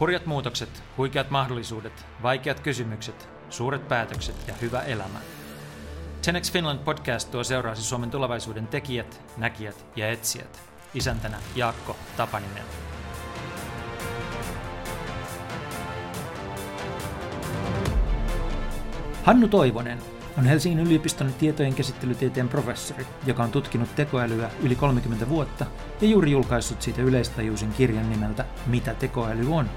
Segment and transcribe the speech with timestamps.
[0.00, 5.18] Hurjat muutokset, huikeat mahdollisuudet, vaikeat kysymykset, suuret päätökset ja hyvä elämä.
[6.24, 10.62] 10 Finland podcast tuo seuraasi Suomen tulevaisuuden tekijät, näkijät ja etsijät.
[10.94, 12.64] Isäntänä Jaakko Tapaninen.
[19.24, 25.66] Hannu Toivonen on Helsingin yliopiston tietojen käsittelytieteen professori, joka on tutkinut tekoälyä yli 30 vuotta
[26.00, 29.70] ja juuri julkaissut siitä yleistajuisen kirjan nimeltä Mitä tekoäly on.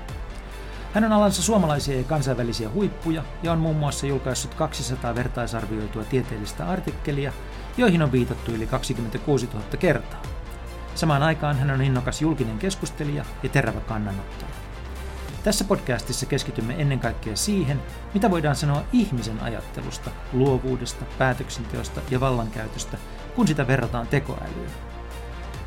[0.93, 6.65] Hän on alansa suomalaisia ja kansainvälisiä huippuja ja on muun muassa julkaissut 200 vertaisarvioitua tieteellistä
[6.67, 7.33] artikkelia,
[7.77, 10.21] joihin on viitattu yli 26 000 kertaa.
[10.95, 14.60] Samaan aikaan hän on innokas julkinen keskustelija ja terävä kannanottaja.
[15.43, 17.81] Tässä podcastissa keskitymme ennen kaikkea siihen,
[18.13, 22.97] mitä voidaan sanoa ihmisen ajattelusta, luovuudesta, päätöksenteosta ja vallankäytöstä,
[23.35, 24.71] kun sitä verrataan tekoälyyn.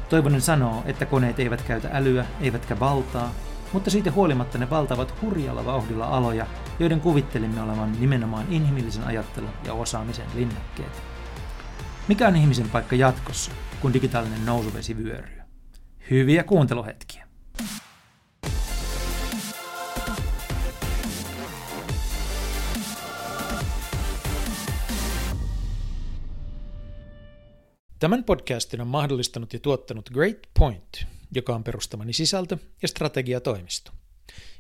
[0.09, 3.35] Toivonen sanoo, että koneet eivät käytä älyä, eivätkä valtaa,
[3.73, 6.47] mutta siitä huolimatta ne valtavat hurjalla vauhdilla aloja,
[6.79, 11.03] joiden kuvittelimme olevan nimenomaan inhimillisen ajattelun ja osaamisen linnakkeet.
[12.09, 15.43] Mikä on ihmisen paikka jatkossa, kun digitaalinen nousuvesi vyöryy?
[16.11, 17.27] Hyviä kuunteluhetkiä!
[27.99, 33.93] Tämän podcastin on mahdollistanut ja tuottanut Great Point, joka on perustamani sisältö- ja strategiatoimisto.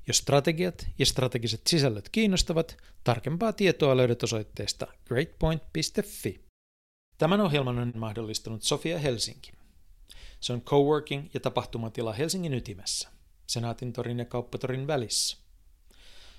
[0.07, 6.45] Jos strategiat ja strategiset sisällöt kiinnostavat, tarkempaa tietoa löydät osoitteesta greatpoint.fi.
[7.19, 9.53] Tämän ohjelman on mahdollistanut Sofia Helsinki.
[10.41, 13.09] Se on coworking ja tapahtumatila Helsingin ytimessä,
[13.47, 15.37] Senaatin torin ja Kauppatorin välissä.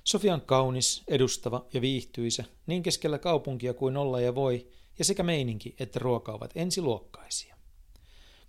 [0.03, 4.67] Sofia on kaunis, edustava ja viihtyisä niin keskellä kaupunkia kuin olla ja voi,
[4.99, 7.55] ja sekä meininki että ruoka ovat ensiluokkaisia.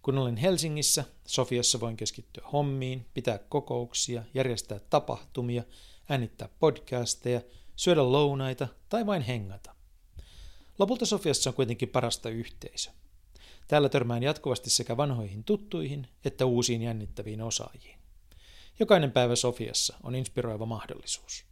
[0.02, 5.62] Kun olen Helsingissä, Sofiassa voin keskittyä hommiin, pitää kokouksia, järjestää tapahtumia,
[6.08, 7.40] äänittää podcasteja,
[7.76, 9.74] syödä lounaita tai vain hengata.
[10.78, 12.90] Lopulta Sofiassa on kuitenkin parasta yhteisö.
[13.68, 17.98] Täällä törmään jatkuvasti sekä vanhoihin tuttuihin että uusiin jännittäviin osaajiin.
[18.80, 21.44] Jokainen päivä Sofiassa on inspiroiva mahdollisuus.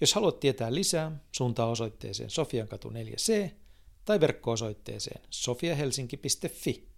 [0.00, 3.50] Jos haluat tietää lisää, suuntaa osoitteeseen Sofiankatu 4C
[4.08, 6.88] tai verkko-osoitteeseen sofiahelsinki.fi.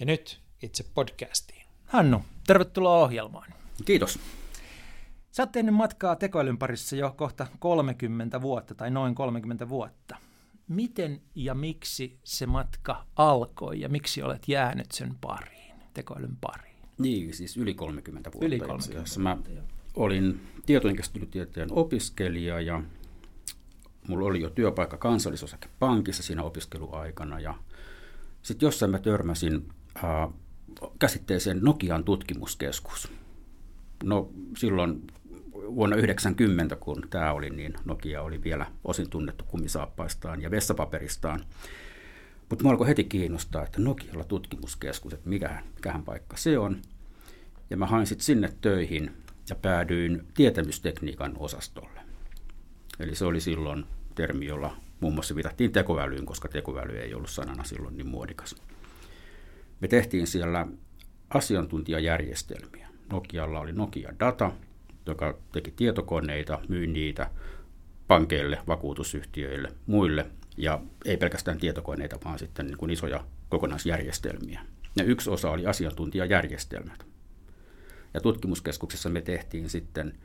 [0.00, 1.66] Ja nyt itse podcastiin.
[1.84, 3.52] Hannu, tervetuloa ohjelmaan.
[3.84, 4.18] Kiitos.
[5.30, 10.16] Sä oot tehnyt matkaa tekoälyn parissa jo kohta 30 vuotta tai noin 30 vuotta.
[10.68, 16.76] Miten ja miksi se matka alkoi ja miksi olet jäänyt sen pariin, tekoälyn pariin?
[16.98, 18.46] Niin, siis yli 30 vuotta.
[18.46, 19.20] Yli 30 vuotta.
[19.20, 19.38] Mä
[19.94, 22.82] olin tietojenkäsittelytieteen opiskelija ja
[24.08, 27.54] mulla oli jo työpaikka kansallisosakepankissa siinä opiskeluaikana ja
[28.42, 29.68] sitten jossain mä törmäsin
[30.04, 30.28] äh,
[30.98, 33.12] käsitteeseen Nokian tutkimuskeskus.
[34.04, 35.06] No silloin
[35.54, 41.40] vuonna 90, kun tämä oli, niin Nokia oli vielä osin tunnettu kumisaappaistaan ja vessapaperistaan.
[42.50, 46.82] Mutta mua alkoi heti kiinnostaa, että Nokialla tutkimuskeskus, että mikähän, mikähän paikka se on.
[47.70, 49.10] Ja mä hain sitten sinne töihin
[49.48, 52.00] ja päädyin tietämystekniikan osastolle.
[53.00, 53.84] Eli se oli silloin
[54.16, 58.56] termi, jolla muun muassa viitattiin tekoälyyn, koska tekoäly ei ollut sanana silloin niin muodikas.
[59.80, 60.66] Me tehtiin siellä
[61.30, 62.88] asiantuntijajärjestelmiä.
[63.12, 64.52] Nokialla oli Nokia Data,
[65.06, 67.30] joka teki tietokoneita, myi niitä
[68.08, 70.26] pankeille, vakuutusyhtiöille, muille,
[70.56, 74.60] ja ei pelkästään tietokoneita, vaan sitten niin kuin isoja kokonaisjärjestelmiä.
[74.96, 77.06] Ja yksi osa oli asiantuntijajärjestelmät.
[78.14, 80.18] Ja tutkimuskeskuksessa me tehtiin sitten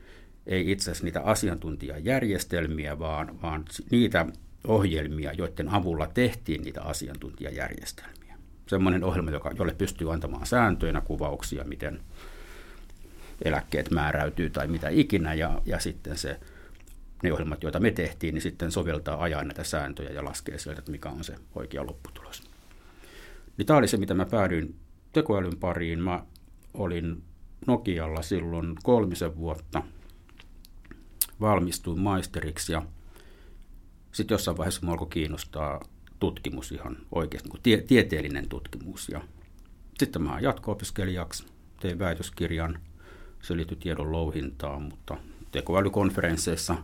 [0.46, 4.26] ei itse asiassa niitä asiantuntijajärjestelmiä, vaan, vaan niitä
[4.66, 8.36] ohjelmia, joiden avulla tehtiin niitä asiantuntijajärjestelmiä.
[8.66, 12.00] Semmoinen ohjelma, joka, jolle pystyy antamaan sääntöinä kuvauksia, miten
[13.44, 16.40] eläkkeet määräytyy tai mitä ikinä, ja, ja sitten se,
[17.22, 20.90] ne ohjelmat, joita me tehtiin, niin sitten soveltaa ajan näitä sääntöjä ja laskee sieltä, että
[20.90, 22.42] mikä on se oikea lopputulos.
[23.56, 24.74] Niin tämä oli se, mitä mä päädyin
[25.12, 26.00] tekoälyn pariin.
[26.00, 26.24] Mä
[26.74, 27.22] olin
[27.66, 29.82] Nokialla silloin kolmisen vuotta–
[31.42, 32.82] valmistuin maisteriksi ja
[34.12, 35.80] sitten jossain vaiheessa minua alkoi kiinnostaa
[36.18, 39.08] tutkimus ihan oikeasti, niin tie, tieteellinen tutkimus.
[39.08, 39.20] Ja
[39.98, 41.46] sitten mä jatko-opiskelijaksi
[41.80, 42.78] tein väitöskirjan,
[43.42, 45.16] se liittyi tiedon louhintaan, mutta
[45.52, 46.76] tekoälykonferensseissa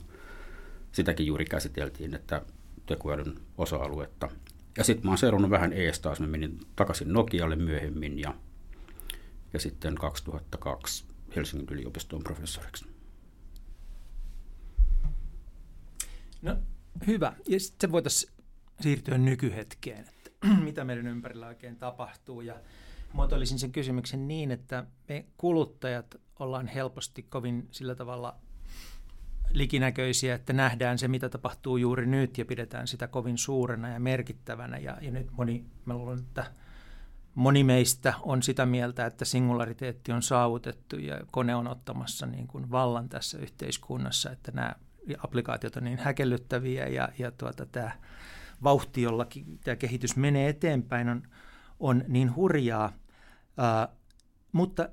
[0.93, 2.43] sitäkin juuri käsiteltiin, että
[2.87, 4.31] tekoälyn osa-aluetta.
[4.79, 8.35] Ja sitten mä oon seurannut vähän ees taas, mä menin takaisin Nokialle myöhemmin ja,
[9.53, 11.05] ja sitten 2002
[11.37, 12.88] Helsingin yliopiston professoriksi.
[16.43, 16.57] No
[17.07, 17.33] hyvä.
[17.49, 18.33] Ja sitten voitaisiin
[18.81, 20.31] siirtyä nykyhetkeen, että
[20.65, 22.41] mitä meidän ympärillä oikein tapahtuu.
[22.41, 22.55] Ja
[23.13, 28.37] muotoilisin sen kysymyksen niin, että me kuluttajat ollaan helposti kovin sillä tavalla
[29.53, 34.79] likinäköisiä, että nähdään se, mitä tapahtuu juuri nyt ja pidetään sitä kovin suurena ja merkittävänä.
[34.79, 36.53] Ja, ja nyt moni, mä luulen, että
[37.35, 42.71] moni meistä on sitä mieltä, että singulariteetti on saavutettu ja kone on ottamassa niin kuin
[42.71, 44.75] vallan tässä yhteiskunnassa, että nämä
[45.25, 47.91] applikaatiot on niin häkellyttäviä ja, ja tuota, tämä
[48.63, 49.27] vauhti, jolla
[49.65, 51.23] tämä kehitys menee eteenpäin, on,
[51.81, 52.93] on niin hurjaa.
[53.49, 53.97] Uh,
[54.53, 54.89] mutta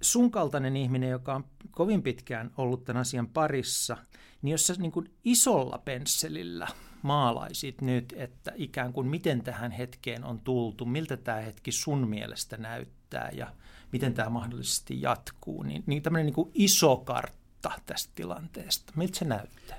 [0.00, 3.96] sun kaltainen ihminen, joka on kovin pitkään ollut tämän asian parissa,
[4.42, 6.68] niin jos sä niin kuin isolla pensselillä
[7.02, 12.56] maalaisit nyt, että ikään kuin miten tähän hetkeen on tultu, miltä tämä hetki sun mielestä
[12.56, 13.52] näyttää ja
[13.92, 17.37] miten tämä mahdollisesti jatkuu, niin, niin tämmöinen niin kuin iso kartta
[17.86, 19.76] tästä tilanteesta, miltä se näyttää?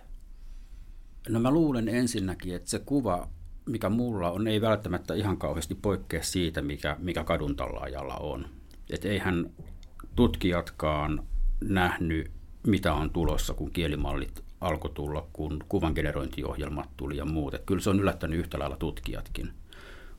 [1.29, 3.27] No mä luulen ensinnäkin, että se kuva,
[3.65, 7.55] mikä mulla on, ei välttämättä ihan kauheasti poikkea siitä, mikä, mikä kadun
[8.19, 8.49] on.
[8.89, 9.49] Että eihän
[10.15, 11.23] tutkijatkaan
[11.61, 12.31] nähnyt,
[12.67, 17.53] mitä on tulossa, kun kielimallit alkoi tulla, kun kuvangenerointiohjelmat tuli ja muut.
[17.53, 19.53] Että kyllä se on yllättänyt yhtä lailla tutkijatkin.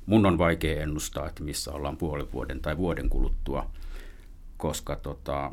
[0.06, 3.70] Mun on vaikea ennustaa, että missä ollaan puolen vuoden tai vuoden kuluttua,
[4.56, 5.52] koska tota,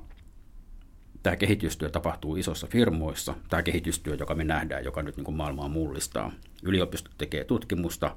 [1.27, 3.35] tämä kehitystyö tapahtuu isossa firmoissa.
[3.49, 6.31] Tämä kehitystyö, joka me nähdään, joka nyt niin kuin maailmaa mullistaa.
[6.63, 8.15] Yliopistot tekee tutkimusta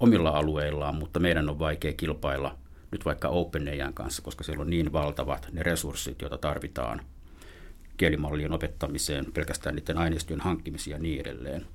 [0.00, 2.56] omilla alueillaan, mutta meidän on vaikea kilpailla–
[2.90, 7.00] nyt vaikka OpenAIan kanssa, koska siellä on niin valtavat ne resurssit, joita tarvitaan
[7.96, 11.66] kielimallien opettamiseen, pelkästään niiden aineistojen hankkimiseen ja niin edelleen.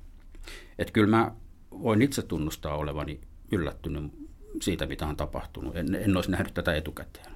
[0.78, 1.32] Että kyllä mä
[1.70, 3.20] voin itse tunnustaa olevani
[3.52, 4.12] yllättynyt
[4.62, 5.76] siitä, mitä on tapahtunut.
[5.76, 7.32] En, en olisi nähnyt tätä etukäteen.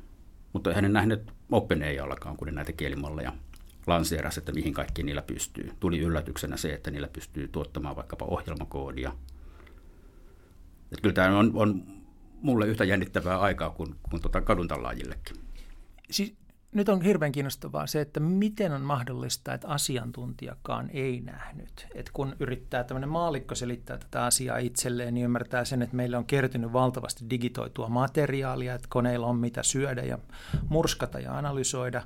[0.52, 3.32] Mutta hän en nähnyt OpenAIallakaan, kun ne näitä kielimalleja
[3.87, 5.73] lanseerasi, että mihin kaikki niillä pystyy.
[5.81, 9.12] Tuli yllätyksenä se, että niillä pystyy tuottamaan vaikkapa ohjelmakoodia.
[10.85, 11.82] Että kyllä tämä on, on
[12.43, 15.37] mulle yhtä jännittävää aikaa kuin, kuin tuota kaduntallaajillekin.
[16.11, 16.35] Siis
[16.72, 21.87] nyt on hirveän kiinnostavaa se, että miten on mahdollista, että asiantuntijakaan ei nähnyt.
[21.94, 26.26] Et kun yrittää tämmöinen maalikko selittää tätä asiaa itselleen, niin ymmärtää sen, että meillä on
[26.26, 30.19] kertynyt valtavasti digitoitua materiaalia, että koneilla on mitä syödä ja
[30.69, 32.02] murskata ja analysoida.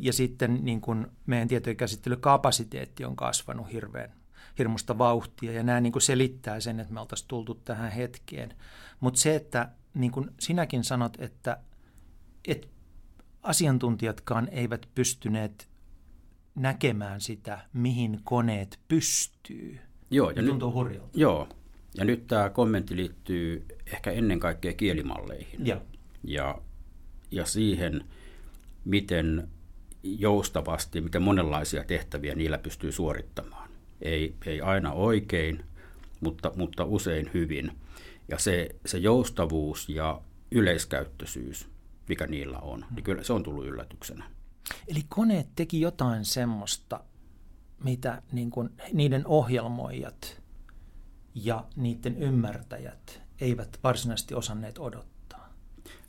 [0.00, 4.12] Ja sitten niin kun meidän tietojen käsittelykapasiteetti on kasvanut hirveän
[4.58, 8.54] hirmusta vauhtia ja nämä niin kuin selittää sen, että me oltaisiin tultu tähän hetkeen.
[9.00, 11.58] Mutta se, että niin kuin sinäkin sanot, että,
[12.48, 12.66] että
[13.48, 15.68] asiantuntijatkaan eivät pystyneet
[16.54, 19.78] näkemään sitä, mihin koneet pystyy.
[20.10, 21.18] Joo, ja tuntuu hurjalta.
[21.18, 21.48] Joo,
[21.96, 25.66] ja nyt tämä kommentti liittyy ehkä ennen kaikkea kielimalleihin.
[25.66, 25.80] Ja,
[26.24, 26.58] ja,
[27.30, 28.04] ja siihen,
[28.84, 29.48] miten
[30.02, 33.70] joustavasti, miten monenlaisia tehtäviä niillä pystyy suorittamaan.
[34.02, 35.64] Ei, ei aina oikein,
[36.20, 37.72] mutta, mutta usein hyvin.
[38.28, 40.20] Ja se, se joustavuus ja
[40.50, 41.68] yleiskäyttöisyys,
[42.08, 44.24] mikä niillä on, niin kyllä se on tullut yllätyksenä.
[44.88, 47.00] Eli koneet teki jotain semmoista,
[47.84, 50.42] mitä niin kuin niiden ohjelmoijat
[51.34, 55.54] ja niiden ymmärtäjät eivät varsinaisesti osanneet odottaa.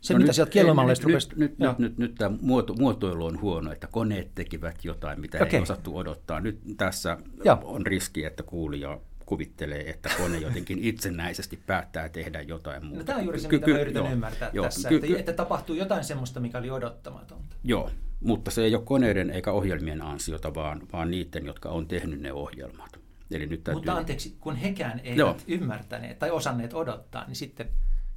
[0.02, 1.30] Se, no mitä nyt, sieltä kielimalleista nyt, rupesi...
[1.36, 5.50] Nyt, nyt, nyt, nyt tämä muoto, muotoilu on huono, että koneet tekivät jotain, mitä okay.
[5.50, 6.40] ei osattu odottaa.
[6.40, 7.60] Nyt tässä Joo.
[7.64, 9.00] on riski, että kuulija
[9.30, 13.00] kuvittelee, että kone jotenkin itsenäisesti päättää tehdä jotain muuta.
[13.00, 15.20] No, tämä on juuri se, ky- mitä mä yritän joo, ymmärtää joo, tässä, ky- että,
[15.20, 17.56] että tapahtuu jotain semmoista, mikä oli odottamatonta.
[17.64, 17.90] Joo,
[18.20, 22.34] mutta se ei ole koneiden eikä ohjelmien ansiota, vaan, vaan niiden, jotka on tehnyt ne
[22.34, 23.00] ohjelmat.
[23.32, 23.78] Eli nyt täytyy...
[23.78, 25.38] Mutta anteeksi, kun hekään eivät joo.
[25.48, 27.68] ymmärtäneet tai osanneet odottaa, niin sitten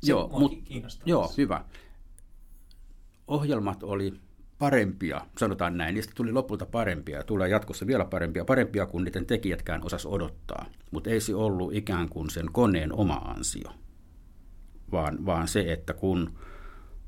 [0.03, 0.53] se joo, mut.
[1.07, 1.65] Joo, hyvä.
[3.29, 4.15] Ohjelmat oli
[4.63, 9.27] parempia, sanotaan näin, niistä tuli lopulta parempia ja tulee jatkossa vielä parempia, parempia kuin niiden
[9.27, 10.67] tekijätkään osas odottaa.
[10.91, 13.71] Mutta ei se ollut ikään kuin sen koneen oma ansio,
[14.93, 16.39] vaan, vaan se, että kun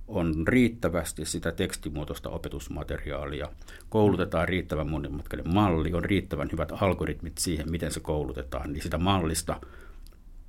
[0.09, 3.49] on riittävästi sitä tekstimuotoista opetusmateriaalia,
[3.89, 9.61] koulutetaan riittävän monimutkainen malli, on riittävän hyvät algoritmit siihen, miten se koulutetaan, niin sitä mallista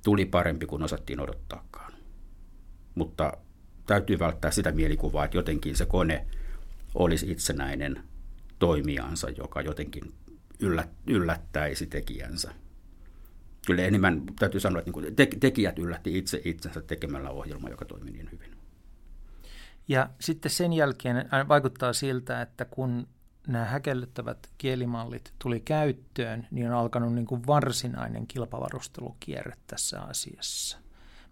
[0.04, 1.92] tuli parempi kuin osattiin odottaakaan.
[2.94, 3.32] Mutta
[3.86, 6.26] täytyy välttää sitä mielikuvaa, että jotenkin se kone–
[6.96, 8.02] olisi itsenäinen
[8.58, 10.14] toimijansa, joka jotenkin
[11.06, 12.54] yllättäisi tekijänsä.
[13.66, 18.28] Kyllä enemmän täytyy sanoa, että niin tekijät yllätti itse itsensä tekemällä ohjelma, joka toimi niin
[18.32, 18.56] hyvin.
[19.88, 23.08] Ja sitten sen jälkeen vaikuttaa siltä, että kun
[23.46, 30.78] nämä häkellyttävät kielimallit tuli käyttöön, niin on alkanut niin kuin varsinainen kilpavarustelukierre tässä asiassa.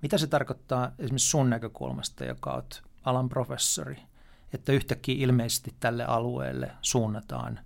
[0.03, 3.97] Mitä se tarkoittaa esimerkiksi sun näkökulmasta, joka olet alan professori–
[4.55, 7.61] että yhtäkkiä ilmeisesti tälle alueelle suunnataan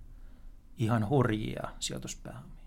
[0.77, 2.59] ihan hurjia sijoituspääomia.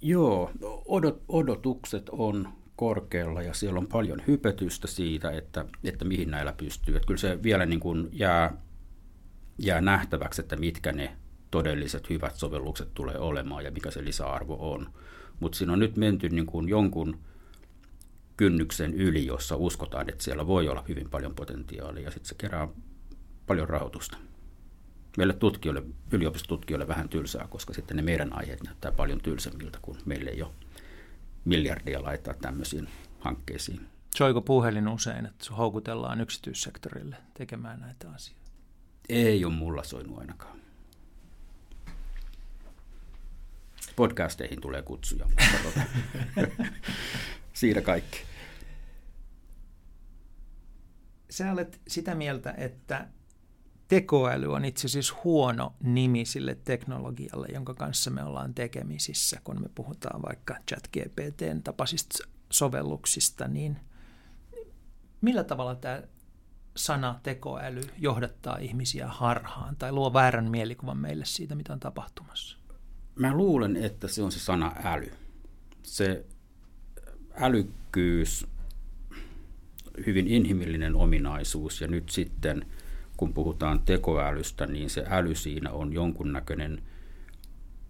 [0.00, 0.50] Joo,
[0.84, 6.96] odot, odotukset on korkealla ja siellä on paljon hypetystä siitä, että, että mihin näillä pystyy.
[6.96, 8.56] Että kyllä se vielä niin kuin jää,
[9.58, 11.16] jää nähtäväksi, että mitkä ne
[11.50, 14.92] todelliset hyvät sovellukset tulee olemaan ja mikä se lisäarvo on.
[15.40, 17.18] Mutta siinä on nyt menty niin kuin jonkun
[18.38, 22.68] kynnyksen yli, jossa uskotaan, että siellä voi olla hyvin paljon potentiaalia ja sitten se kerää
[23.46, 24.18] paljon rahoitusta.
[25.16, 30.30] Meille tutkijoille, yliopistotutkijoille vähän tylsää, koska sitten ne meidän aiheet näyttää paljon tylsemmiltä, kun meille
[30.30, 30.52] ei ole
[31.44, 32.88] miljardia laittaa tämmöisiin
[33.20, 33.86] hankkeisiin.
[34.14, 38.50] Soiko puhelin usein, että se houkutellaan yksityissektorille tekemään näitä asioita?
[39.08, 40.58] Ei ole mulla soinut ainakaan.
[43.96, 45.80] Podcasteihin tulee kutsuja, mutta tota,
[47.58, 48.18] siinä kaikki.
[51.30, 53.08] Sä olet sitä mieltä, että
[53.88, 59.68] tekoäly on itse asiassa huono nimi sille teknologialle, jonka kanssa me ollaan tekemisissä, kun me
[59.74, 62.18] puhutaan vaikka ChatGPTn tapaisista
[62.50, 63.80] sovelluksista, niin
[65.20, 66.02] millä tavalla tämä
[66.76, 72.58] sana tekoäly johdattaa ihmisiä harhaan tai luo väärän mielikuvan meille siitä, mitä on tapahtumassa?
[73.14, 75.12] Mä luulen, että se on se sana äly.
[75.82, 76.26] Se
[77.40, 78.46] älykkyys,
[80.06, 82.64] hyvin inhimillinen ominaisuus ja nyt sitten–
[83.18, 86.82] kun puhutaan tekoälystä, niin se äly siinä on jonkunnäköinen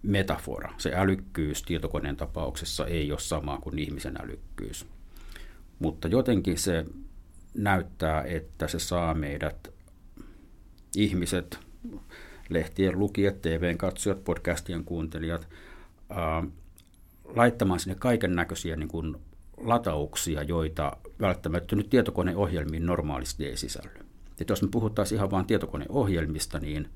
[0.03, 0.73] metafora.
[0.77, 4.85] Se älykkyys tietokoneen tapauksessa ei ole sama kuin ihmisen älykkyys.
[5.79, 6.85] Mutta jotenkin se
[7.53, 9.73] näyttää, että se saa meidät
[10.95, 11.59] ihmiset,
[12.49, 15.47] lehtien lukijat, TVn katsojat, podcastien kuuntelijat,
[16.09, 16.43] ää,
[17.25, 19.17] laittamaan sinne kaiken näköisiä niin
[19.63, 24.05] latauksia, joita välttämättä nyt tietokoneohjelmiin normaalisti ei sisälly.
[24.41, 26.89] Että jos me puhuttaisiin ihan vain tietokoneohjelmista, niin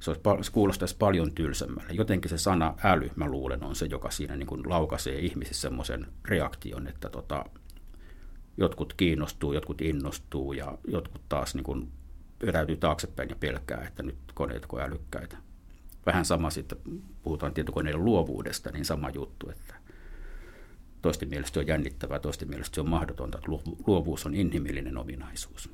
[0.00, 1.92] se, olisi, se kuulostaisi paljon tylsemmälle.
[1.92, 6.06] Jotenkin se sana äly, mä luulen, on se, joka siinä niin kuin laukaisee ihmisissä semmoisen
[6.24, 7.44] reaktion, että tota,
[8.56, 11.88] jotkut kiinnostuu, jotkut innostuu ja jotkut taas niin kuin
[12.46, 15.36] vetäytyy taaksepäin ja pelkää, että nyt koneet on älykkäitä.
[16.06, 16.78] Vähän sama sitten,
[17.22, 19.74] puhutaan tietokoneiden luovuudesta, niin sama juttu, että
[21.02, 23.50] toisten mielestä se on jännittävää, toisten mielestä se on mahdotonta, että
[23.86, 25.70] luovuus on inhimillinen ominaisuus.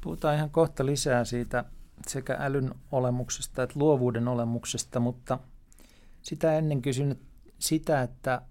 [0.00, 1.64] Puhutaan ihan kohta lisää siitä
[2.06, 5.38] sekä älyn olemuksesta että luovuuden olemuksesta, mutta
[6.22, 7.18] sitä ennen kysyn
[7.58, 8.42] sitä, että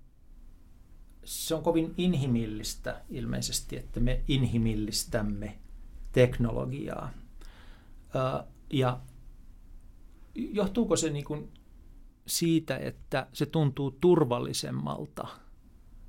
[1.23, 5.59] se on kovin inhimillistä ilmeisesti, että me inhimillistämme
[6.11, 7.13] teknologiaa.
[8.69, 8.99] Ja
[10.35, 11.51] johtuuko se niin kuin
[12.27, 15.27] siitä, että se tuntuu turvallisemmalta,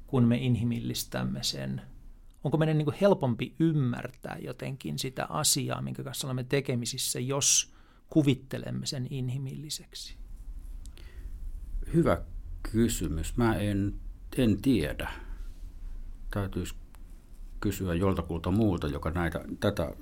[0.07, 1.81] kun me inhimillistämme sen–
[2.45, 7.73] onko meidän niin helpompi ymmärtää jotenkin sitä asiaa, minkä kanssa olemme tekemisissä, jos
[8.11, 10.17] kuvittelemme sen inhimilliseksi?
[11.95, 12.23] Hyvä
[12.73, 13.37] kysymys.
[13.37, 13.95] Mä en,
[14.37, 15.11] en tiedä.
[16.31, 16.75] Täytyisi
[17.61, 19.93] kysyä joltakulta muulta, joka näitä, tätä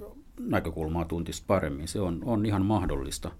[0.40, 1.88] näkökulmaa tuntisi paremmin.
[1.88, 3.32] Se on, on ihan mahdollista.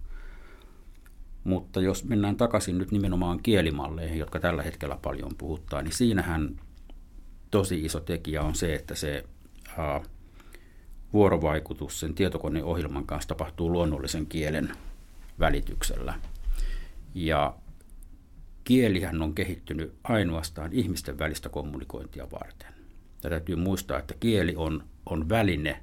[1.47, 6.61] Mutta jos mennään takaisin nyt nimenomaan kielimalleihin, jotka tällä hetkellä paljon puhuttaa, niin siinähän
[7.51, 9.25] tosi iso tekijä on se, että se
[9.79, 10.01] ää,
[11.13, 14.73] vuorovaikutus sen tietokoneohjelman kanssa tapahtuu luonnollisen kielen
[15.39, 16.21] välityksellä.
[17.15, 17.55] Ja
[18.65, 22.75] kielihän on kehittynyt ainoastaan ihmisten välistä kommunikointia varten.
[23.25, 25.83] Ja täytyy muistaa, että kieli on, on väline,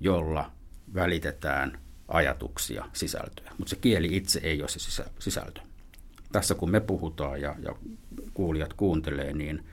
[0.00, 0.52] jolla
[0.94, 1.78] välitetään
[2.12, 3.52] ajatuksia, sisältöä.
[3.58, 5.60] Mutta se kieli itse ei ole se sisältö.
[6.32, 7.74] Tässä kun me puhutaan ja, ja
[8.34, 9.64] kuulijat kuuntelee, niin–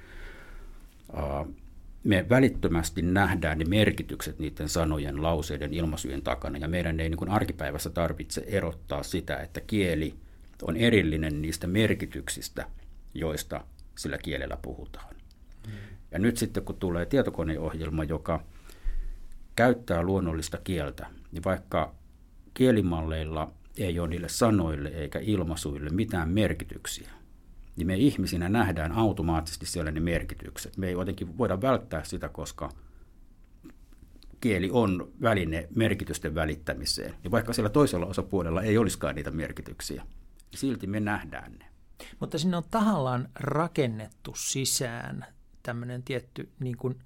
[2.03, 7.29] me välittömästi nähdään ne merkitykset niiden sanojen, lauseiden, ilmaisujen takana, ja meidän ei niin kuin
[7.29, 10.15] arkipäivässä tarvitse erottaa sitä, että kieli
[10.61, 12.65] on erillinen niistä merkityksistä,
[13.13, 13.63] joista
[13.97, 15.15] sillä kielellä puhutaan.
[15.67, 15.73] Mm.
[16.11, 18.43] Ja nyt sitten kun tulee tietokoneohjelma, joka
[19.55, 21.95] käyttää luonnollista kieltä, niin vaikka
[22.59, 27.11] kielimalleilla ei ole niille sanoille eikä ilmaisuille mitään merkityksiä,
[27.75, 30.77] niin me ihmisinä nähdään automaattisesti siellä ne merkitykset.
[30.77, 32.69] Me ei jotenkin voida välttää sitä, koska
[34.41, 37.15] kieli on väline merkitysten välittämiseen.
[37.23, 40.03] Ja vaikka siellä toisella osapuolella ei olisikaan niitä merkityksiä,
[40.51, 41.65] niin silti me nähdään ne.
[42.19, 45.25] Mutta sinne on tahallaan rakennettu sisään
[45.63, 46.99] tämmöinen tietty niin kuin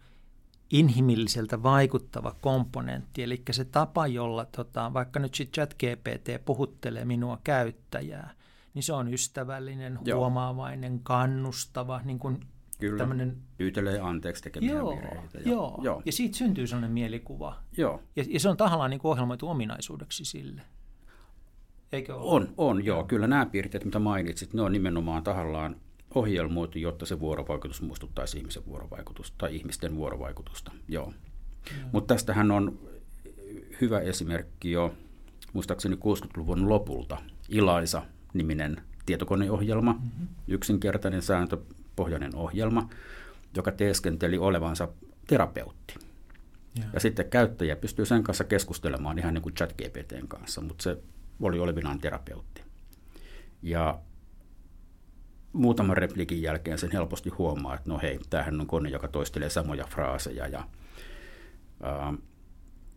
[0.71, 8.33] inhimilliseltä vaikuttava komponentti, eli se tapa, jolla tota, vaikka nyt sitten ChatGPT puhuttelee minua käyttäjää,
[8.73, 10.19] niin se on ystävällinen, Joo.
[10.19, 12.39] huomaavainen, kannustava, niin kuin
[12.79, 13.37] Kyllä, tämmöinen...
[13.57, 15.37] pyytelee anteeksi tekemiä joo, virheitä.
[15.37, 15.79] Ja, joo.
[15.83, 17.55] joo, ja siitä syntyy sellainen mielikuva.
[17.77, 18.01] Joo.
[18.15, 20.61] Ja, ja se on tahallaan niin ohjelmoitu ominaisuudeksi sille.
[21.91, 22.35] Eikö ole?
[22.35, 23.03] On, on joo.
[23.03, 25.75] Kyllä nämä piirteet, mitä mainitsit, ne on nimenomaan tahallaan
[26.15, 30.71] ohjelmoitu, jotta se vuorovaikutus muistuttaisi ihmisen vuorovaikutusta tai ihmisten vuorovaikutusta.
[30.87, 31.05] Joo.
[31.07, 31.89] Mm.
[31.91, 32.79] Mutta tästähän on
[33.81, 34.93] hyvä esimerkki jo
[35.53, 37.17] muistaakseni 60-luvun lopulta.
[37.49, 40.27] Ilaisa-niminen tietokoneohjelma, mm-hmm.
[40.47, 42.89] yksinkertainen sääntöpohjainen ohjelma,
[43.55, 44.87] joka teeskenteli olevansa
[45.27, 45.95] terapeutti.
[46.75, 46.83] Ja.
[46.93, 50.97] ja sitten käyttäjä pystyy sen kanssa keskustelemaan ihan niin kuin ChatGPTn kanssa, mutta se
[51.41, 52.61] oli olevinaan terapeutti.
[53.61, 53.99] Ja
[55.53, 59.85] muutaman replikin jälkeen sen helposti huomaa, että no hei, tämähän on kone, joka toistelee samoja
[59.85, 60.47] fraaseja.
[60.47, 60.67] Ja,
[61.83, 62.13] ää,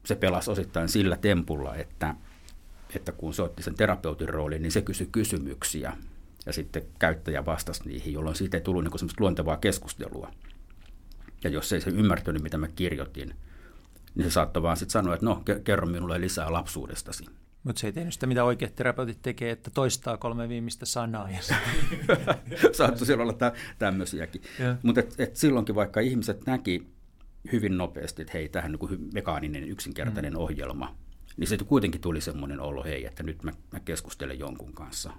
[0.04, 2.14] se pelasi osittain sillä tempulla, että,
[2.96, 5.96] että kun se otti sen terapeutin roolin, niin se kysyi kysymyksiä.
[6.46, 10.30] Ja sitten käyttäjä vastasi niihin, jolloin siitä ei tullut niin semmoista luontevaa keskustelua.
[11.44, 13.34] Ja jos ei se ymmärtänyt, mitä mä kirjoitin,
[14.14, 17.24] niin se saattoi vaan sitten sanoa, että no, kerro minulle lisää lapsuudestasi.
[17.66, 21.30] Mutta se ei tehnyt sitä, mitä oikeat terapeutit tekee, että toistaa kolme viimeistä sanaa.
[21.30, 21.38] Ja
[22.72, 24.42] Saattoi siellä olla tä- tämmöisiäkin.
[24.82, 26.86] Mutta et, et silloinkin vaikka ihmiset näki
[27.52, 30.38] hyvin nopeasti, että hei, tähän niin mekaaninen, yksinkertainen mm.
[30.38, 30.96] ohjelma,
[31.36, 35.10] niin se kuitenkin tuli semmoinen olo, hei, että nyt mä, mä keskustelen jonkun kanssa.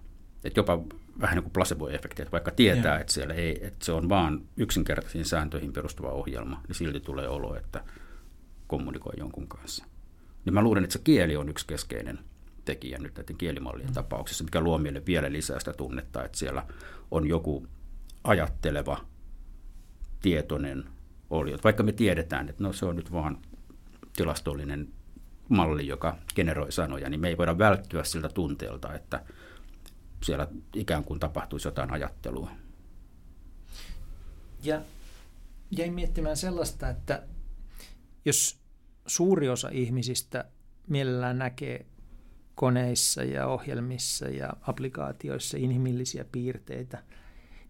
[0.43, 0.83] Et jopa
[1.21, 5.25] vähän niin kuin placebo-efekti, että vaikka tietää, että, siellä ei, että se on vaan yksinkertaisiin
[5.25, 7.83] sääntöihin perustuva ohjelma, niin silti tulee olo, että
[8.67, 9.85] kommunikoi jonkun kanssa.
[10.45, 12.19] Niin mä luulen, että se kieli on yksi keskeinen
[12.67, 13.93] tekijä nyt näiden kielimallien mm.
[13.93, 16.65] tapauksessa, mikä luo meille vielä lisää sitä tunnetta, että siellä
[17.11, 17.67] on joku
[18.23, 19.05] ajatteleva,
[20.21, 20.83] tietoinen
[21.29, 21.55] oli.
[21.63, 23.37] Vaikka me tiedetään, että no se on nyt vaan
[24.15, 24.87] tilastollinen
[25.49, 29.23] malli, joka generoi sanoja, niin me ei voida välttyä siltä tunteelta, että
[30.23, 32.51] siellä ikään kuin tapahtuisi jotain ajattelua.
[34.63, 34.81] Ja
[35.71, 37.23] jäin miettimään sellaista, että
[38.25, 38.59] jos
[39.05, 40.45] suuri osa ihmisistä
[40.87, 41.85] mielellään näkee
[42.57, 47.03] koneissa ja ohjelmissa ja applikaatioissa inhimillisiä piirteitä,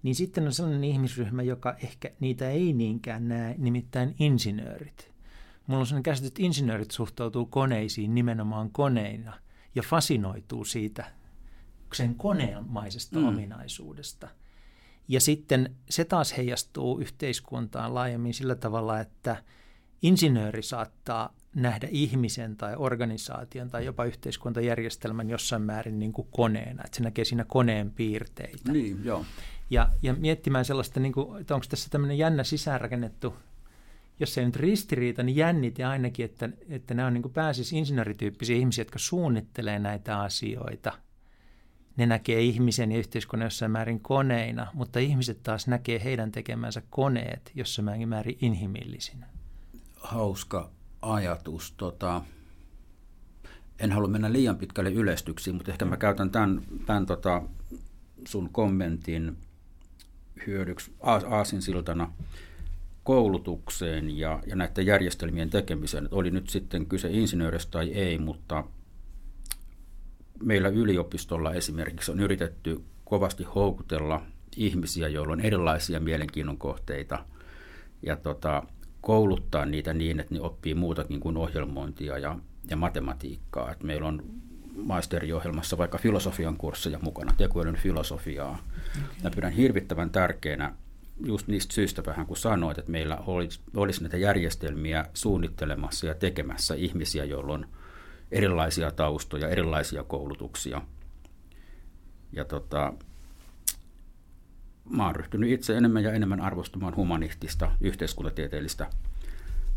[0.04, 5.12] niin sitten on sellainen ihmisryhmä, joka ehkä niitä ei niinkään näe, nimittäin insinöörit.
[5.68, 9.34] Mulla on sellainen käsitys, että insinöörit suhtautuu koneisiin nimenomaan koneina
[9.76, 11.12] ja fasinoituu siitä
[11.94, 13.28] sen koneemaisesta mm.
[13.28, 14.28] ominaisuudesta.
[15.08, 19.44] Ja sitten se taas heijastuu yhteiskuntaan laajemmin sillä tavalla, että
[20.02, 26.98] insinööri saattaa nähdä ihmisen tai organisaation tai jopa yhteiskuntajärjestelmän jossain määrin niin kuin koneena, että
[26.98, 28.72] se näkee siinä koneen piirteitä.
[28.72, 29.26] Niin, joo.
[29.70, 33.36] Ja, ja miettimään sellaista, niin kuin, että onko tässä tämmöinen jännä sisäänrakennettu,
[34.20, 38.82] jos ei nyt ristiriita, niin jännite ainakin, että, että nämä on niin pääsis insinöörityyppisiä ihmisiä,
[38.82, 40.94] jotka suunnittelee näitä asioita.
[41.98, 47.52] Ne näkee ihmisen ja yhteiskunnan jossain määrin koneina, mutta ihmiset taas näkee heidän tekemänsä koneet
[47.56, 49.28] jossain määrin inhimillisinä.
[49.96, 51.72] Hauska ajatus.
[51.72, 52.22] Tota,
[53.80, 57.42] en halua mennä liian pitkälle yleistyksiin, mutta ehkä mä käytän tämän, tämän tota,
[58.28, 59.38] sun kommentin
[60.48, 60.96] hyödyksi
[61.30, 62.14] aasinsiltana
[63.04, 66.08] koulutukseen ja, ja näiden järjestelmien tekemiseen.
[66.12, 68.64] Oli nyt sitten kyse insinööristä tai ei, mutta
[70.44, 74.22] meillä yliopistolla esimerkiksi on yritetty kovasti houkutella
[74.56, 77.26] ihmisiä, joilla on erilaisia mielenkiinnon kohteita.
[78.02, 78.64] Ja tota,
[79.08, 82.40] kouluttaa niitä niin, että ne oppii muutakin kuin ohjelmointia ja,
[82.70, 83.72] ja matematiikkaa.
[83.72, 84.24] Et meillä on
[84.76, 88.52] maisteriohjelmassa vaikka filosofian kursseja mukana, tekoälyn filosofiaa.
[88.52, 89.10] Okay.
[89.24, 90.76] Mä pidän hirvittävän tärkeänä
[91.26, 96.76] just niistä syistä vähän kuin sanoit, että meillä olisi, olisi näitä järjestelmiä suunnittelemassa ja tekemässä
[96.76, 97.68] ihmisiä, joilla on
[98.32, 100.82] erilaisia taustoja, erilaisia koulutuksia.
[102.32, 102.94] Ja tota,
[104.90, 108.90] mä oon ryhtynyt itse enemmän ja enemmän arvostamaan humanistista, yhteiskuntatieteellistä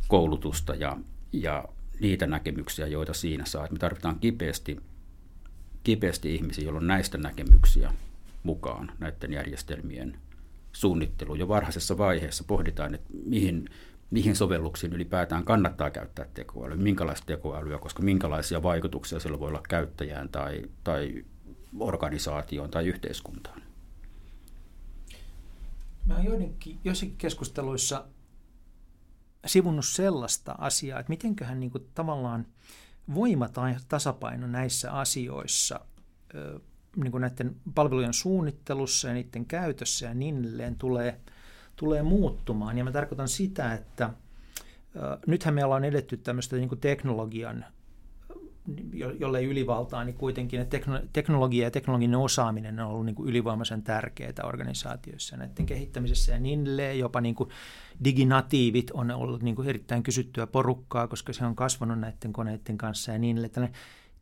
[0.08, 0.96] koulutusta ja,
[1.32, 1.64] ja
[2.00, 3.68] niitä näkemyksiä, joita siinä saa.
[3.70, 4.76] me tarvitaan kipeästi,
[5.84, 7.92] kipeästi ihmisiä, joilla on näistä näkemyksiä
[8.42, 10.18] mukaan näiden järjestelmien
[10.72, 11.34] suunnittelu.
[11.34, 13.68] Jo varhaisessa vaiheessa pohditaan, että mihin,
[14.10, 20.28] mihin sovelluksiin ylipäätään kannattaa käyttää tekoälyä, minkälaista tekoälyä, koska minkälaisia vaikutuksia sillä voi olla käyttäjään
[20.28, 21.24] tai, tai
[21.80, 23.62] organisaatioon tai yhteiskuntaan.
[26.04, 28.06] Mä oon joidenkin, joissakin keskusteluissa
[29.46, 32.46] sivunnut sellaista asiaa, että mitenköhän niin kuin tavallaan
[33.14, 35.80] voima tai tasapaino näissä asioissa
[36.96, 41.20] niin kuin näiden palvelujen suunnittelussa ja niiden käytössä ja niin edelleen tulee,
[41.76, 42.78] tulee muuttumaan.
[42.78, 44.10] Ja mä tarkoitan sitä, että
[45.26, 47.64] nythän me ollaan edetty tämmöistä niin kuin teknologian
[49.18, 50.78] jolle ei ylivaltaa, niin kuitenkin että
[51.12, 56.62] teknologia ja teknologinen osaaminen on ollut niin kuin ylivoimaisen tärkeää organisaatioissa näiden kehittämisessä ja niin
[56.62, 56.98] edelleen.
[56.98, 57.50] Jopa niin kuin
[58.04, 63.12] diginatiivit on ollut niin kuin erittäin kysyttyä porukkaa, koska se on kasvanut näiden koneiden kanssa
[63.12, 63.52] ja niin edelleen.
[63.52, 63.80] Tällainen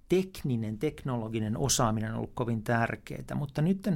[0.08, 3.88] tekninen, teknologinen osaaminen on ollut kovin tärkeää, mutta nyt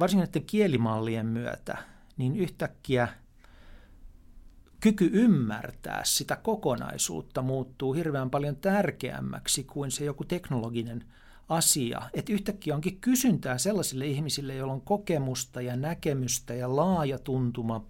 [0.00, 1.78] varsinkin näiden kielimallien myötä,
[2.16, 3.08] niin yhtäkkiä
[4.80, 11.04] kyky ymmärtää sitä kokonaisuutta muuttuu hirveän paljon tärkeämmäksi kuin se joku teknologinen
[11.48, 12.02] asia.
[12.14, 17.84] Että yhtäkkiä onkin kysyntää sellaisille ihmisille, joilla on kokemusta ja näkemystä ja laaja tuntuma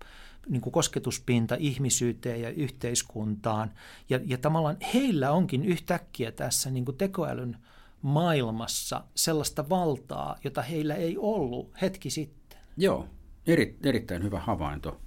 [0.48, 3.72] niin kuin kosketuspinta ihmisyyteen ja yhteiskuntaan.
[4.08, 7.56] Ja, ja tavallaan heillä onkin yhtäkkiä tässä niin kuin tekoälyn
[8.02, 12.58] maailmassa sellaista valtaa, jota heillä ei ollut hetki sitten.
[12.76, 13.06] Joo,
[13.46, 15.00] eri, erittäin hyvä havainto.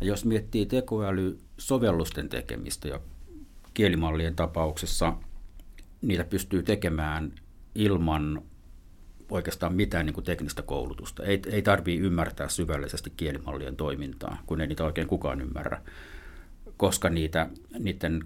[0.00, 3.00] Ja jos miettii tekoälysovellusten tekemistä ja
[3.74, 5.16] kielimallien tapauksessa,
[6.02, 7.32] niitä pystyy tekemään
[7.74, 8.42] ilman
[9.30, 11.24] oikeastaan mitään niin kuin teknistä koulutusta.
[11.24, 15.82] Ei, ei tarvitse ymmärtää syvällisesti kielimallien toimintaa, kun ei niitä oikein kukaan ymmärrä,
[16.76, 18.24] koska niitä, niiden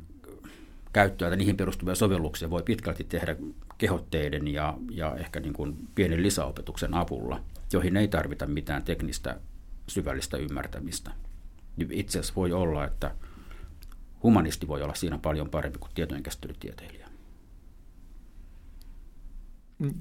[0.92, 3.37] käyttöä tai niihin perustuvia sovelluksia voi pitkälti tehdä
[3.78, 7.40] kehotteiden ja, ja ehkä niin kuin pienen lisäopetuksen avulla,
[7.72, 9.40] joihin ei tarvita mitään teknistä
[9.88, 11.11] syvällistä ymmärtämistä.
[11.90, 13.14] Itse asiassa voi olla, että
[14.22, 17.11] humanisti voi olla siinä paljon parempi kuin tietojenkäsittelytieteilijä.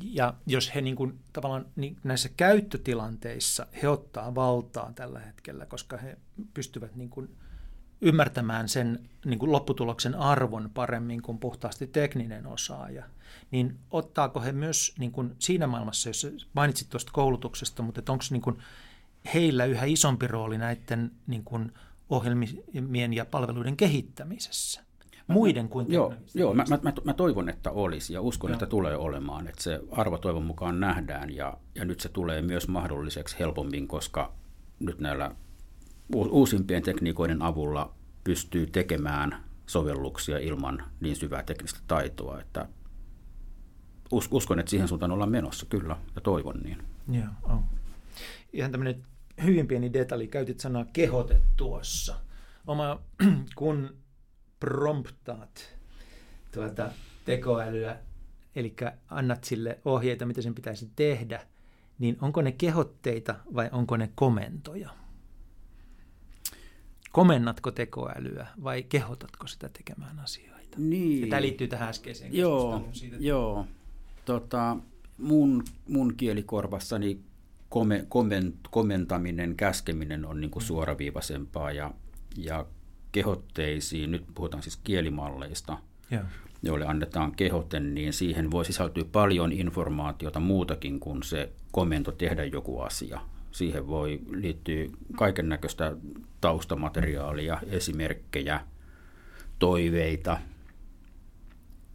[0.03, 5.97] Ja jos he niin kuin, tavallaan niin näissä käyttötilanteissa, he ottaa valtaa tällä hetkellä, koska
[5.97, 6.17] he
[6.53, 7.35] pystyvät niin kuin
[8.01, 13.03] ymmärtämään sen niin kuin lopputuloksen arvon paremmin kuin puhtaasti tekninen osaaja,
[13.51, 18.41] niin ottaako he myös niin kuin siinä maailmassa, jos mainitsit tuosta koulutuksesta, mutta onko niin
[19.33, 21.71] heillä yhä isompi rooli näiden niin kuin
[22.09, 24.89] ohjelmien ja palveluiden kehittämisessä?
[25.29, 28.55] muiden kuin Joo, joo mä, mä, mä toivon, että olisi ja uskon, joo.
[28.55, 29.47] että tulee olemaan.
[29.47, 34.33] Että se arvo toivon mukaan nähdään ja, ja nyt se tulee myös mahdolliseksi helpommin, koska
[34.79, 35.35] nyt näillä
[36.15, 42.67] uusimpien tekniikoiden avulla pystyy tekemään sovelluksia ilman niin syvää teknistä taitoa, että
[44.31, 46.77] uskon, että siihen suuntaan ollaan menossa, kyllä, ja toivon niin.
[47.11, 47.63] Joo, on.
[48.53, 49.05] Ihan tämmöinen
[49.43, 52.15] hyvin pieni detalji, käytit sanaa kehote tuossa.
[52.67, 53.01] Oma,
[53.55, 53.97] kun
[54.59, 55.75] promptaat
[56.53, 56.91] tuota
[57.25, 57.97] tekoälyä,
[58.55, 58.75] eli
[59.09, 61.47] annat sille ohjeita, mitä sen pitäisi tehdä,
[61.99, 64.89] niin onko ne kehotteita vai onko ne komentoja?
[67.11, 70.77] Komennatko tekoälyä vai kehotatko sitä tekemään asioita?
[70.77, 71.21] Niin.
[71.21, 73.17] Ja tämä liittyy tähän äskeiseen Joo, siitä.
[73.19, 73.65] joo.
[74.25, 74.77] Tota,
[75.17, 77.19] mun, mun kielikorvassani
[77.69, 81.91] kome, komen, komentaminen, käskeminen on niin kuin suoraviivaisempaa ja,
[82.37, 82.65] ja
[83.11, 85.77] kehotteisiin, nyt puhutaan siis kielimalleista,
[86.11, 86.25] yeah.
[86.63, 92.79] joille annetaan kehote, niin siihen voi sisältyä paljon informaatiota muutakin kuin se komento tehdä joku
[92.79, 93.21] asia.
[93.51, 94.85] Siihen voi liittyä
[95.17, 95.95] kaiken näköistä
[96.41, 98.61] taustamateriaalia, esimerkkejä,
[99.59, 100.37] toiveita,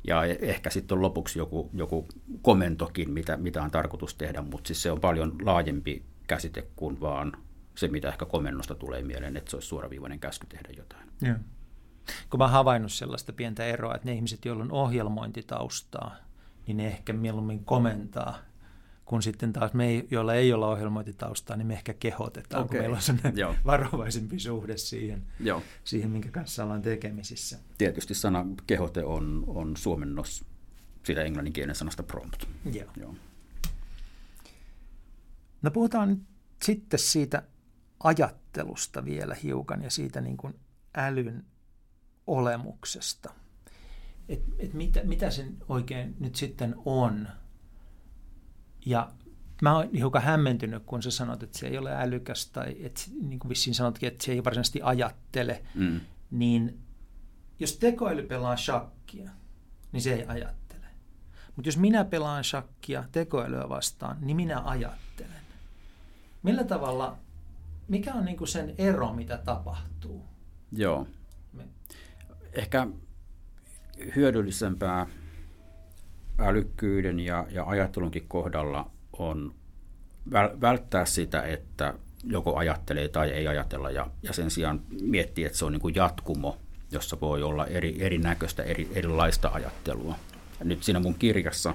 [0.04, 2.08] ja e- ehkä sitten lopuksi joku, joku
[2.42, 7.32] komentokin, mitä, mitä on tarkoitus tehdä, mutta siis se on paljon laajempi käsite kuin vaan
[7.74, 11.08] se, mitä ehkä komennosta tulee mieleen, että se olisi suoraviivainen käsky tehdä jotain.
[11.22, 11.36] Joo.
[12.30, 16.16] Kun mä havainnut sellaista pientä eroa, että ne ihmiset, joilla on ohjelmointitaustaa,
[16.66, 18.38] niin ne ehkä mieluummin komentaa,
[19.04, 22.68] kun sitten taas me, joilla ei ole ohjelmointitaustaa, niin me ehkä kehotetaan, okay.
[22.68, 23.54] kun meillä on sellainen Joo.
[23.66, 25.62] varovaisempi suhde siihen, Joo.
[25.84, 27.58] siihen, minkä kanssa ollaan tekemisissä.
[27.78, 30.44] Tietysti sana kehote on, on suomennos
[31.02, 32.44] siitä englanninkielen sanasta prompt.
[32.72, 32.90] Joo.
[32.96, 33.14] Joo.
[35.62, 36.20] No puhutaan
[36.62, 37.42] sitten siitä
[38.04, 40.54] ajattelusta vielä hiukan ja siitä niin kuin
[40.94, 41.44] älyn
[42.26, 43.34] olemuksesta.
[44.28, 47.28] Et, et mitä, mitä sen oikein nyt sitten on.
[48.86, 49.10] Ja
[49.62, 53.38] mä oon hiukan hämmentynyt, kun sä sanot, että se ei ole älykäs tai että, niin
[53.38, 55.62] kuin vissiin sanotkin, että se ei varsinaisesti ajattele.
[55.74, 56.00] Mm.
[56.30, 56.78] Niin
[57.58, 59.30] jos tekoäly pelaa shakkia,
[59.92, 60.86] niin se ei ajattele.
[61.56, 65.44] Mutta jos minä pelaan shakkia tekoälyä vastaan, niin minä ajattelen.
[66.42, 67.18] Millä tavalla
[67.88, 70.24] mikä on niin kuin sen ero, mitä tapahtuu?
[70.72, 71.06] Joo.
[71.52, 71.64] Me...
[72.52, 72.86] Ehkä
[74.16, 75.06] hyödyllisempää
[76.38, 79.54] älykkyyden ja, ja ajattelunkin kohdalla on
[80.60, 81.94] välttää sitä, että
[82.24, 85.94] joko ajattelee tai ei ajatella ja, ja sen sijaan miettiä, että se on niin kuin
[85.94, 86.58] jatkumo,
[86.90, 90.16] jossa voi olla eri, erinäköistä, eri, erilaista ajattelua.
[90.58, 91.74] Ja nyt siinä mun kirjassa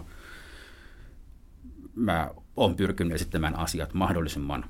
[1.96, 4.66] mä olen pyrkinyt esittämään asiat mahdollisimman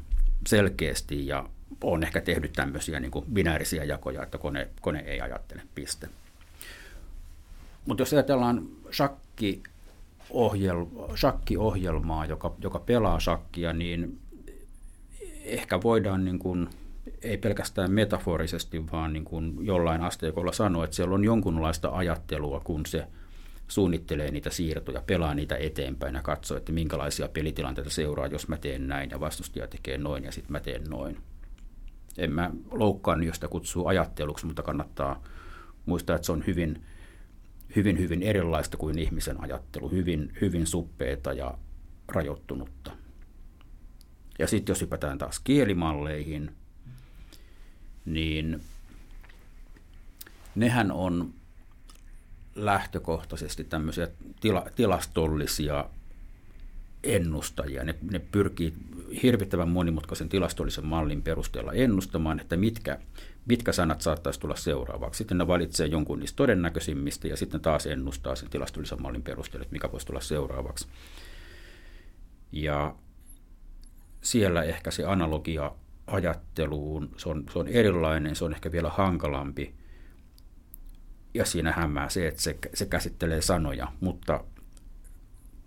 [0.47, 1.49] selkeästi ja
[1.83, 6.09] on ehkä tehnyt tämmöisiä niin kuin binäärisiä jakoja, että kone, kone ei ajattele, piste.
[7.85, 9.63] Mutta jos ajatellaan shakki
[11.15, 14.19] shakki-ohjelmaa, joka, joka pelaa shakkia, niin
[15.43, 16.67] ehkä voidaan niin kuin,
[17.21, 22.85] ei pelkästään metaforisesti, vaan niin kuin jollain asteikolla sanoa, että siellä on jonkunlaista ajattelua, kun
[22.85, 23.07] se
[23.67, 28.87] suunnittelee niitä siirtoja, pelaa niitä eteenpäin ja katsoo, että minkälaisia pelitilanteita seuraa, jos mä teen
[28.87, 31.17] näin ja vastustaja tekee noin ja sitten mä teen noin.
[32.17, 35.23] En mä loukkaan, jos sitä kutsuu ajatteluksi, mutta kannattaa
[35.85, 36.83] muistaa, että se on hyvin,
[37.75, 41.57] hyvin, hyvin erilaista kuin ihmisen ajattelu, hyvin, hyvin suppeeta ja
[42.07, 42.91] rajoittunutta.
[44.39, 46.51] Ja sitten jos hypätään taas kielimalleihin,
[48.05, 48.61] niin
[50.55, 51.33] nehän on
[52.55, 54.07] lähtökohtaisesti tämmöisiä
[54.41, 55.89] tila, tilastollisia
[57.03, 57.83] ennustajia.
[57.83, 58.73] Ne, ne pyrkii
[59.23, 62.99] hirvittävän monimutkaisen tilastollisen mallin perusteella ennustamaan, että mitkä,
[63.49, 65.17] mitkä sanat saattaisi tulla seuraavaksi.
[65.17, 69.73] Sitten ne valitsee jonkun niistä todennäköisimmistä ja sitten taas ennustaa sen tilastollisen mallin perusteella, että
[69.73, 70.87] mikä voisi tulla seuraavaksi.
[72.51, 72.95] Ja
[74.21, 75.71] siellä ehkä se analogia
[76.07, 79.75] ajatteluun, se on, se on erilainen, se on ehkä vielä hankalampi.
[81.33, 84.43] Ja siinä hämää se, että se, se käsittelee sanoja, mutta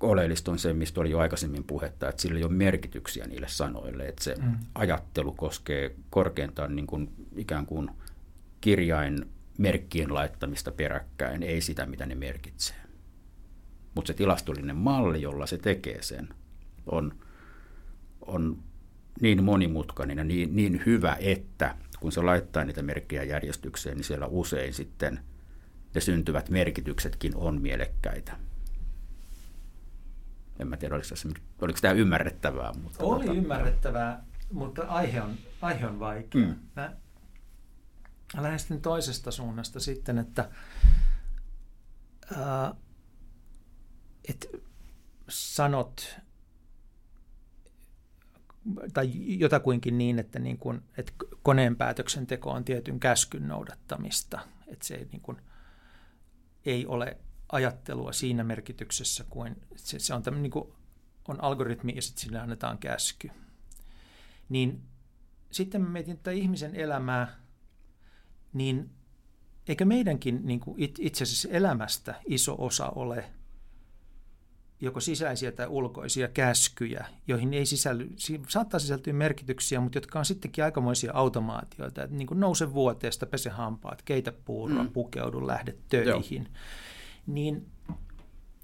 [0.02, 4.04] oleellista on se, mistä oli jo aikaisemmin puhetta, että sillä ei ole merkityksiä niille sanoille,
[4.06, 4.56] että se mm.
[4.74, 7.90] ajattelu koskee korkeintaan niin kuin ikään kuin
[8.60, 9.26] kirjain
[9.58, 12.76] merkkien laittamista peräkkäin, ei sitä, mitä ne merkitsee.
[13.94, 16.28] Mutta se tilastollinen malli, jolla se tekee sen,
[16.86, 17.14] on,
[18.26, 18.58] on
[19.20, 24.26] niin monimutkainen ja niin, niin hyvä, että kun se laittaa niitä merkkejä järjestykseen, niin siellä
[24.26, 25.20] usein sitten
[25.94, 28.36] ne syntyvät merkityksetkin on mielekkäitä.
[30.62, 31.28] En mä tiedä, oliko, tässä,
[31.60, 32.72] oliko tämä ymmärrettävää.
[32.82, 33.38] Mutta Oli tota...
[33.38, 36.46] ymmärrettävää, mutta aihe on, aihe on vaikea.
[36.46, 36.56] Mm.
[36.76, 40.48] Mä lähestyn toisesta suunnasta sitten, että,
[42.32, 42.72] äh,
[44.28, 44.46] että
[45.28, 46.20] sanot
[48.94, 54.94] tai jotakuinkin niin, että, niin kuin, että koneen päätöksenteko on tietyn käskyn noudattamista, että se
[54.94, 55.36] ei, niin kuin,
[56.66, 57.16] ei ole
[57.52, 60.72] ajattelua siinä merkityksessä, kuin se, se on, niin kuin,
[61.28, 63.30] on algoritmi ja sitten sille annetaan käsky.
[64.48, 64.82] Niin
[65.50, 67.36] sitten mä mietin että ihmisen elämää,
[68.52, 68.90] niin
[69.68, 73.24] eikö meidänkin niin kuin itse asiassa elämästä iso osa ole–
[74.82, 78.10] joko sisäisiä tai ulkoisia käskyjä, joihin ei sisälly,
[78.48, 83.50] saattaa sisältyä merkityksiä, mutta jotka on sittenkin aikamoisia automaatioita, että niin kuin nouse vuoteesta, pese
[83.50, 84.92] hampaat, keitä puuroa, mm.
[84.92, 86.42] pukeudu, lähde töihin.
[86.42, 86.52] Joo.
[87.26, 87.66] Niin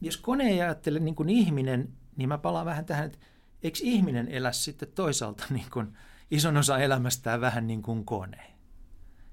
[0.01, 3.19] jos kone ei ajattele niin kuin ihminen, niin mä palaan vähän tähän, että
[3.63, 5.97] eikö ihminen elä sitten toisaalta niin kuin
[6.31, 8.55] ison osa elämästään vähän niin kuin kone?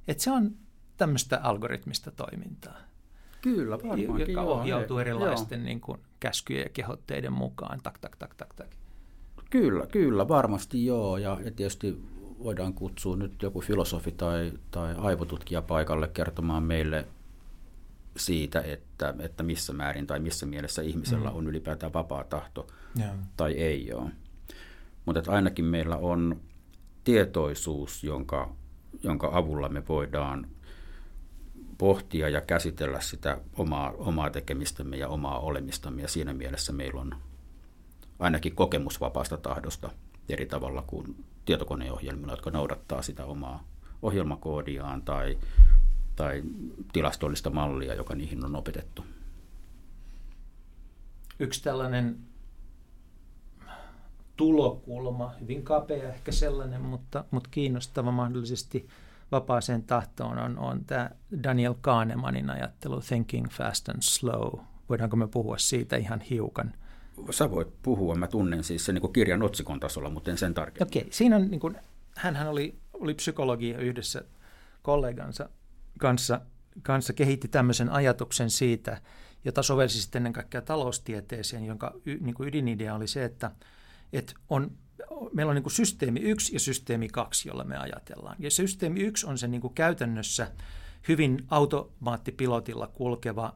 [0.08, 0.56] Että se on
[0.98, 2.78] tämmöistä algoritmista toimintaa.
[3.42, 4.28] Kyllä, varmaankin.
[4.28, 7.80] Joka ohjautuu erilaisten niin kuin, käskyjen ja kehotteiden mukaan.
[7.84, 8.68] Tak, tak, tak, tak, tak.
[9.50, 11.18] Kyllä, kyllä, varmasti joo.
[11.18, 12.02] Ja, ja tietysti
[12.44, 17.08] voidaan kutsua nyt joku filosofi tai, tai aivotutkija paikalle kertomaan meille
[18.18, 21.36] siitä, että, että missä määrin tai missä mielessä ihmisellä mm.
[21.36, 22.68] on ylipäätään vapaa tahto
[23.00, 23.16] yeah.
[23.38, 24.12] tai ei ole.
[25.06, 26.42] Mutta ainakin meillä on
[27.04, 28.56] tietoisuus, jonka,
[29.04, 30.48] jonka avulla me voidaan
[31.78, 36.02] pohtia ja käsitellä sitä omaa, omaa tekemistämme ja omaa olemistamme.
[36.02, 37.16] Ja siinä mielessä meillä on
[38.20, 39.90] ainakin kokemus vapaasta tahdosta
[40.30, 43.64] eri tavalla kuin tietokoneohjelmilla, jotka noudattaa sitä omaa
[44.02, 45.38] ohjelmakoodiaan tai,
[46.16, 46.44] tai
[46.94, 49.06] tilastollista mallia, joka niihin on opetettu.
[51.40, 52.18] Yksi tällainen
[54.36, 58.88] tulokulma, hyvin kapea ehkä sellainen, mutta, mutta kiinnostava mahdollisesti–
[59.32, 61.10] vapaaseen tahtoon on, on tämä
[61.44, 64.60] Daniel Kahnemanin ajattelu Thinking Fast and Slow.
[64.90, 66.74] Voidaanko me puhua siitä ihan hiukan?
[67.32, 70.90] Sä voit puhua, mä tunnen siis sen niin kirjan otsikon tasolla, mutta en sen tarkemmin.
[70.90, 71.12] Okei, okay.
[71.12, 71.78] siinä on, niin kuin,
[72.18, 74.24] hänhän oli, oli psykologi yhdessä
[74.82, 75.50] kollegansa
[76.00, 76.42] kanssa,
[76.84, 79.02] kanssa kehitti tämmöisen ajatuksen siitä,
[79.46, 83.52] jota sovelsi sitten ennen kaikkea taloustieteeseen, jonka niin kuin ydinidea oli se, että,
[84.14, 84.72] että on
[85.34, 88.36] meillä on niin kuin systeemi 1 ja systeemi 2, jolla me ajatellaan.
[88.40, 90.52] Ja systeemi 1 on se niin kuin käytännössä
[91.08, 93.56] hyvin automaattipilotilla kulkeva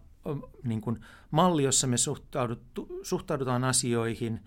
[0.63, 0.99] niin kuin
[1.31, 1.95] malli, jossa me
[3.03, 4.39] suhtaudutaan asioihin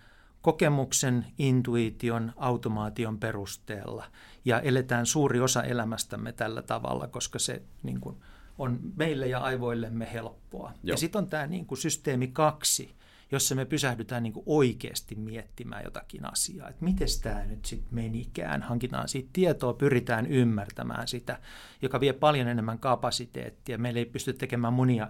[0.43, 4.05] kokemuksen, intuition, automaation perusteella.
[4.45, 8.17] Ja eletään suuri osa elämästämme tällä tavalla, koska se niin kuin,
[8.59, 10.69] on meille ja aivoillemme helppoa.
[10.69, 10.77] Joo.
[10.83, 12.95] Ja sitten on tämä niin kuin systeemi kaksi,
[13.33, 18.63] jossa me pysähdytään niin kuin oikeasti miettimään jotakin asiaa, että miten tämä nyt sitten menikään,
[18.63, 21.39] hankitaan siitä tietoa, pyritään ymmärtämään sitä,
[21.83, 23.79] joka vie paljon enemmän kapasiteettia.
[23.79, 25.09] Meillä ei pysty tekemään monia,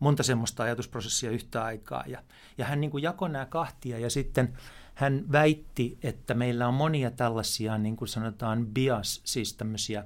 [0.00, 2.04] monta semmoista ajatusprosessia yhtä aikaa.
[2.06, 2.22] Ja,
[2.58, 4.52] ja hän niin kuin jakoi nämä kahtia ja sitten
[4.94, 10.04] hän väitti, että meillä on monia tällaisia, niin kuin sanotaan bias, siis tämmöisiä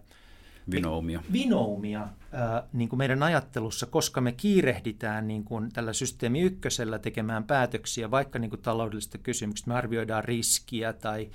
[0.70, 1.22] Vinoumia.
[1.32, 7.44] Vinoumia äh, niin kuin meidän ajattelussa, koska me kiirehditään niin kuin tällä systeemi ykkösellä tekemään
[7.44, 11.30] päätöksiä, vaikka niin kuin taloudellisista kysymyksistä, me arvioidaan riskiä tai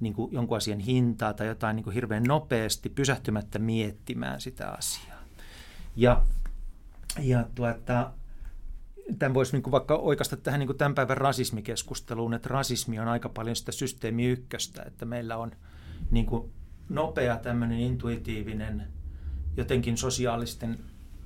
[0.00, 5.18] niin kuin jonkun asian hintaa tai jotain niin kuin hirveän nopeasti pysähtymättä miettimään sitä asiaa.
[5.96, 6.22] Ja,
[7.18, 8.12] ja tuota,
[9.18, 13.56] tämän voisi niin vaikka oikeasta tähän niin tämän päivän rasismikeskusteluun, että rasismi on aika paljon
[13.56, 15.52] sitä systeemi ykköstä, että meillä on
[16.10, 16.52] niin kuin
[16.88, 18.88] nopea tämmöinen intuitiivinen,
[19.56, 20.78] jotenkin sosiaalisten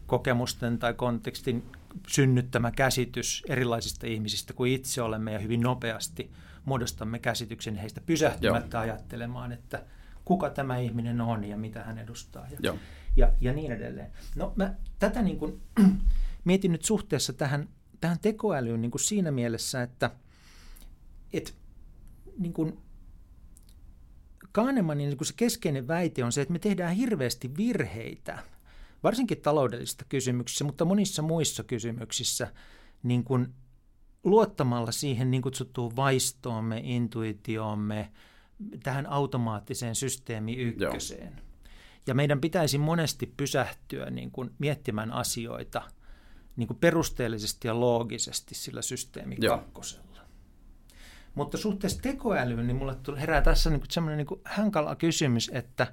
[0.07, 1.65] kokemusten tai kontekstin
[2.09, 6.31] synnyttämä käsitys erilaisista ihmisistä kuin itse olemme ja hyvin nopeasti
[6.65, 8.83] muodostamme käsityksen heistä pysähtymättä Joo.
[8.83, 9.85] ajattelemaan, että
[10.25, 12.79] kuka tämä ihminen on ja mitä hän edustaa ja, Joo.
[13.17, 14.13] Ja, ja niin edelleen.
[14.37, 15.61] No mä tätä niin kuin,
[16.45, 17.69] mietin nyt suhteessa tähän,
[18.01, 20.11] tähän tekoälyyn niin kuin siinä mielessä, että
[21.33, 21.55] et,
[22.39, 22.79] niin kuin,
[24.53, 28.39] Kahnemanin niin se keskeinen väite on se, että me tehdään hirveästi virheitä,
[29.03, 32.53] varsinkin taloudellisista kysymyksissä, mutta monissa muissa kysymyksissä,
[33.03, 33.55] niin kuin
[34.25, 38.13] luottamalla siihen niin kutsuttuun vaistoomme, intuitioomme,
[38.83, 41.33] tähän automaattiseen systeemi ykköseen.
[41.37, 41.52] Joo.
[42.07, 45.83] Ja meidän pitäisi monesti pysähtyä niin kuin miettimään asioita
[46.57, 50.21] niin kuin perusteellisesti ja loogisesti sillä systeemi kakkosella.
[51.35, 55.93] Mutta suhteessa tekoälyyn, niin mulle herää tässä niin semmoinen niin hankala kysymys, että,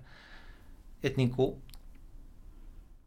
[1.03, 1.61] että niin kuin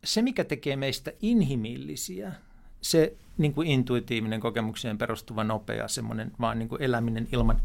[0.05, 2.33] se, mikä tekee meistä inhimillisiä,
[2.81, 7.61] se niin kuin intuitiivinen kokemukseen perustuva nopea semmoinen vaan niin kuin eläminen ilman,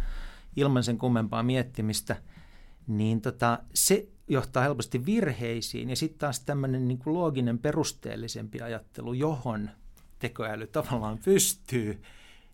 [0.56, 2.16] ilman sen kummempaa miettimistä,
[2.88, 5.90] niin tota, se johtaa helposti virheisiin.
[5.90, 9.70] Ja sitten taas tämmöinen niin kuin looginen perusteellisempi ajattelu, johon
[10.20, 12.02] tekoäly tavallaan pystyy,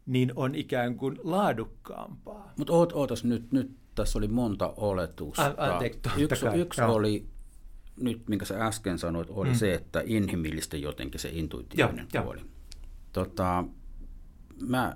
[0.05, 2.53] niin on ikään kuin laadukkaampaa.
[2.57, 5.55] Mutta oot, ootas nyt, nyt tässä oli monta oletusta.
[5.57, 7.25] A, anteeksi, yksi yksi oli,
[7.97, 9.55] nyt minkä sä äsken sanoit, oli mm.
[9.55, 12.39] se, että inhimillistä jotenkin se intuitiivinen ja, puoli.
[12.39, 12.45] Ja.
[13.13, 13.65] Tota,
[14.67, 14.95] mä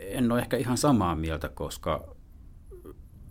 [0.00, 2.16] en ole ehkä ihan samaa mieltä, koska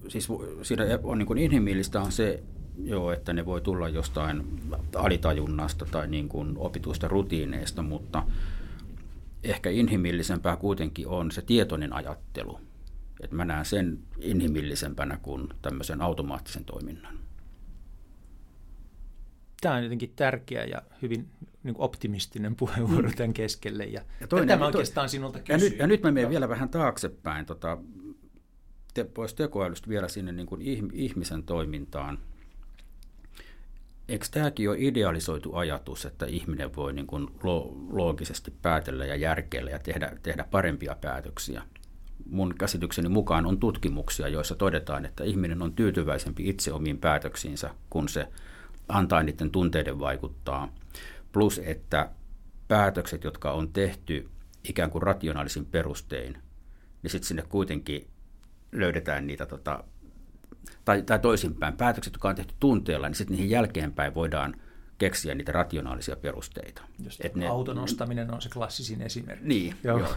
[0.07, 0.27] siis
[0.61, 2.43] siinä on niin kuin inhimillistä on se,
[2.83, 4.61] joo, että ne voi tulla jostain
[4.95, 8.23] alitajunnasta tai niin kuin opituista rutiineista, mutta–
[9.45, 12.59] ehkä inhimillisempää kuitenkin on se tietoinen ajattelu.
[13.23, 17.19] Että mä näen sen inhimillisempänä kuin tämmöisen automaattisen toiminnan.
[19.61, 21.27] Tämä on jotenkin tärkeä ja hyvin
[21.63, 23.85] niin optimistinen puheenvuoro tämän keskelle.
[23.85, 25.67] Ja, ja toinen, tämä oikeastaan sinulta kysyy.
[25.67, 27.77] Ja nyt, ja nyt mä menen vielä vähän taaksepäin tota,
[28.93, 30.61] te, pois tekoälystä vielä sinne niin kuin
[30.93, 32.19] ihmisen toimintaan–
[34.09, 37.27] eikö tämäkin ole idealisoitu ajatus, että ihminen voi niin kuin
[37.89, 41.61] loogisesti päätellä ja järkeillä ja tehdä, tehdä parempia päätöksiä?
[42.29, 48.09] Mun käsitykseni mukaan on tutkimuksia, joissa todetaan, että ihminen on tyytyväisempi itse omiin päätöksiinsä, kun
[48.09, 48.27] se
[48.87, 50.73] antaa niiden tunteiden vaikuttaa.
[51.31, 52.09] Plus, että
[52.67, 54.29] päätökset, jotka on tehty
[54.63, 56.37] ikään kuin rationaalisin perustein,
[57.03, 58.07] niin sitten sinne kuitenkin
[58.71, 59.83] löydetään niitä tota,
[60.85, 64.55] tai, tai toisinpäin, päätökset, jotka on tehty tunteella, niin sitten niihin jälkeenpäin voidaan
[64.97, 66.81] keksiä niitä rationaalisia perusteita.
[67.03, 69.47] Just Et ne, auton ostaminen on se klassisin esimerkki.
[69.47, 69.99] Niin, joo.
[69.99, 70.15] joo.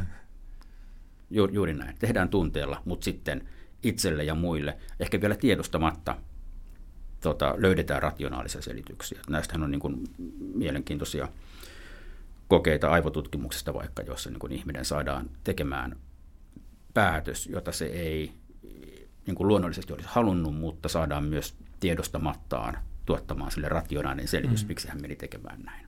[1.31, 1.97] Ju, juuri näin.
[1.99, 3.49] Tehdään tunteella, mutta sitten
[3.83, 6.17] itselle ja muille, ehkä vielä tiedostamatta,
[7.21, 9.21] tota, löydetään rationaalisia selityksiä.
[9.29, 10.05] Näistähän on niin kuin
[10.55, 11.29] mielenkiintoisia
[12.49, 15.97] kokeita aivotutkimuksesta vaikka, jossa niin kuin ihminen saadaan tekemään
[16.95, 18.33] päätös, jota se ei
[19.29, 24.69] niin kuin luonnollisesti olisi halunnut, mutta saadaan myös tiedostamattaan tuottamaan sille rationaalinen selitys, mm.
[24.69, 25.87] miksi hän meni tekemään näin.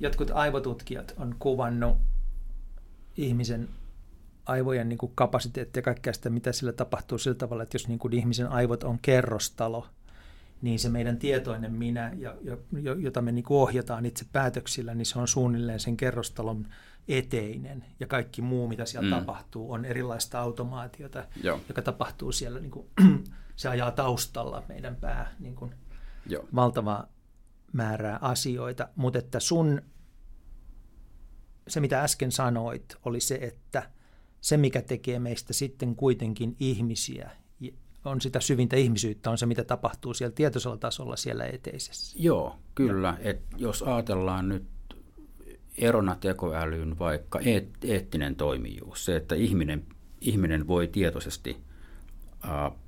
[0.00, 1.96] Jotkut aivotutkijat on kuvannut
[3.16, 3.68] ihmisen
[4.46, 7.98] aivojen niin kuin kapasiteettia ja kaikkea sitä, mitä sillä tapahtuu sillä tavalla, että jos niin
[7.98, 9.86] kuin ihmisen aivot on kerrostalo,
[10.62, 12.12] niin se meidän tietoinen minä,
[12.98, 16.66] jota me niin kuin ohjataan itse päätöksillä, niin se on suunnilleen sen kerrostalon
[17.08, 19.18] eteinen ja kaikki muu, mitä siellä mm.
[19.20, 21.60] tapahtuu, on erilaista automaatiota, Joo.
[21.68, 22.86] joka tapahtuu siellä, niin kuin,
[23.56, 25.74] se ajaa taustalla meidän pää niin kuin,
[26.26, 26.44] Joo.
[26.54, 27.08] valtavaa
[27.72, 29.82] määrää asioita, mutta että sun,
[31.68, 33.90] se mitä äsken sanoit, oli se, että
[34.40, 37.30] se mikä tekee meistä sitten kuitenkin ihmisiä,
[38.04, 42.16] on sitä syvintä ihmisyyttä, on se mitä tapahtuu siellä tietoisella tasolla siellä eteisessä.
[42.20, 43.18] Joo, kyllä.
[43.20, 44.75] Et jos ajatellaan nyt
[45.78, 49.86] erona tekoälyyn vaikka eet, eettinen toimijuus, se, että ihminen,
[50.20, 51.56] ihminen voi tietoisesti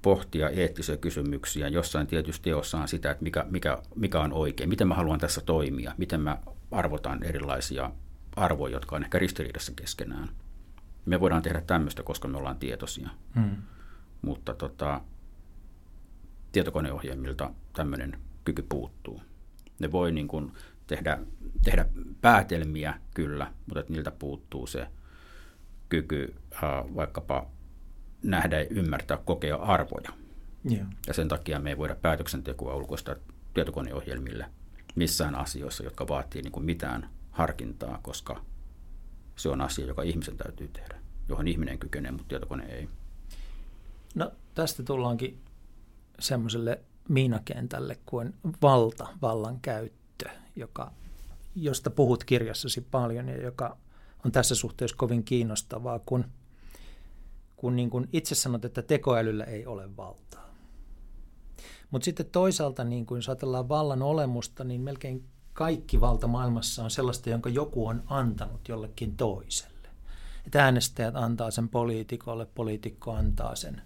[0.03, 4.95] pohtia eettisiä kysymyksiä jossain tietysti teossaan sitä, että mikä, mikä, mikä on oikein, miten mä
[4.95, 6.39] haluan tässä toimia, miten mä
[6.71, 7.91] arvotan erilaisia
[8.37, 10.29] arvoja, jotka on ehkä ristiriidassa keskenään.
[11.07, 13.09] Me voidaan tehdä tämmöistä, koska me ollaan tietoisia.
[13.35, 13.57] Hmm.
[14.23, 15.01] Mutta tota,
[16.53, 19.23] tietokoneohjelmilta tämmöinen kyky puuttuu.
[19.79, 20.53] Ne voi niin kuin
[20.89, 21.19] tehdä,
[21.65, 21.87] tehdä
[22.21, 24.87] päätelmiä kyllä, mutta että niiltä puuttuu se
[25.89, 26.61] kyky äh,
[26.95, 27.47] vaikkapa
[28.23, 30.11] nähdä, ymmärtää, kokea arvoja.
[30.73, 30.87] Yeah.
[31.07, 33.17] Ja sen takia me ei voida päätöksentekoa ulkoista
[33.55, 34.47] tietokoneohjelmille
[34.95, 38.45] missään asioissa, jotka vaatii niin kuin mitään harkintaa, koska
[39.37, 42.89] se on asia, joka ihmisen täytyy tehdä, johon ihminen kykenee, mutta tietokone ei.
[44.15, 45.41] No tästä tullaankin
[46.21, 49.99] semmoiselle miinakentälle kuin valta, vallankäyttö,
[50.59, 50.93] joka,
[51.55, 53.77] josta puhut kirjassasi paljon ja joka
[54.25, 56.25] on tässä suhteessa kovin kiinnostavaa, kun,
[57.57, 60.49] kun niin kuin itse sanot, että tekoälyllä ei ole valtaa.
[61.91, 67.31] Mutta sitten toisaalta, niin kun ajatellaan vallan olemusta, niin melkein kaikki valta maailmassa on sellaista,
[67.31, 69.89] jonka joku on antanut jollekin toiselle.
[70.47, 73.83] Että äänestäjät antaa sen poliitikolle, poliitikko antaa sen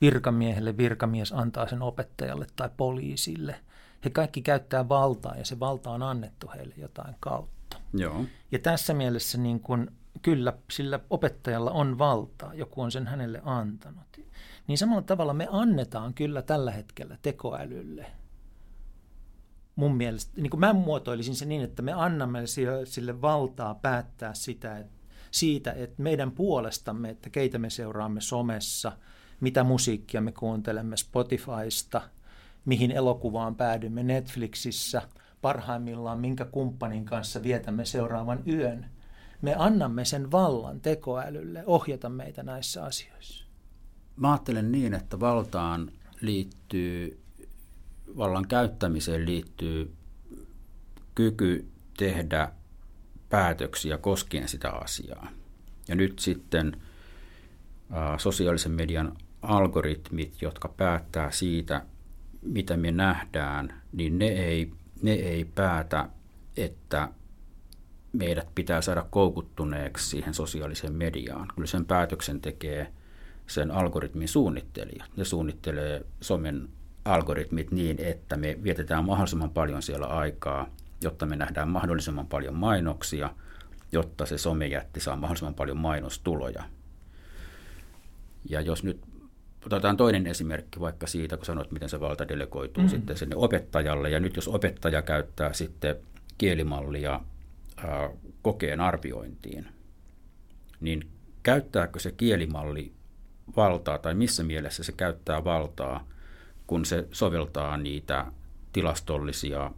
[0.00, 3.60] virkamiehelle, virkamies antaa sen opettajalle tai poliisille.
[4.04, 7.76] He kaikki käyttää valtaa ja se valta on annettu heille jotain kautta.
[7.94, 8.24] Joo.
[8.52, 9.92] Ja tässä mielessä niin kun,
[10.22, 14.20] kyllä sillä opettajalla on valtaa, joku on sen hänelle antanut.
[14.66, 18.06] Niin samalla tavalla me annetaan kyllä tällä hetkellä tekoälylle–
[19.76, 22.42] mun mielestä, niin kuin mä muotoilisin se niin, että me annamme
[22.84, 24.92] sille valtaa päättää sitä, että,
[25.30, 28.92] siitä, että meidän puolestamme, että keitä me seuraamme somessa,
[29.40, 32.00] mitä musiikkia me kuuntelemme Spotifysta,
[32.64, 35.02] mihin elokuvaan päädymme Netflixissä,
[35.42, 38.86] parhaimmillaan minkä kumppanin kanssa vietämme seuraavan yön.
[39.42, 43.44] Me annamme sen vallan tekoälylle ohjata meitä näissä asioissa.
[44.16, 47.22] Mä ajattelen niin, että valtaan liittyy
[48.16, 49.94] vallan käyttämiseen liittyy
[51.14, 52.52] kyky tehdä
[53.28, 55.28] päätöksiä koskien sitä asiaa.
[55.88, 56.82] Ja nyt sitten
[58.18, 61.86] sosiaalisen median algoritmit, jotka päättää siitä,
[62.42, 64.72] mitä me nähdään, niin ne ei,
[65.02, 66.08] ne ei päätä,
[66.56, 67.08] että
[68.12, 71.48] meidät pitää saada koukuttuneeksi siihen sosiaaliseen mediaan.
[71.54, 72.92] Kyllä sen päätöksen tekee
[73.46, 75.04] sen algoritmin suunnittelija.
[75.16, 76.68] Ne suunnittelee somen
[77.04, 80.68] algoritmit niin, että me vietetään mahdollisimman paljon siellä aikaa,
[81.00, 83.30] jotta me nähdään mahdollisimman paljon mainoksia,
[83.92, 86.64] jotta se somejätti saa mahdollisimman paljon mainostuloja.
[88.48, 89.00] Ja jos nyt
[89.66, 92.88] otetaan toinen esimerkki vaikka siitä, kun sanoit, miten se valta delegoituu mm.
[92.88, 94.10] sitten sinne opettajalle.
[94.10, 95.96] Ja nyt jos opettaja käyttää sitten
[96.38, 97.20] kielimallia
[97.76, 98.10] ää,
[98.42, 99.66] kokeen arviointiin,
[100.80, 101.08] niin
[101.42, 102.92] käyttääkö se kielimalli
[103.56, 106.12] valtaa tai missä mielessä se käyttää valtaa
[106.66, 108.26] kun se soveltaa niitä
[108.72, 109.70] tilastollisia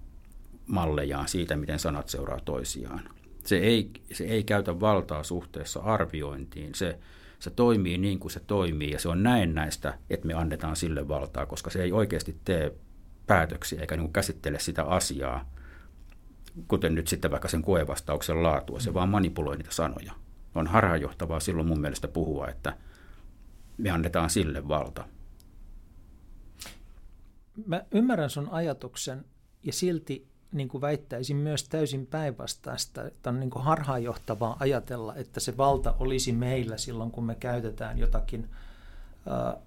[0.66, 3.08] mallejaan siitä, miten sanat seuraa toisiaan.
[3.44, 6.74] Se ei, se ei käytä valtaa suhteessa arviointiin.
[6.74, 6.98] Se,
[7.44, 11.08] se toimii niin kuin se toimii ja se on näin näistä, että me annetaan sille
[11.08, 12.74] valtaa, koska se ei oikeasti tee
[13.26, 15.50] päätöksiä eikä niin käsittele sitä asiaa,
[16.68, 18.80] kuten nyt sitten vaikka sen koevastauksen laatua.
[18.80, 20.12] Se vaan manipuloi niitä sanoja.
[20.54, 22.76] On harhaanjohtavaa silloin mun mielestä puhua, että
[23.78, 25.04] me annetaan sille valta
[27.66, 29.24] mä ymmärrän sun ajatuksen
[29.62, 35.40] ja silti niin kuin väittäisin myös täysin päinvastaista, että on niin kuin harhaanjohtavaa ajatella, että
[35.40, 38.50] se valta olisi meillä silloin, kun me käytetään jotakin
[39.30, 39.62] äh,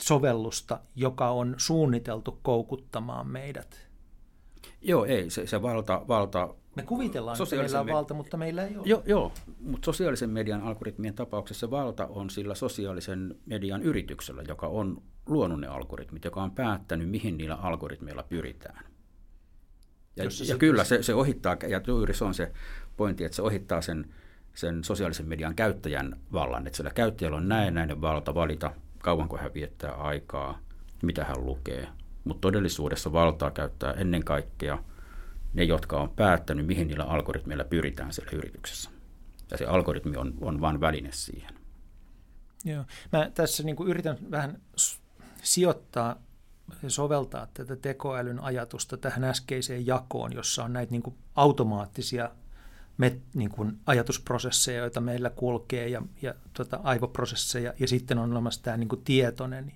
[0.00, 3.86] sovellusta, joka on suunniteltu koukuttamaan meidät.
[4.82, 8.76] Joo, ei, se, se valta, valta me kuvitellaan, että meillä on valta, mutta meillä ei
[8.76, 8.86] ole.
[8.86, 15.02] Joo, joo, mutta sosiaalisen median algoritmien tapauksessa valta on sillä sosiaalisen median yrityksellä, joka on
[15.26, 18.84] luonut ne algoritmit, joka on päättänyt, mihin niillä algoritmeilla pyritään.
[20.16, 22.52] Ja, ja se, kyllä se, se ohittaa, ja juuri se on se
[22.96, 24.14] pointti, että se ohittaa sen,
[24.54, 29.54] sen sosiaalisen median käyttäjän vallan, että sillä käyttäjällä on näin näinen valta valita, kauanko hän
[29.54, 30.58] viettää aikaa,
[31.02, 31.88] mitä hän lukee.
[32.24, 34.78] Mutta todellisuudessa valtaa käyttää ennen kaikkea
[35.54, 38.90] ne, jotka on päättänyt, mihin niillä algoritmeilla pyritään siellä yrityksessä.
[39.50, 41.54] Ja se algoritmi on, on vain väline siihen.
[42.64, 42.84] Joo.
[43.12, 44.60] Mä tässä niin kuin yritän vähän
[45.42, 46.22] sijoittaa
[46.88, 52.30] soveltaa tätä tekoälyn ajatusta tähän äskeiseen jakoon, jossa on näitä niin kuin automaattisia
[52.98, 58.62] met, niin kuin ajatusprosesseja, joita meillä kulkee ja, ja tuota, aivoprosesseja, ja sitten on olemassa
[58.62, 59.72] tämä niin kuin tietoinen.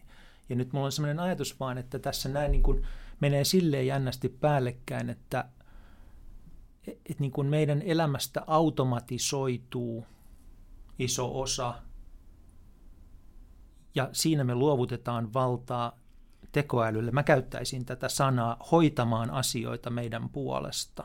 [0.48, 2.86] Ja nyt mulla on sellainen ajatus vaan, että tässä näin niin kuin
[3.20, 5.44] menee silleen jännästi päällekkäin, että
[6.86, 10.06] et niin kuin meidän elämästä automatisoituu
[10.98, 11.74] iso osa–
[13.94, 15.98] ja siinä me luovutetaan valtaa
[16.52, 17.10] tekoälylle.
[17.10, 21.04] Mä käyttäisin tätä sanaa hoitamaan asioita meidän puolesta.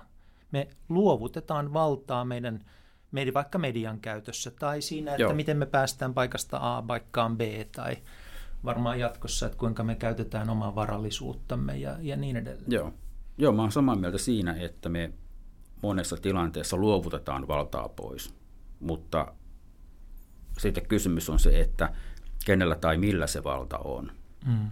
[0.51, 2.65] Me luovutetaan valtaa meidän,
[3.11, 5.33] meidän vaikka median käytössä tai siinä, että Joo.
[5.33, 7.41] miten me päästään paikasta A paikkaan B
[7.75, 7.97] tai
[8.65, 12.71] varmaan jatkossa, että kuinka me käytetään omaa varallisuuttamme ja, ja niin edelleen.
[12.71, 12.93] Joo.
[13.37, 15.11] Joo, mä oon samaa mieltä siinä, että me
[15.81, 18.35] monessa tilanteessa luovutetaan valtaa pois,
[18.79, 19.33] mutta
[20.57, 21.93] sitten kysymys on se, että
[22.45, 24.11] kenellä tai millä se valta on.
[24.45, 24.71] Mm.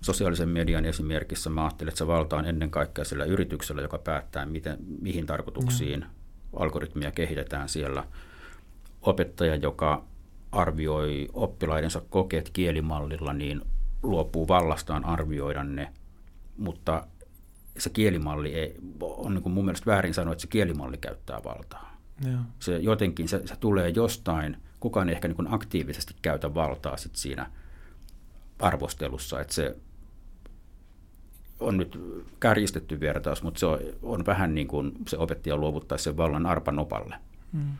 [0.00, 4.46] Sosiaalisen median esimerkissä mä ajattelen, että se valta on ennen kaikkea sillä yrityksellä, joka päättää,
[4.46, 6.06] miten, mihin tarkoituksiin mm.
[6.56, 8.04] algoritmia kehitetään siellä.
[9.02, 10.04] Opettaja, joka
[10.52, 13.62] arvioi oppilaidensa kokeet kielimallilla, niin
[14.02, 15.92] luopuu vallastaan arvioida ne,
[16.56, 17.06] mutta
[17.78, 22.00] se kielimalli ei, on niin kuin mun mielestä väärin sanoa, että se kielimalli käyttää valtaa.
[22.24, 22.38] Ja.
[22.58, 27.16] Se jotenkin, se, se tulee jostain, kukaan ei ehkä niin kuin aktiivisesti käytä valtaa sit
[27.16, 27.50] siinä
[28.58, 29.76] arvostelussa, että se
[31.60, 32.00] on nyt
[32.40, 37.16] kärjistetty vertaus, mutta se on, on vähän niin kuin se opettaja luovuttaisi sen vallan arpanopalle,
[37.52, 37.70] mm.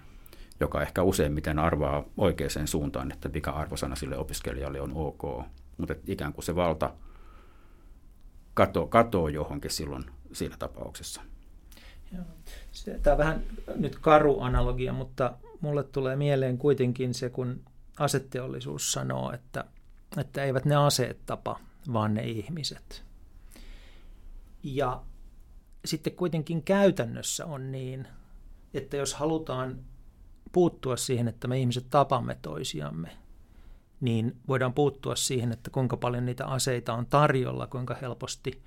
[0.60, 5.46] joka ehkä useimmiten arvaa oikeaan suuntaan, että mikä arvosana sille opiskelijalle on ok.
[5.78, 6.92] Mutta ikään kuin se valta
[8.54, 11.22] kato, katoo johonkin silloin siinä tapauksessa.
[13.02, 13.42] Tämä on vähän
[13.76, 17.60] nyt karu analogia, mutta mulle tulee mieleen kuitenkin se, kun
[17.98, 19.64] asetteollisuus sanoo, että,
[20.16, 21.60] että eivät ne aseet tapa,
[21.92, 23.09] vaan ne ihmiset.
[24.62, 25.02] Ja
[25.84, 28.08] sitten kuitenkin käytännössä on niin,
[28.74, 29.84] että jos halutaan
[30.52, 33.16] puuttua siihen, että me ihmiset tapamme toisiamme,
[34.00, 38.62] niin voidaan puuttua siihen, että kuinka paljon niitä aseita on tarjolla, kuinka helposti,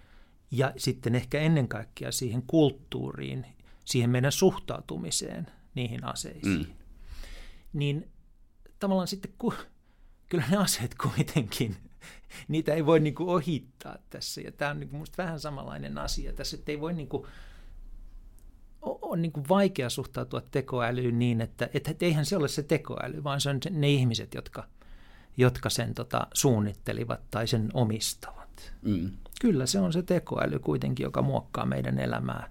[0.52, 3.46] ja sitten ehkä ennen kaikkea siihen kulttuuriin,
[3.86, 6.68] siihen meidän suhtautumiseen niihin aseisiin.
[6.68, 6.74] Mm.
[7.74, 8.12] Niin
[8.80, 9.54] tavallaan sitten, ku,
[10.30, 11.78] kyllä ne aseet kuitenkin,
[12.48, 16.34] niitä ei voi niin kuin ohittaa tässä, ja tämä on niin kuin vähän samanlainen asia
[16.34, 17.24] tässä, että ei voi niin kuin,
[18.82, 23.42] on niin kuin vaikea suhtautua tekoälyyn niin, että, että eihän se ole se tekoäly, vaan
[23.42, 24.68] se on ne ihmiset, jotka–
[25.38, 28.74] jotka sen tota, suunnittelivat tai sen omistavat.
[28.82, 29.12] Mm.
[29.42, 32.50] Kyllä se on se tekoäly kuitenkin, joka muokkaa meidän elämää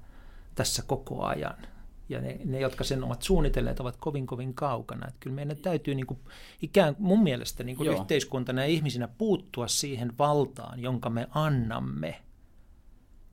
[0.55, 1.57] tässä koko ajan.
[2.09, 5.09] Ja ne, ne jotka sen ovat suunnitelleet, ovat kovin kovin kaukana.
[5.09, 6.21] Että kyllä meidän täytyy niin kuin,
[6.63, 12.23] ikään mun mielestä niin kuin yhteiskuntana ja ihmisinä puuttua siihen valtaan, jonka me annamme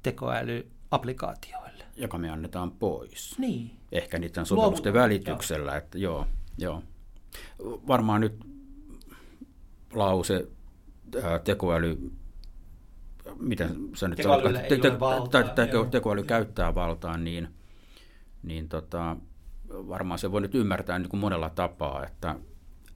[0.04, 1.84] tekoälyapplikaatioille.
[1.96, 3.40] Joka me annetaan pois.
[3.40, 3.72] Niin.
[3.92, 5.72] Ehkä niiden sovellusten välityksellä.
[5.72, 5.78] Joo.
[5.78, 6.26] Että joo,
[6.58, 6.84] joo.
[7.88, 8.46] Varmaan nyt
[9.94, 10.48] lause
[11.44, 12.12] tekoäly,
[13.40, 14.92] miten se nyt sanoo, te, te, te,
[15.56, 17.48] te, tekoäly käyttää valtaa, niin,
[18.44, 19.18] niin tota,
[19.70, 22.36] varmaan se voi nyt ymmärtää niin kuin monella tapaa, että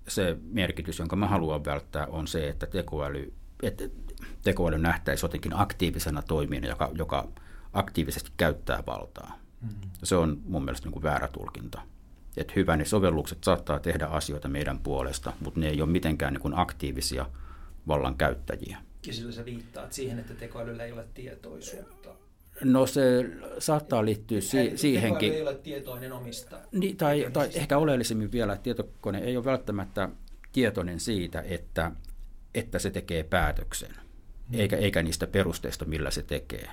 [0.07, 3.33] se merkitys, jonka mä haluan välttää, on se, että tekoäly,
[3.63, 3.83] että
[4.41, 7.27] tekoäly nähtäisi jotenkin aktiivisena toimijana, joka, joka
[7.73, 9.39] aktiivisesti käyttää valtaa.
[9.61, 9.89] Mm-hmm.
[10.03, 11.81] Se on mun mielestä niin kuin väärä tulkinta
[12.37, 16.41] että hyvä, ne sovellukset saattaa tehdä asioita meidän puolesta, mutta ne ei ole mitenkään niin
[16.41, 17.25] kuin aktiivisia
[17.87, 18.77] vallan käyttäjiä.
[19.07, 22.09] Ja sillä sä viittaat siihen, että tekoälyllä ei ole tietoisuutta.
[22.63, 23.29] No se
[23.59, 25.31] saattaa liittyä si- siihenkin.
[25.31, 26.59] Tekoäly ei ole tietoinen omista.
[26.71, 30.09] Niin, tai, tai ehkä oleellisemmin vielä, että tietokone ei ole välttämättä
[30.51, 31.91] tietoinen siitä, että,
[32.53, 34.59] että se tekee päätöksen, hmm.
[34.59, 36.69] eikä, eikä niistä perusteista, millä se tekee.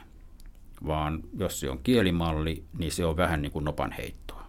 [0.87, 4.41] Vaan jos se on kielimalli, niin se on vähän niin kuin nopan heittoa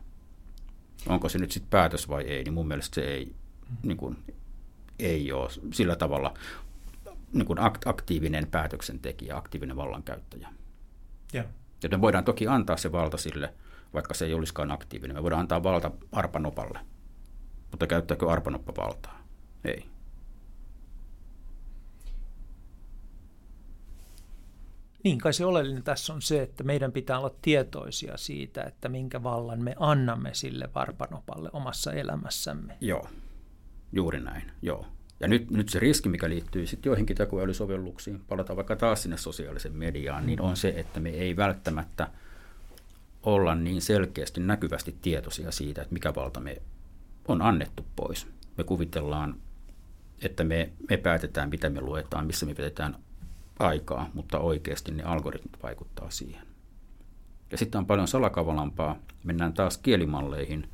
[1.09, 3.35] onko se nyt sitten päätös vai ei, niin mun mielestä se ei,
[3.83, 4.17] niin kuin,
[4.99, 6.33] ei ole sillä tavalla
[7.33, 10.49] niin kuin aktiivinen päätöksentekijä, aktiivinen vallankäyttäjä.
[11.33, 11.43] Ja.
[11.91, 13.53] Me voidaan toki antaa se valta sille,
[13.93, 15.17] vaikka se ei olisikaan aktiivinen.
[15.17, 16.79] Me voidaan antaa valta arpanopalle,
[17.71, 19.21] mutta käyttääkö arpanoppa valtaa?
[19.65, 19.85] Ei.
[25.03, 29.23] Niin kai se oleellinen tässä on se, että meidän pitää olla tietoisia siitä, että minkä
[29.23, 32.77] vallan me annamme sille varpanopalle omassa elämässämme.
[32.81, 33.07] Joo,
[33.91, 34.85] juuri näin, joo.
[35.21, 39.75] Ja nyt, nyt se riski, mikä liittyy sitten joihinkin tekoälysovelluksiin, palataan vaikka taas sinne sosiaaliseen
[39.75, 42.07] mediaan, niin on se, että me ei välttämättä
[43.23, 46.61] olla niin selkeästi näkyvästi tietoisia siitä, että mikä valta me
[47.27, 48.27] on annettu pois.
[48.57, 49.35] Me kuvitellaan,
[50.21, 52.95] että me, me päätetään, mitä me luetaan, missä me pidetään
[53.59, 56.47] aikaa, mutta oikeasti ne algoritmit vaikuttaa siihen.
[57.51, 58.99] Ja sitten on paljon salakavalampaa.
[59.23, 60.69] Mennään taas kielimalleihin.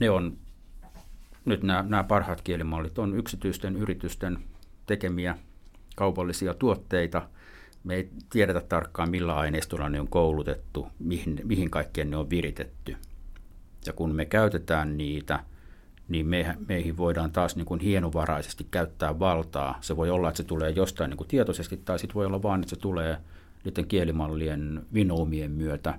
[0.00, 0.36] Ne on,
[1.48, 4.38] nyt nämä, nämä parhaat kielimallit on yksityisten yritysten
[4.86, 5.38] tekemiä
[5.96, 7.28] kaupallisia tuotteita.
[7.84, 12.96] Me ei tiedetä tarkkaan, millä aineistolla ne on koulutettu, mihin, mihin kaikkeen ne on viritetty.
[13.86, 15.40] Ja kun me käytetään niitä–
[16.08, 19.78] niin me, meihin voidaan taas niin kuin hienovaraisesti käyttää valtaa.
[19.80, 22.60] Se voi olla, että se tulee jostain niin kuin tietoisesti, tai sitten voi olla vain,
[22.60, 23.16] että se tulee
[23.64, 25.98] niiden kielimallien vinoumien myötä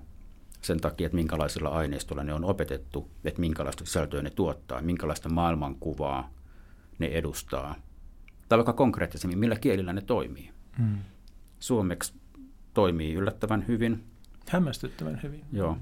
[0.62, 6.34] sen takia, että minkälaisilla aineistoilla ne on opetettu, että minkälaista sisältöä ne tuottaa, minkälaista maailmankuvaa
[7.00, 7.76] ne edustaa.
[8.50, 10.52] Tai vaikka konkreettisemmin, millä kielillä ne toimii.
[10.78, 10.98] Hmm.
[11.60, 12.14] Suomeksi
[12.74, 14.04] toimii yllättävän hyvin.
[14.50, 15.46] Hämmästyttävän hyvin.
[15.52, 15.78] Joo.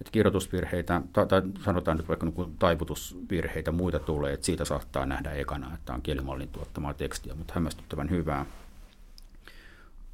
[0.00, 5.32] Että kirjoitusvirheitä, tai, tai sanotaan nyt vaikka niin taivutusvirheitä, muita tulee, että siitä saattaa nähdä
[5.32, 8.46] ekana, että on kielimallin tuottamaa tekstiä, mutta hämmästyttävän hyvää.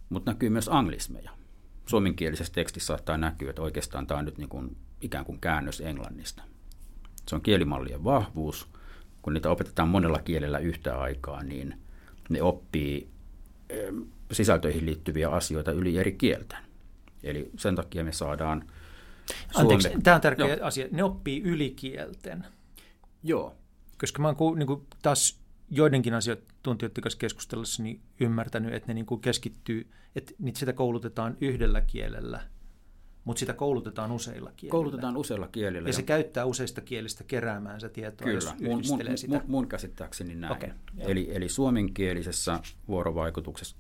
[0.09, 1.31] Mutta näkyy myös anglismeja.
[1.87, 6.43] Suomenkielisessä tekstissä saattaa näkyä, että oikeastaan tämä on nyt niin kuin ikään kuin käännös englannista.
[7.29, 8.69] Se on kielimallien vahvuus.
[9.23, 11.79] Kun niitä opetetaan monella kielellä yhtä aikaa, niin
[12.29, 13.09] ne oppii
[14.33, 16.57] sisältöihin liittyviä asioita yli eri kieltä.
[17.23, 18.65] Eli sen takia me saadaan...
[19.55, 20.03] Anteeksi, Suome...
[20.03, 20.67] tämä on tärkeä no.
[20.67, 20.87] asia.
[20.91, 22.47] Ne oppii ylikielten.
[23.23, 23.55] Joo.
[24.01, 25.44] Koska mä oon niin kuin, taas
[25.77, 31.81] joidenkin asiantuntijoiden kanssa keskustellessa niin ymmärtänyt, että ne niin kuin keskittyy, että sitä koulutetaan yhdellä
[31.81, 32.41] kielellä,
[33.25, 34.71] mutta sitä koulutetaan useilla kielillä.
[34.71, 35.89] Koulutetaan useilla kielillä.
[35.89, 38.35] Ja se käyttää useista kielistä keräämään se tietoa, Kyllä.
[38.35, 39.35] jos mun, mun, sitä.
[39.35, 40.53] Mun, mun käsittääkseni näin.
[40.53, 43.77] Okay, eli, eli suomenkielisessä vuorovaikutuksessa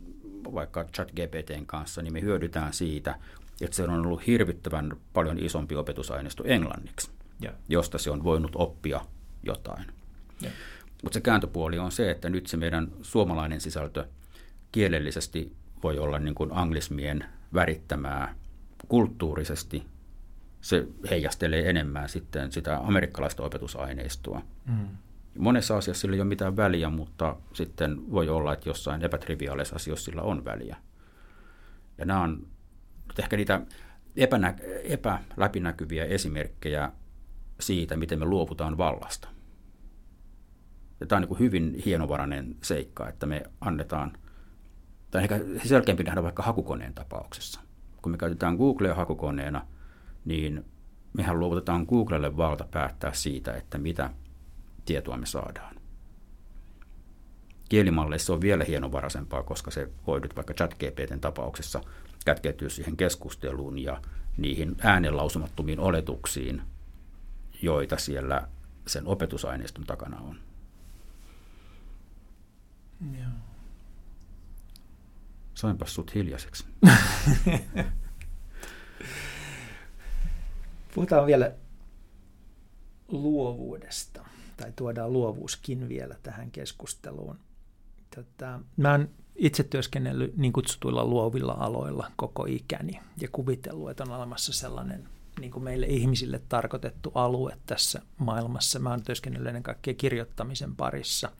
[0.54, 3.18] vaikka ChatGPTn kanssa, niin me hyödytään siitä,
[3.60, 7.10] että se on ollut hirvittävän paljon isompi opetusaineisto englanniksi,
[7.42, 7.54] yeah.
[7.68, 9.00] josta se on voinut oppia
[9.42, 9.86] jotain.
[10.42, 10.54] Yeah.
[11.04, 14.06] Mutta se kääntöpuoli on se, että nyt se meidän suomalainen sisältö
[14.72, 17.24] kielellisesti voi olla niin kuin anglismien
[17.54, 18.34] värittämää
[18.88, 19.86] kulttuurisesti.
[20.60, 24.42] Se heijastelee enemmän sitten sitä amerikkalaista opetusaineistoa.
[24.66, 24.88] Mm.
[25.38, 30.04] Monessa asiassa sillä ei ole mitään väliä, mutta sitten voi olla, että jossain epätriviaalisessa asioissa
[30.04, 30.76] sillä on väliä.
[31.98, 32.46] Ja nämä on
[33.18, 33.60] ehkä niitä
[34.16, 36.92] epänä, epäläpinäkyviä esimerkkejä
[37.60, 39.33] siitä, miten me luovutaan vallasta.
[41.04, 44.12] Ja tämä on niin hyvin hienovarainen seikka, että me annetaan,
[45.10, 47.60] tai ehkä selkeämpi nähdä vaikka hakukoneen tapauksessa.
[48.02, 49.66] Kun me käytetään Googlea hakukoneena,
[50.24, 50.64] niin
[51.12, 54.10] mehän luovutetaan Googlelle valta päättää siitä, että mitä
[54.84, 55.76] tietoa me saadaan.
[57.68, 61.80] Kielimalleissa on vielä hienovaraisempaa, koska se voi nyt vaikka ChatGPTn tapauksessa
[62.24, 64.00] kätkeytyä siihen keskusteluun ja
[64.36, 66.62] niihin äänenlausumattomiin oletuksiin,
[67.62, 68.48] joita siellä
[68.86, 70.53] sen opetusaineiston takana on.
[73.12, 73.30] Joo.
[75.54, 76.64] Sainpas sut hiljaiseksi.
[80.94, 81.52] Puhutaan vielä
[83.08, 84.24] luovuudesta,
[84.56, 87.38] tai tuodaan luovuuskin vielä tähän keskusteluun.
[88.10, 94.12] Tätä, mä oon itse työskennellyt niin kutsutuilla luovilla aloilla koko ikäni ja kuvitellut, että on
[94.12, 95.08] olemassa sellainen
[95.40, 98.78] niin kuin meille ihmisille tarkoitettu alue tässä maailmassa.
[98.78, 101.30] Mä oon työskennellyt ennen kaikkea kirjoittamisen parissa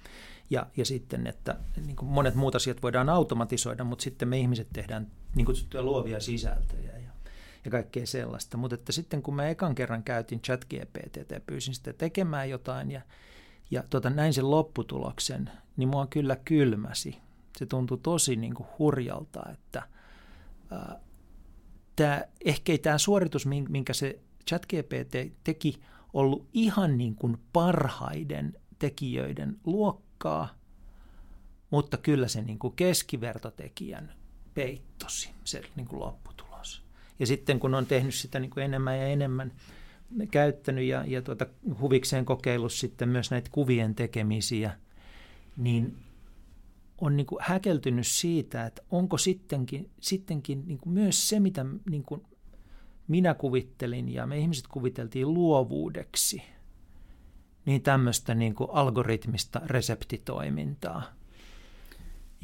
[0.51, 4.69] ja, ja sitten, että niin kuin monet muut asiat voidaan automatisoida, mutta sitten me ihmiset
[4.73, 7.11] tehdään niin kutsuttuja luovia sisältöjä ja,
[7.65, 8.57] ja kaikkea sellaista.
[8.57, 13.01] Mutta että sitten kun mä ekan kerran käytin ChatGPT ja pyysin sitä tekemään jotain ja,
[13.71, 17.19] ja tota, näin sen lopputuloksen, niin mua kyllä kylmäsi.
[17.59, 19.83] Se tuntui tosi niin kuin hurjalta, että
[20.71, 21.01] ää,
[21.97, 24.19] tää, ehkä ei tämä suoritus, minkä se
[24.49, 25.81] ChatGPT teki,
[26.13, 30.59] ollut ihan niin kuin parhaiden tekijöiden luokka, aikaa,
[31.71, 34.13] mutta kyllä se niin kuin keskivertotekijän
[34.55, 36.83] peittosi, se niin kuin lopputulos.
[37.19, 39.53] Ja sitten kun on tehnyt sitä niin kuin enemmän ja enemmän,
[40.31, 41.47] käyttänyt ja, ja tuota,
[41.81, 44.79] huvikseen kokeillut sitten myös näitä kuvien tekemisiä,
[45.57, 45.97] niin
[47.01, 52.03] on niin kuin häkeltynyt siitä, että onko sittenkin, sittenkin niin kuin myös se, mitä niin
[52.03, 52.23] kuin
[53.09, 56.43] minä kuvittelin ja me ihmiset kuviteltiin luovuudeksi–
[57.65, 61.03] niin tämmöistä niin kuin algoritmista reseptitoimintaa.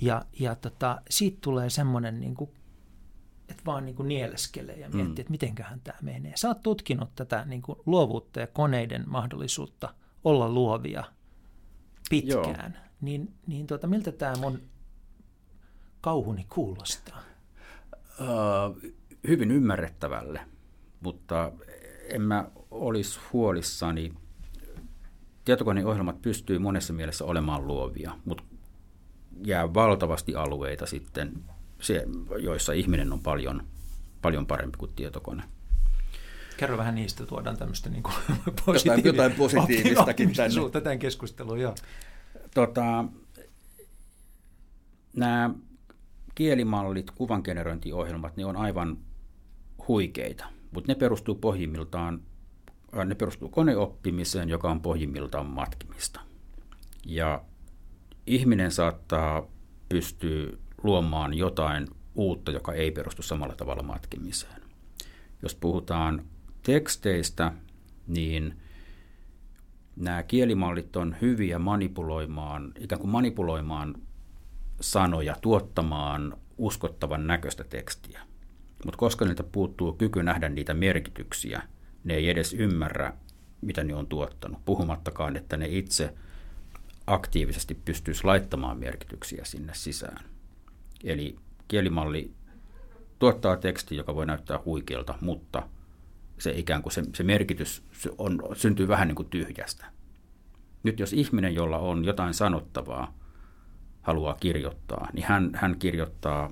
[0.02, 2.50] Ja, ja tota, siitä tulee semmoinen, niin kuin,
[3.48, 5.20] että vaan niin kuin nieleskelee ja miettii, mm.
[5.20, 6.32] että mitenköhän tämä menee.
[6.36, 9.94] Sä oot tutkinut tätä niin kuin luovuutta ja koneiden mahdollisuutta
[10.24, 11.04] olla luovia
[12.10, 12.72] pitkään.
[12.72, 12.84] Joo.
[13.00, 14.62] Niin, niin tota, miltä tämä mun
[16.00, 17.22] kauhuni kuulostaa?
[18.20, 18.92] Uh,
[19.28, 20.40] hyvin ymmärrettävälle,
[21.00, 21.52] mutta
[22.08, 24.12] en mä olisi huolissani
[25.44, 28.44] tietokoneohjelmat pystyy monessa mielessä olemaan luovia, mutta
[29.46, 31.32] jää valtavasti alueita sitten,
[31.80, 32.06] se,
[32.38, 33.62] joissa ihminen on paljon,
[34.22, 35.42] paljon parempi kuin tietokone.
[36.56, 38.14] Kerro vähän niistä, tuodaan tämmöistä niin kuin
[38.66, 40.70] positiiv- jotain positiivistakin tänne.
[40.72, 41.74] Tätä keskustelua, joo.
[42.54, 43.04] Tota,
[45.16, 45.50] nämä
[46.34, 48.98] kielimallit, kuvangenerointiohjelmat, ne on aivan
[49.88, 52.20] huikeita, mutta ne perustuu pohjimmiltaan
[53.04, 56.20] ne perustuu koneoppimiseen, joka on pohjimmiltaan matkimista.
[57.06, 57.42] Ja
[58.26, 59.46] ihminen saattaa
[59.88, 64.62] pystyä luomaan jotain uutta, joka ei perustu samalla tavalla matkimiseen.
[65.42, 66.24] Jos puhutaan
[66.62, 67.52] teksteistä,
[68.06, 68.60] niin
[69.96, 73.94] nämä kielimallit on hyviä manipuloimaan, ikään kuin manipuloimaan
[74.80, 78.20] sanoja, tuottamaan uskottavan näköistä tekstiä.
[78.84, 81.62] Mutta koska niiltä puuttuu kyky nähdä niitä merkityksiä,
[82.04, 83.12] ne ei edes ymmärrä,
[83.60, 86.14] mitä ne on tuottanut, puhumattakaan, että ne itse
[87.06, 90.24] aktiivisesti pystyisi laittamaan merkityksiä sinne sisään.
[91.04, 91.36] Eli
[91.68, 92.30] kielimalli
[93.18, 95.68] tuottaa teksti, joka voi näyttää huikealta, mutta
[96.38, 97.82] se ikään kuin se, se merkitys
[98.18, 99.86] on, syntyy vähän niin kuin tyhjästä.
[100.82, 103.14] Nyt jos ihminen, jolla on jotain sanottavaa,
[104.02, 106.50] haluaa kirjoittaa, niin hän, hän kirjoittaa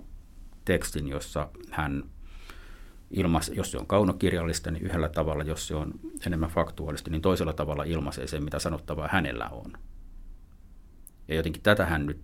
[0.64, 2.04] tekstin, jossa hän
[3.10, 5.94] ilmas, jos se on kaunokirjallista, niin yhdellä tavalla, jos se on
[6.26, 9.72] enemmän faktuaalista, niin toisella tavalla ilmaisee sen, mitä sanottavaa hänellä on.
[11.28, 12.20] Ja jotenkin tätähän nyt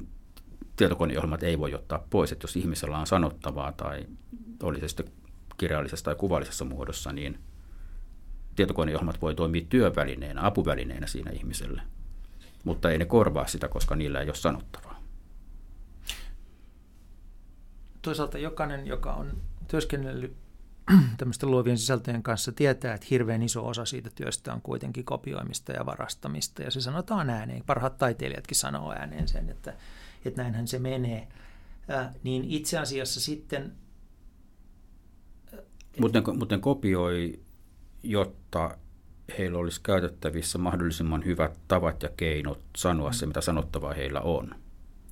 [0.76, 4.06] tietokoneohjelmat ei voi ottaa pois, että jos ihmisellä on sanottavaa tai
[4.62, 5.06] oli se sitten
[5.56, 7.38] kirjallisessa tai kuvallisessa muodossa, niin
[8.56, 11.82] tietokoneohjelmat voi toimia työvälineenä, apuvälineenä siinä ihmiselle.
[12.64, 15.02] Mutta ei ne korvaa sitä, koska niillä ei ole sanottavaa.
[18.02, 20.43] Toisaalta jokainen, joka on työskennellyt
[21.18, 25.86] tämmöisten luovien sisältöjen kanssa tietää, että hirveän iso osa siitä työstä on kuitenkin kopioimista ja
[25.86, 26.62] varastamista.
[26.62, 27.62] Ja se sanotaan ääneen.
[27.66, 29.74] Parhaat taiteilijatkin sanoo ääneen sen, että,
[30.24, 31.28] että näinhän se menee.
[31.90, 33.72] Äh, niin itse asiassa sitten...
[36.00, 37.40] Mutta ne, mutta ne kopioi,
[38.02, 38.78] jotta
[39.38, 43.14] heillä olisi käytettävissä mahdollisimman hyvät tavat ja keinot sanoa mm.
[43.14, 44.54] se, mitä sanottavaa heillä on.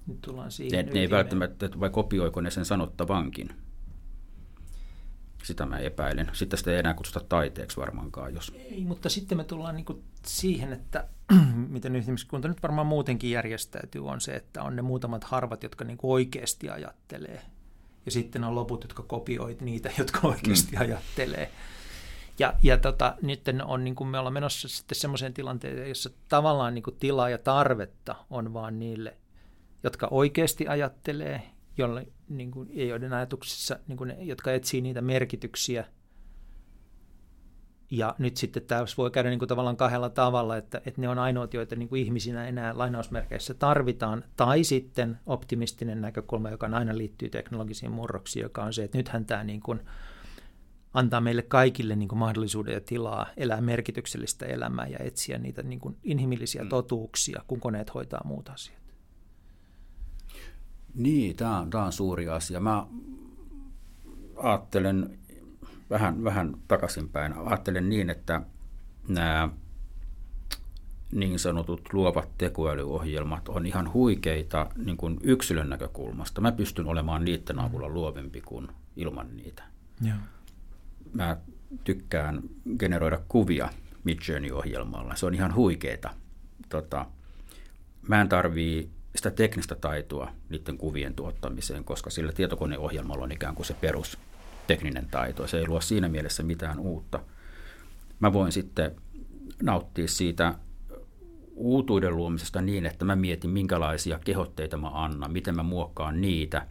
[0.06, 3.48] Nyt tullaan siihen ne, ne ei välttämättä, vai kopioiko ne sen sanottavankin?
[5.42, 6.30] Sitä mä epäilen.
[6.32, 8.34] Sitten sitä ei enää kutsuta taiteeksi varmaankaan.
[8.34, 8.52] Jos...
[8.54, 11.08] Ei, mutta sitten me tullaan niin siihen, että
[11.68, 15.98] miten ihmiskunta nyt varmaan muutenkin järjestäytyy, on se, että on ne muutamat harvat, jotka niin
[16.02, 17.42] oikeasti ajattelee.
[18.06, 20.82] Ja sitten on loput, jotka kopioit niitä, jotka oikeasti mm.
[20.82, 21.50] ajattelee.
[22.38, 26.74] Ja, ja tota, nyt on, niin kuin me ollaan menossa sitten semmoiseen tilanteeseen, jossa tavallaan
[26.74, 29.16] niin kuin tilaa ja tarvetta on vaan niille,
[29.82, 31.42] jotka oikeasti ajattelee
[31.78, 35.84] jolle, niin kuin, ja joiden ajatuksissa, niin kuin ne, jotka etsii niitä merkityksiä.
[37.90, 41.18] Ja nyt sitten tämä voi käydä niin kuin tavallaan kahdella tavalla, että, että ne on
[41.18, 47.30] ainoat, joita niin kuin ihmisinä enää lainausmerkeissä tarvitaan, tai sitten optimistinen näkökulma, joka aina liittyy
[47.30, 49.80] teknologisiin murroksiin, joka on se, että nythän tämä niin kuin
[50.94, 55.80] antaa meille kaikille niin kuin mahdollisuuden ja tilaa elää merkityksellistä elämää ja etsiä niitä niin
[55.80, 56.68] kuin inhimillisiä mm.
[56.68, 58.81] totuuksia, kun koneet hoitaa muut asiat.
[60.94, 62.60] Niin, tämä on, tämä on suuri asia.
[62.60, 62.86] Mä
[64.36, 65.18] ajattelen
[65.90, 67.32] vähän, vähän takaisinpäin.
[67.32, 68.42] Ajattelen niin, että
[69.08, 69.48] nämä
[71.12, 76.40] niin sanotut luovat tekoälyohjelmat on ihan huikeita niin kuin yksilön näkökulmasta.
[76.40, 79.62] Mä pystyn olemaan niiden avulla luovempi kuin ilman niitä.
[80.02, 80.16] Joo.
[81.12, 81.36] Mä
[81.84, 82.42] tykkään
[82.78, 83.68] generoida kuvia
[84.04, 85.16] Midjourney-ohjelmalla.
[85.16, 86.10] Se on ihan huikeeta.
[86.68, 87.06] Tota,
[88.08, 93.66] mä en tarvii sitä teknistä taitoa niiden kuvien tuottamiseen, koska sillä tietokoneohjelmalla on ikään kuin
[93.66, 94.18] se perus
[94.66, 95.46] tekninen taito.
[95.46, 97.20] Se ei luo siinä mielessä mitään uutta.
[98.20, 98.96] Mä voin sitten
[99.62, 100.54] nauttia siitä
[101.54, 106.66] uutuuden luomisesta niin, että mä mietin, minkälaisia kehotteita mä annan, miten mä muokkaan niitä,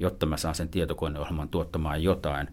[0.00, 2.48] jotta mä saan sen tietokoneohjelman tuottamaan jotain,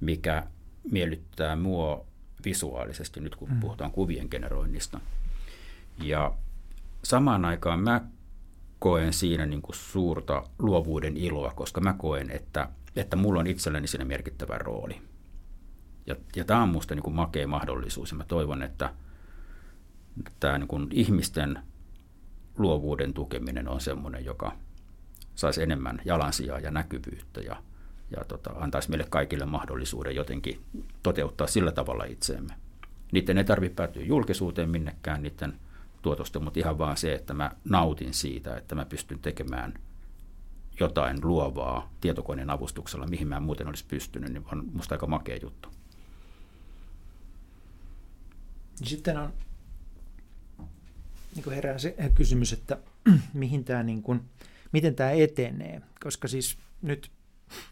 [0.00, 0.46] mikä
[0.90, 2.06] miellyttää mua
[2.44, 3.60] visuaalisesti, nyt kun mm.
[3.60, 5.00] puhutaan kuvien generoinnista.
[6.02, 6.34] Ja
[7.02, 8.00] samaan aikaan mä
[8.80, 13.86] koen siinä niin kuin suurta luovuuden iloa, koska mä koen, että, että mulla on itselläni
[13.86, 15.02] siinä merkittävä rooli.
[16.06, 18.94] Ja, ja tämä on minusta niin makea mahdollisuus ja mä toivon, että
[20.40, 21.58] tämä niin ihmisten
[22.58, 24.52] luovuuden tukeminen on sellainen, joka
[25.34, 27.62] saisi enemmän jalansijaa ja näkyvyyttä ja,
[28.16, 30.60] ja tota, antaisi meille kaikille mahdollisuuden jotenkin
[31.02, 32.54] toteuttaa sillä tavalla itseemme.
[33.12, 35.54] Niiden ei tarvitse päätyä julkisuuteen minnekään, niiden–
[36.02, 39.74] tuotosta, mutta ihan vaan se, että mä nautin siitä, että mä pystyn tekemään
[40.80, 45.38] jotain luovaa tietokoneen avustuksella, mihin mä en muuten olisi pystynyt, niin on musta aika makea
[45.42, 45.68] juttu.
[48.74, 49.32] Sitten on
[51.36, 52.78] niin herää se kysymys, että
[53.34, 54.20] mihin tämä, niin kuin,
[54.72, 57.10] miten tämä etenee, koska siis nyt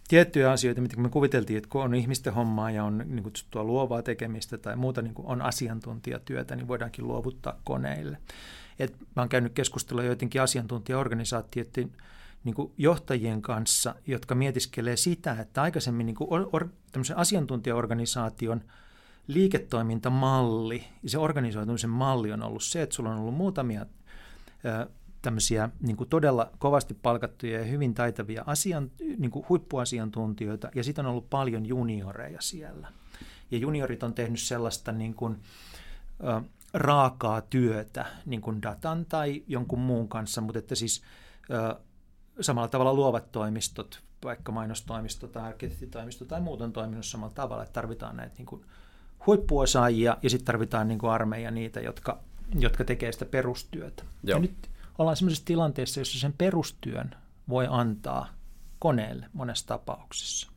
[0.09, 4.03] tiettyjä asioita, mitä me kuviteltiin, että kun on ihmisten hommaa ja on niin kutsuttua luovaa
[4.03, 8.19] tekemistä tai muuta niin on asiantuntijatyötä, niin voidaankin luovuttaa koneille.
[8.79, 11.93] Et mä oon käynyt keskustelua joidenkin asiantuntijaorganisaatioiden
[12.45, 16.69] niin kuin johtajien kanssa, jotka mietiskelee sitä, että aikaisemmin niin kuin or,
[17.17, 18.65] asiantuntijaorganisaation
[19.27, 23.87] liiketoimintamalli ja se organisoitumisen malli on ollut se, että sulla on ollut muutamia
[25.23, 31.07] tämmöisiä niin kuin todella kovasti palkattuja ja hyvin taitavia asian, niin kuin huippuasiantuntijoita, ja sitten
[31.07, 32.89] on ollut paljon junioreja siellä.
[33.51, 35.37] ja juniorit on tehnyt sellaista niin kuin,
[36.25, 36.43] ö,
[36.75, 41.03] raakaa työtä niin kuin datan tai jonkun muun kanssa, mutta että siis
[41.51, 41.77] ö,
[42.41, 47.73] samalla tavalla luovat toimistot, vaikka mainostoimisto tai arkkitehtitoimisto tai muut on toiminut samalla tavalla, että
[47.73, 48.65] tarvitaan näitä niin kuin
[49.27, 52.19] huippuosaajia ja sitten tarvitaan niin kuin armeija niitä, jotka,
[52.59, 54.03] jotka tekee sitä perustyötä.
[54.23, 54.37] Joo.
[54.37, 57.15] Ja nyt ollaan sellaisessa tilanteessa, jossa sen perustyön
[57.49, 58.29] voi antaa
[58.79, 60.49] koneelle monessa tapauksessa.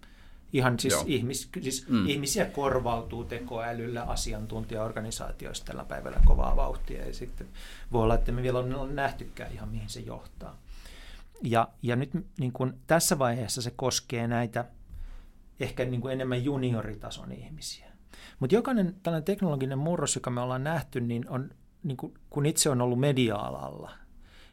[0.54, 2.08] Ihan siis, ihmis, siis mm.
[2.08, 7.48] ihmisiä korvautuu tekoälyllä asiantuntijaorganisaatioista tällä päivällä kovaa vauhtia ja sitten
[7.92, 10.58] voi olla, että me vielä on nähtykään ihan mihin se johtaa.
[11.44, 14.66] Ja, ja nyt niin kuin tässä vaiheessa se koskee näitä
[15.60, 17.92] ehkä niin kuin enemmän junioritason ihmisiä.
[18.40, 21.50] Mutta jokainen tällainen teknologinen murros, joka me ollaan nähty, niin on,
[21.84, 23.92] niin kuin, kun itse on ollut media-alalla,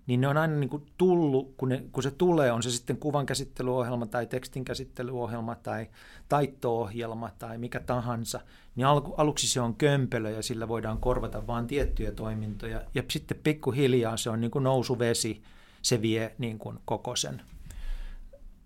[0.08, 2.96] niin ne on aina niin kuin tullut, kun, ne, kun se tulee, on se sitten
[2.96, 5.86] kuvankäsittelyohjelma tai tekstinkäsittelyohjelma tai
[6.28, 8.40] taitto-ohjelma tai mikä tahansa,
[8.76, 12.82] niin al, aluksi se on kömpelö ja sillä voidaan korvata vain tiettyjä toimintoja.
[12.94, 15.42] Ja sitten pikkuhiljaa se on niin kuin nousuvesi,
[15.82, 17.42] se vie niin kuin koko sen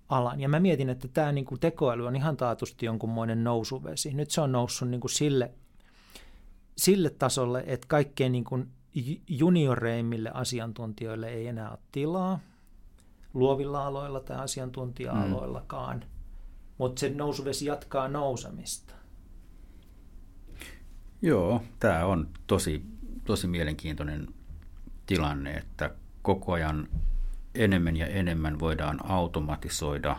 [0.09, 0.41] alan.
[0.41, 4.15] Ja mä mietin, että tämä niin kuin tekoäly on ihan taatusti jonkunmoinen nousuvesi.
[4.15, 5.51] Nyt se on noussut niin kuin sille,
[6.77, 8.69] sille tasolle, että kaikkein niin kuin
[9.29, 12.41] junioreimmille asiantuntijoille ei enää ole tilaa
[13.35, 16.07] luovilla aloilla tai asiantuntija-aloillakaan, mm.
[16.79, 18.95] mutta se nousuvesi jatkaa nousemista.
[21.23, 22.83] Joo, tämä on tosi,
[23.25, 24.29] tosi mielenkiintoinen
[25.07, 25.91] tilanne, että
[26.23, 26.89] koko ajan
[27.55, 30.17] enemmän ja enemmän voidaan automatisoida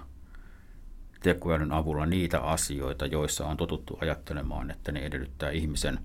[1.23, 5.99] tekoälyn avulla niitä asioita, joissa on totuttu ajattelemaan, että ne edellyttää ihmisen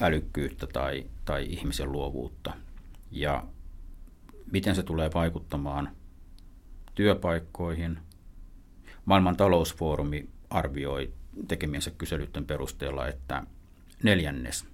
[0.00, 2.52] älykkyyttä tai, tai ihmisen luovuutta.
[3.10, 3.44] Ja
[4.52, 5.90] miten se tulee vaikuttamaan
[6.94, 7.98] työpaikkoihin.
[9.04, 11.12] Maailman talousfoorumi arvioi
[11.48, 13.42] tekemiensä kyselyiden perusteella, että
[14.02, 14.66] neljännes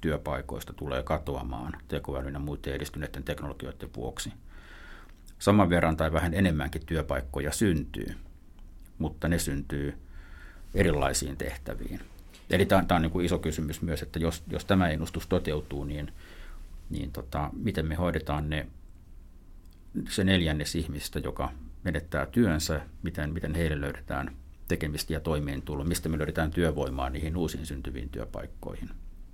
[0.00, 4.32] työpaikoista tulee katoamaan tekoälyn ja muiden edistyneiden teknologioiden vuoksi–
[5.38, 8.14] saman verran tai vähän enemmänkin työpaikkoja syntyy,
[8.98, 9.98] mutta ne syntyy
[10.74, 12.00] erilaisiin tehtäviin.
[12.50, 15.84] Eli tämä, tämä on niin kuin iso kysymys myös, että jos, jos tämä ennustus toteutuu,
[15.84, 16.12] niin,
[16.90, 18.66] niin tota, miten me hoidetaan ne,
[20.08, 21.52] se neljännes ihmistä, joka
[21.84, 24.36] menettää työnsä, miten, miten heille löydetään
[24.68, 28.88] tekemistä ja toimeentulo, mistä me löydetään työvoimaa niihin uusiin syntyviin työpaikkoihin.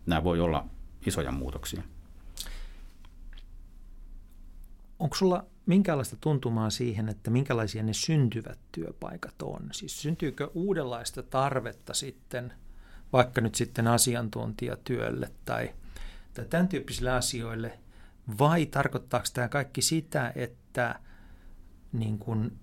[0.06, 0.66] Nämä voi olla
[1.06, 1.82] isoja muutoksia.
[4.98, 9.68] Onko sulla minkälaista tuntumaa siihen, että minkälaisia ne syntyvät työpaikat on?
[9.72, 12.52] Siis syntyykö uudenlaista tarvetta sitten
[13.12, 15.70] vaikka nyt sitten asiantuntijatyölle tai,
[16.34, 17.78] tai tämän tyyppisille asioille,
[18.38, 21.00] vai tarkoittaako tämä kaikki sitä, että
[21.92, 22.58] niin kuin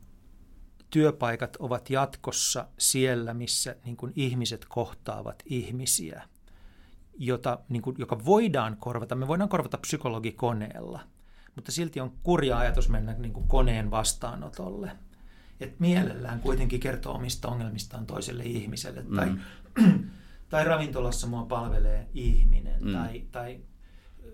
[0.89, 6.23] työpaikat ovat jatkossa siellä, missä niin kuin ihmiset kohtaavat ihmisiä,
[7.17, 9.15] jota, niin kuin, joka voidaan korvata.
[9.15, 10.99] Me voidaan korvata psykologikoneella–
[11.59, 14.91] mutta silti on kurja ajatus mennä niin kuin koneen vastaanotolle.
[15.59, 19.05] Et mielellään kuitenkin kertoo omista ongelmistaan toiselle ihmiselle.
[19.07, 19.39] Mm.
[20.49, 22.83] Tai, ravintolassa mua palvelee ihminen.
[22.83, 22.93] Mm.
[22.93, 23.59] Tai, tai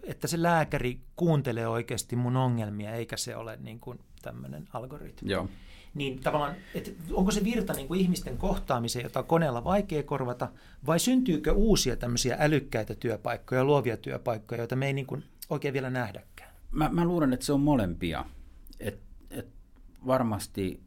[0.03, 5.32] että se lääkäri kuuntelee oikeasti mun ongelmia, eikä se ole niin kuin tämmöinen algoritmi.
[5.32, 5.49] Joo.
[5.93, 10.49] Niin tavallaan, että onko se virta niin kuin ihmisten kohtaamiseen, jota koneella vaikea korvata,
[10.86, 15.89] vai syntyykö uusia tämmöisiä älykkäitä työpaikkoja, luovia työpaikkoja, joita me ei niin kuin oikein vielä
[15.89, 16.53] nähdäkään?
[16.72, 18.26] Mä, mä luulen, että se on molempia.
[18.80, 18.99] Et,
[19.30, 19.47] et
[20.07, 20.84] varmasti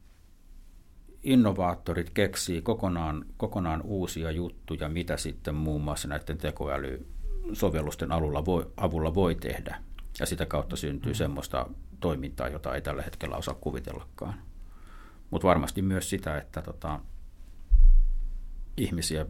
[1.22, 9.14] innovaattorit keksii kokonaan, kokonaan uusia juttuja, mitä sitten muun muassa näiden tekoälysovellusten avulla voi, avulla
[9.14, 9.82] voi tehdä.
[10.20, 11.16] Ja sitä kautta syntyy mm.
[11.16, 11.66] semmoista
[12.00, 14.34] toimintaa, jota ei tällä hetkellä osaa kuvitellakaan.
[15.30, 17.00] Mutta varmasti myös sitä, että tota,
[18.76, 19.26] ihmisiä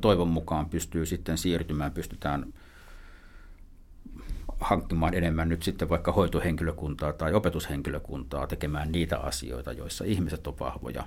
[0.00, 2.52] toivon mukaan pystyy sitten siirtymään, pystytään
[4.64, 11.04] hankkimaan enemmän nyt sitten vaikka hoitohenkilökuntaa tai opetushenkilökuntaa tekemään niitä asioita, joissa ihmiset on vahvoja,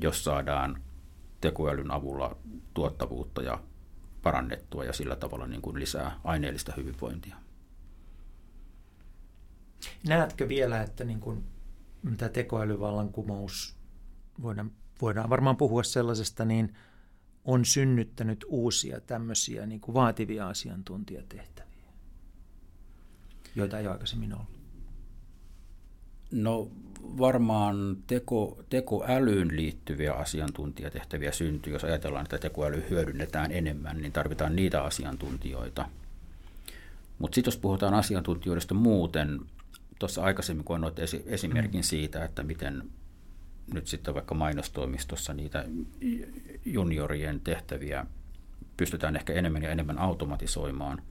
[0.00, 0.82] jos saadaan
[1.40, 2.36] tekoälyn avulla
[2.74, 3.58] tuottavuutta ja
[4.22, 7.36] parannettua ja sillä tavalla niin kuin lisää aineellista hyvinvointia.
[10.06, 11.44] Näetkö vielä, että niin kuin,
[12.16, 13.76] tämä tekoälyvallankumous,
[14.42, 14.70] voidaan,
[15.02, 16.74] voidaan varmaan puhua sellaisesta, niin
[17.44, 21.67] on synnyttänyt uusia tämmöisiä niin kuin vaativia asiantuntijatehtäviä?
[23.58, 24.58] Joita ei aikaisemmin ollut?
[26.30, 26.70] No
[27.18, 31.72] varmaan teko, tekoälyyn liittyviä asiantuntijatehtäviä syntyy.
[31.72, 35.88] Jos ajatellaan, että tekoäly hyödynnetään enemmän, niin tarvitaan niitä asiantuntijoita.
[37.18, 39.40] Mutta sitten jos puhutaan asiantuntijoista muuten,
[39.98, 41.84] tuossa aikaisemmin kun annoit esimerkin mm.
[41.84, 42.90] siitä, että miten
[43.74, 45.64] nyt sitten vaikka mainostoimistossa niitä
[46.64, 48.06] juniorien tehtäviä
[48.76, 51.02] pystytään ehkä enemmän ja enemmän automatisoimaan.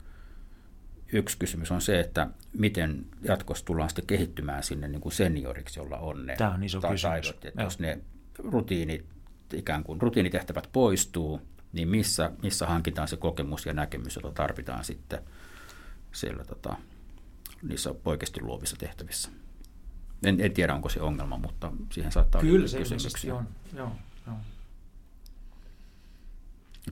[1.12, 2.28] Yksi kysymys on se, että
[2.58, 6.80] miten jatkossa tullaan sitten kehittymään sinne niin kuin senioriksi, jolla on ne Tämä on iso
[6.80, 7.00] taidot.
[7.00, 7.30] kysymys.
[7.44, 7.98] Että jos ne
[8.38, 9.04] rutiinit,
[9.54, 11.40] ikään kuin rutiinitehtävät poistuu,
[11.72, 15.22] niin missä, missä hankitaan se kokemus ja näkemys, jota tarvitaan sitten
[16.12, 16.76] siellä tota,
[17.62, 19.28] niissä oikeasti luovissa tehtävissä.
[20.24, 23.34] En, en tiedä, onko se ongelma, mutta siihen saattaa Kyllä se kysymyksiä.
[23.34, 23.48] on.
[23.74, 23.92] Joo,
[24.26, 24.36] joo.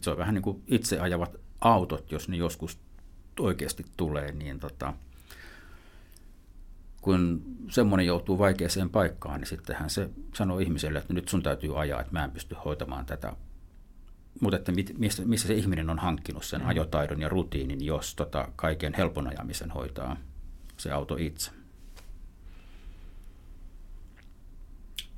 [0.01, 2.79] Se on vähän niin kuin itse ajavat autot, jos ne joskus
[3.41, 4.95] oikeasti tulee, niin tota,
[7.01, 12.01] kun semmoinen joutuu vaikeaseen paikkaan, niin sittenhän se sanoo ihmiselle, että nyt sun täytyy ajaa,
[12.01, 13.33] että mä en pysty hoitamaan tätä.
[14.41, 16.67] Mutta että mit, missä, missä se ihminen on hankkinut sen Mm.
[16.69, 20.17] ajotaidon ja rutiinin, jos tota kaiken helpon ajamisen hoitaa
[20.77, 21.51] se auto itse.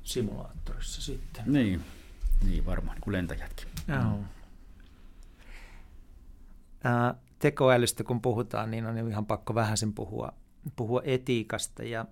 [0.03, 1.43] Simulaattorissa sitten.
[1.45, 1.81] Niin,
[2.43, 3.67] niin varmaan, niin kuin lentäjätkin.
[3.87, 4.19] Joo.
[6.83, 10.33] Ää, tekoälystä kun puhutaan, niin on ihan pakko vähäsen puhua,
[10.75, 11.83] puhua etiikasta.
[11.83, 12.05] Ja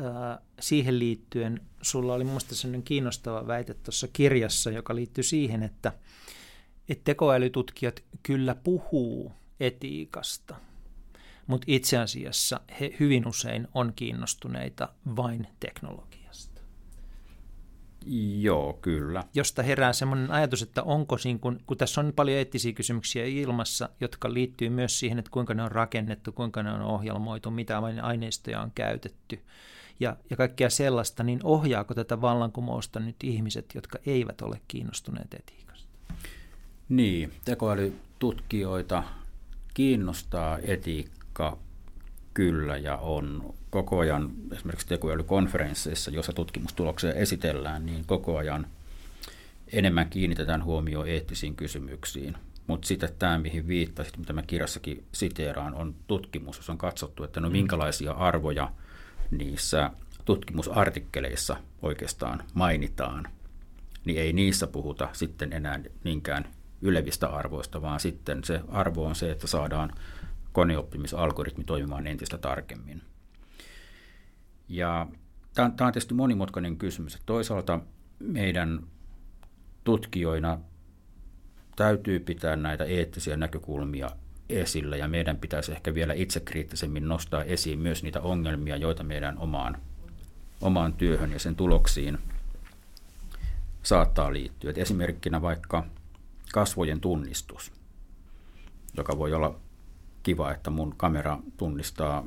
[0.00, 5.92] ää, siihen liittyen sulla oli minusta sellainen kiinnostava väite tuossa kirjassa, joka liittyy siihen, että,
[6.88, 10.56] että tekoälytutkijat kyllä puhuu etiikasta,
[11.46, 16.09] mutta itse asiassa he hyvin usein on kiinnostuneita vain teknologiasta
[18.40, 19.24] Joo, kyllä.
[19.34, 23.88] josta herää semmoinen ajatus, että onko siinä, kun, kun tässä on paljon eettisiä kysymyksiä ilmassa,
[24.00, 28.60] jotka liittyy myös siihen, että kuinka ne on rakennettu, kuinka ne on ohjelmoitu, mitä aineistoja
[28.60, 29.40] on käytetty
[30.00, 35.88] ja, ja kaikkea sellaista, niin ohjaako tätä vallankumousta nyt ihmiset, jotka eivät ole kiinnostuneet etiikasta?
[36.88, 39.02] Niin, tekoälytutkijoita
[39.74, 41.58] kiinnostaa etiikka
[42.34, 48.66] kyllä ja on koko ajan esimerkiksi tekoälykonferensseissa, jossa tutkimustuloksia esitellään, niin koko ajan
[49.72, 52.36] enemmän kiinnitetään huomioon eettisiin kysymyksiin.
[52.66, 57.40] Mutta sitten tämä, mihin viittasit, mitä mä kirjassakin siteeraan, on tutkimus, jos on katsottu, että
[57.40, 58.72] no minkälaisia arvoja
[59.30, 59.90] niissä
[60.24, 63.28] tutkimusartikkeleissa oikeastaan mainitaan,
[64.04, 66.44] niin ei niissä puhuta sitten enää niinkään
[66.82, 69.92] ylevistä arvoista, vaan sitten se arvo on se, että saadaan
[70.52, 73.02] koneoppimisalgoritmi toimimaan entistä tarkemmin.
[74.68, 75.06] Ja
[75.54, 77.18] tämä on, tietysti monimutkainen kysymys.
[77.26, 77.80] Toisaalta
[78.18, 78.80] meidän
[79.84, 80.58] tutkijoina
[81.76, 84.10] täytyy pitää näitä eettisiä näkökulmia
[84.48, 89.76] esillä ja meidän pitäisi ehkä vielä itsekriittisemmin nostaa esiin myös niitä ongelmia, joita meidän omaan,
[90.60, 92.18] omaan työhön ja sen tuloksiin
[93.82, 94.70] saattaa liittyä.
[94.70, 95.86] Et esimerkkinä vaikka
[96.52, 97.72] kasvojen tunnistus,
[98.96, 99.60] joka voi olla
[100.22, 102.24] kiva, että mun kamera tunnistaa,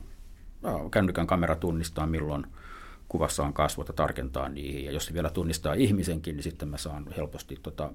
[0.92, 2.46] kännykän kamera tunnistaa milloin
[3.08, 4.86] kuvassa on kasvot tarkentaa niihin.
[4.86, 7.92] Ja jos se vielä tunnistaa ihmisenkin, niin sitten mä saan helposti tota,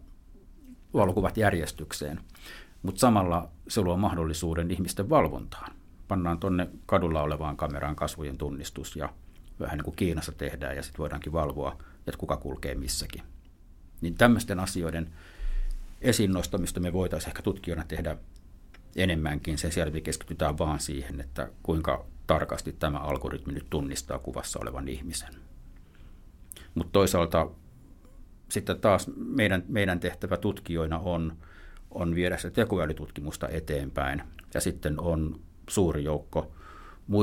[0.94, 2.20] valokuvat järjestykseen.
[2.82, 5.72] Mutta samalla se luo mahdollisuuden ihmisten valvontaan.
[6.09, 9.09] Pannaan tuonne kadulla olevaan kameraan kasvojen tunnistus ja
[9.61, 11.76] vähän niin kuin Kiinassa tehdään ja sitten voidaankin valvoa,
[12.07, 13.22] että kuka kulkee missäkin.
[14.01, 15.11] Niin tämmöisten asioiden
[16.01, 18.16] esiin nostamista me voitaisiin ehkä tutkijoina tehdä
[19.03, 19.59] enemmänkin.
[19.59, 25.34] Sen sijaan keskitytään vaan siihen, että kuinka tarkasti tämä algoritmi nyt tunnistaa kuvassa olevan ihmisen.
[26.74, 27.51] Mutta toisaalta
[28.49, 31.36] sitten taas meidän, meidän tehtävä tutkijoina on,
[31.90, 34.22] on viedä se tekoälytutkimusta eteenpäin.
[34.55, 36.53] Ja sitten on suuri joukko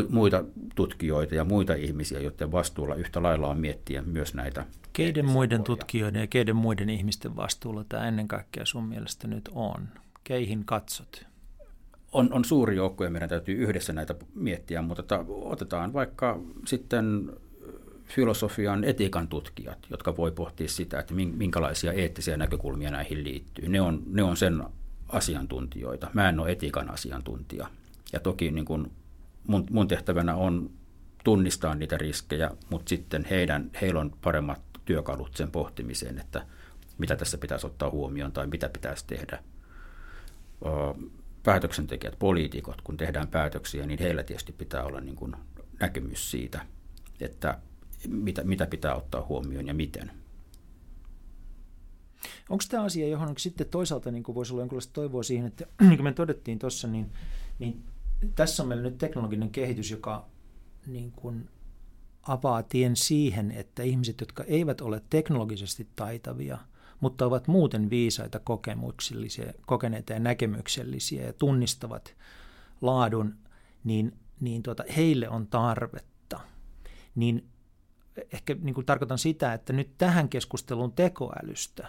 [0.10, 0.44] muita
[0.76, 4.66] tutkijoita ja muita ihmisiä, joiden vastuulla yhtä lailla on miettiä myös näitä.
[4.94, 9.88] Keiden muiden tutkijoiden ja keiden muiden ihmisten vastuulla tämä ennen kaikkea sun mielestä nyt on?
[10.24, 11.26] Keihin katsot?
[12.16, 17.32] On, on suuri joukko ja meidän täytyy yhdessä näitä miettiä, mutta ta, otetaan vaikka sitten
[18.04, 23.70] filosofian etiikan tutkijat, jotka voi pohtia sitä, että minkälaisia eettisiä näkökulmia näihin liittyy.
[23.70, 24.64] Ne on, ne on sen
[25.10, 26.10] asiantuntijoita.
[26.14, 27.68] Mä en ole etiikan asiantuntija.
[28.14, 28.92] Ja toki niin kun
[29.48, 30.70] mun, mun tehtävänä on
[31.24, 36.46] tunnistaa niitä riskejä, mutta sitten heidän, heillä on paremmat työkalut sen pohtimiseen, että
[36.98, 39.44] mitä tässä pitäisi ottaa huomioon tai mitä pitäisi tehdä.
[41.46, 45.36] Päätöksentekijät, poliitikot, kun tehdään päätöksiä, niin heillä tietysti pitää olla niin kuin
[45.80, 46.66] näkemys siitä,
[47.20, 47.60] että
[48.08, 50.12] mitä, mitä pitää ottaa huomioon ja miten.
[52.50, 56.04] Onko tämä asia, johon sitten toisaalta niin voisi olla jonkinlaista toivoa siihen, että niin kuin
[56.04, 57.12] me todettiin tuossa, niin,
[57.60, 57.84] niin
[58.36, 60.26] tässä on meillä nyt teknologinen kehitys, joka
[60.88, 61.50] niin kuin
[62.22, 66.58] avaa tien siihen, että ihmiset, jotka eivät ole teknologisesti taitavia,
[67.00, 72.16] mutta ovat muuten viisaita, kokemuksellisia, kokeneita ja näkemyksellisiä ja tunnistavat
[72.82, 73.36] laadun,
[73.84, 76.40] niin, niin tuota, heille on tarvetta.
[77.16, 77.46] Niin
[78.34, 81.88] ehkä niin kuin tarkoitan sitä, että nyt tähän keskusteluun tekoälystä,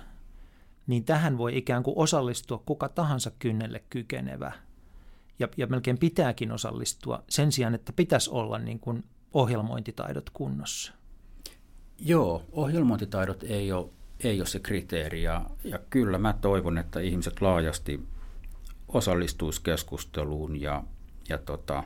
[0.86, 4.52] niin tähän voi ikään kuin osallistua kuka tahansa kynnelle kykenevä.
[5.38, 10.92] Ja, ja melkein pitääkin osallistua sen sijaan, että pitäisi olla niin kuin ohjelmointitaidot kunnossa.
[11.98, 13.90] Joo, ohjelmointitaidot ei ole,
[14.24, 18.00] ei ole se kriteeri ja, ja kyllä mä toivon, että ihmiset laajasti
[18.88, 20.84] osallistuisi keskusteluun ja,
[21.28, 21.84] ja tota,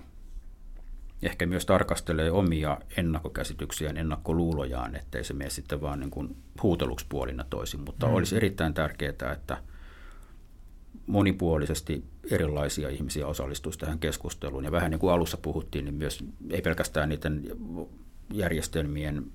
[1.22, 7.44] ehkä myös tarkastelee omia ennakkokäsityksiään, ennakkoluulojaan, ettei se mene sitten vaan niin kuin huuteluksi puolina
[7.50, 7.80] toisin.
[7.80, 8.14] Mutta mm.
[8.14, 9.62] olisi erittäin tärkeää, että
[11.06, 14.64] monipuolisesti erilaisia ihmisiä osallistuisi tähän keskusteluun.
[14.64, 17.42] Ja vähän niin kuin alussa puhuttiin, niin myös ei pelkästään niiden
[18.32, 19.32] järjestelmien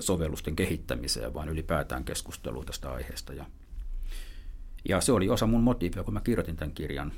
[0.00, 3.32] sovellusten kehittämiseen, vaan ylipäätään keskusteluun tästä aiheesta.
[3.32, 3.44] Ja,
[4.88, 7.12] ja se oli osa mun motiivia, kun mä kirjoitin tämän kirjan,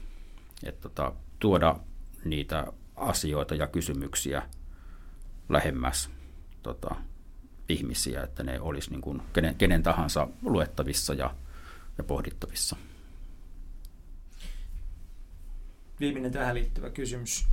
[0.64, 1.76] että tota, tuoda
[2.24, 2.66] niitä
[2.96, 4.42] asioita ja kysymyksiä
[5.48, 6.10] lähemmäs
[6.62, 6.94] tota,
[7.68, 11.34] ihmisiä, että ne olisi niin kuin kenen, kenen tahansa luettavissa ja,
[11.98, 12.76] ja pohdittavissa.
[16.00, 17.46] Viimeinen tähän liittyvä kysymys,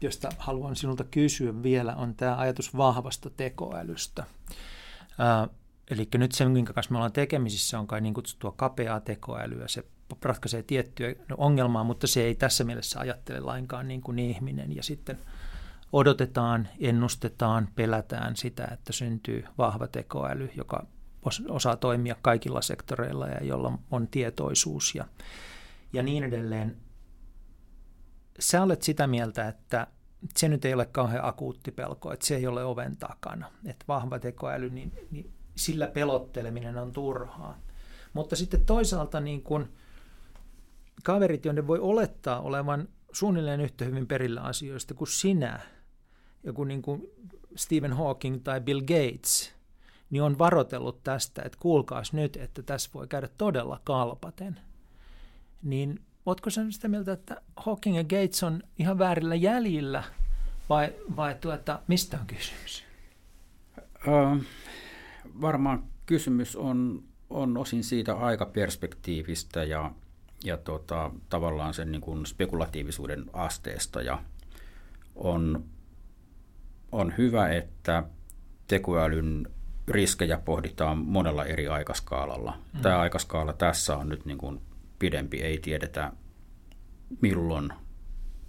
[0.00, 4.24] josta haluan sinulta kysyä vielä, on tämä ajatus vahvasta tekoälystä.
[5.18, 5.48] Ää,
[5.90, 9.68] eli nyt se, minkä kanssa me ollaan tekemisissä, on kai niin kutsuttua kapeaa tekoälyä.
[9.68, 9.84] Se
[10.22, 14.76] ratkaisee tiettyä ongelmaa, mutta se ei tässä mielessä ajattele lainkaan niin kuin ihminen.
[14.76, 15.18] Ja sitten
[15.92, 20.86] odotetaan, ennustetaan, pelätään sitä, että syntyy vahva tekoäly, joka
[21.48, 25.04] osaa toimia kaikilla sektoreilla ja jolla on tietoisuus ja,
[25.92, 26.76] ja niin edelleen.
[28.38, 29.86] Sä olet sitä mieltä, että
[30.36, 33.50] se nyt ei ole kauhean akuutti pelko, että se ei ole oven takana.
[33.66, 37.58] Että vahva tekoäly, niin, niin sillä pelotteleminen on turhaa.
[38.12, 39.68] Mutta sitten toisaalta niin kuin–
[41.04, 45.60] kaverit, joiden voi olettaa olevan suunnilleen yhtä hyvin perillä asioista kuin sinä,
[46.44, 47.02] joku niin kuin
[47.56, 49.54] Stephen Hawking tai Bill Gates,
[50.10, 54.60] niin on varotellut tästä, että kuulkaas nyt, että tässä voi käydä todella kalpaten.
[55.62, 60.04] Niin ootko sä sitä mieltä, että Hawking ja Gates on ihan väärillä jäljillä
[60.68, 62.84] vai, vai tuota, mistä on kysymys?
[64.06, 64.44] Uh,
[65.40, 69.90] varmaan kysymys on, on osin siitä aikaperspektiivistä ja
[70.44, 74.02] ja tota, tavallaan sen niin kuin spekulatiivisuuden asteesta.
[74.02, 74.18] Ja
[75.14, 75.64] on,
[76.92, 78.04] on hyvä, että
[78.68, 79.46] tekoälyn
[79.88, 82.58] riskejä pohditaan monella eri aikaskaalalla.
[82.72, 82.80] Mm.
[82.80, 84.60] Tämä aikaskaala tässä on nyt niin kuin
[85.04, 86.12] pidempi, ei tiedetä
[87.20, 87.72] milloin,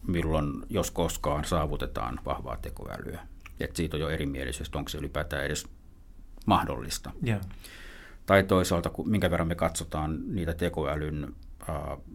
[0.07, 3.27] milloin, jos koskaan saavutetaan vahvaa tekoälyä.
[3.59, 5.67] Et siitä on jo erimielisyys, onko se ylipäätään edes
[6.45, 7.11] mahdollista.
[7.27, 7.41] Yeah.
[8.25, 11.35] Tai toisaalta, minkä verran me katsotaan niitä tekoälyn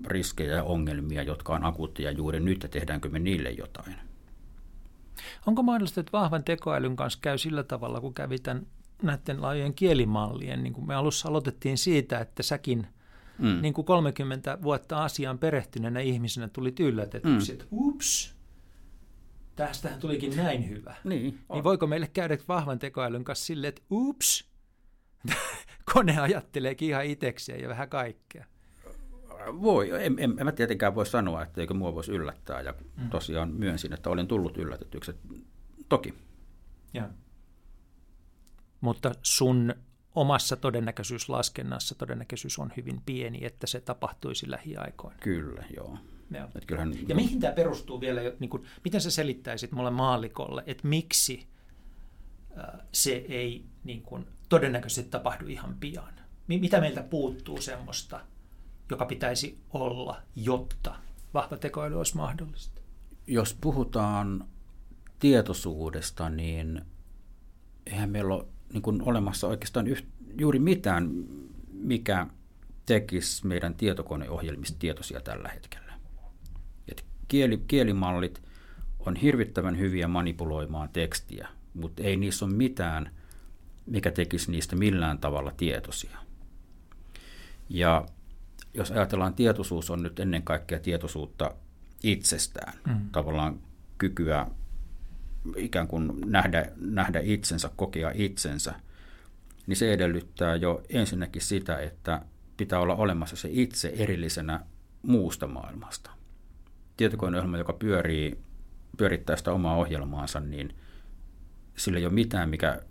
[0.07, 3.95] riskejä ja ongelmia, jotka on akuutteja juuri nyt, ja tehdäänkö me niille jotain.
[5.47, 8.67] Onko mahdollista, että vahvan tekoälyn kanssa käy sillä tavalla, kun kävi tämän,
[9.03, 12.87] näiden laajojen kielimallien, niin kuin me alussa aloitettiin siitä, että säkin
[13.41, 13.63] mm.
[13.63, 17.55] niin kuin 30 vuotta asiaan perehtyneenä ihmisenä tulit yllätetyksi, mm.
[17.55, 18.35] että ups,
[19.57, 20.95] tästähän tulikin näin hyvä.
[21.05, 24.51] Niin, niin voiko meille käydä vahvan tekoälyn kanssa silleen, että ups,
[25.95, 28.45] kone ajatteleekin ihan itsekseen ja vähän kaikkea
[29.47, 33.11] voi, en, en, en mä tietenkään voi sanoa, etteikö mua voisi yllättää, ja mm.
[33.11, 35.15] tosiaan myönsin, että olen tullut yllätetyksi.
[35.89, 36.15] Toki.
[36.95, 37.09] Ja.
[38.81, 39.75] Mutta sun
[40.15, 45.19] omassa todennäköisyyslaskennassa todennäköisyys on hyvin pieni, että se tapahtuisi lähiaikoina.
[45.21, 45.99] Kyllä, joo.
[46.31, 46.49] joo.
[46.57, 50.89] Et kyllähän, ja mihin tämä perustuu vielä, niin kuin, miten sä selittäisit mulle maalikolle, että
[50.89, 51.47] miksi
[52.59, 56.21] äh, se ei niin kuin, todennäköisesti tapahdu ihan pian?
[56.49, 58.21] Mitä meiltä puuttuu semmoista,
[58.91, 60.95] joka pitäisi olla, jotta
[61.35, 62.81] vahva tekoäly olisi mahdollista?
[63.27, 64.49] Jos puhutaan
[65.19, 66.83] tietoisuudesta, niin
[67.87, 70.07] eihän meillä ole niin kuin olemassa oikeastaan yht,
[70.39, 71.11] juuri mitään,
[71.73, 72.27] mikä
[72.87, 75.93] tekisi meidän tietokoneohjelmista tietoisia tällä hetkellä.
[76.89, 78.43] Et kieli, kielimallit
[78.99, 83.11] on hirvittävän hyviä manipuloimaan tekstiä, mutta ei niissä ole mitään,
[83.87, 86.19] mikä tekisi niistä millään tavalla tietoisia.
[87.69, 88.07] Ja
[88.75, 91.55] jos ajatellaan, tietoisuus on nyt ennen kaikkea tietoisuutta
[92.03, 93.11] itsestään, mm.
[93.13, 93.61] tavallaan
[93.99, 94.47] kykyä
[95.57, 98.75] ikään kuin nähdä, nähdä itsensä, kokea itsensä,
[99.67, 102.23] niin se edellyttää jo ensinnäkin sitä, että
[102.57, 104.61] pitää olla olemassa se itse erillisenä
[105.03, 106.11] muusta maailmasta.
[106.97, 108.39] Tietokoneohjelma, joka pyörii,
[108.97, 110.77] pyörittää sitä omaa ohjelmaansa, niin
[111.77, 112.83] sillä ei ole mitään, mikä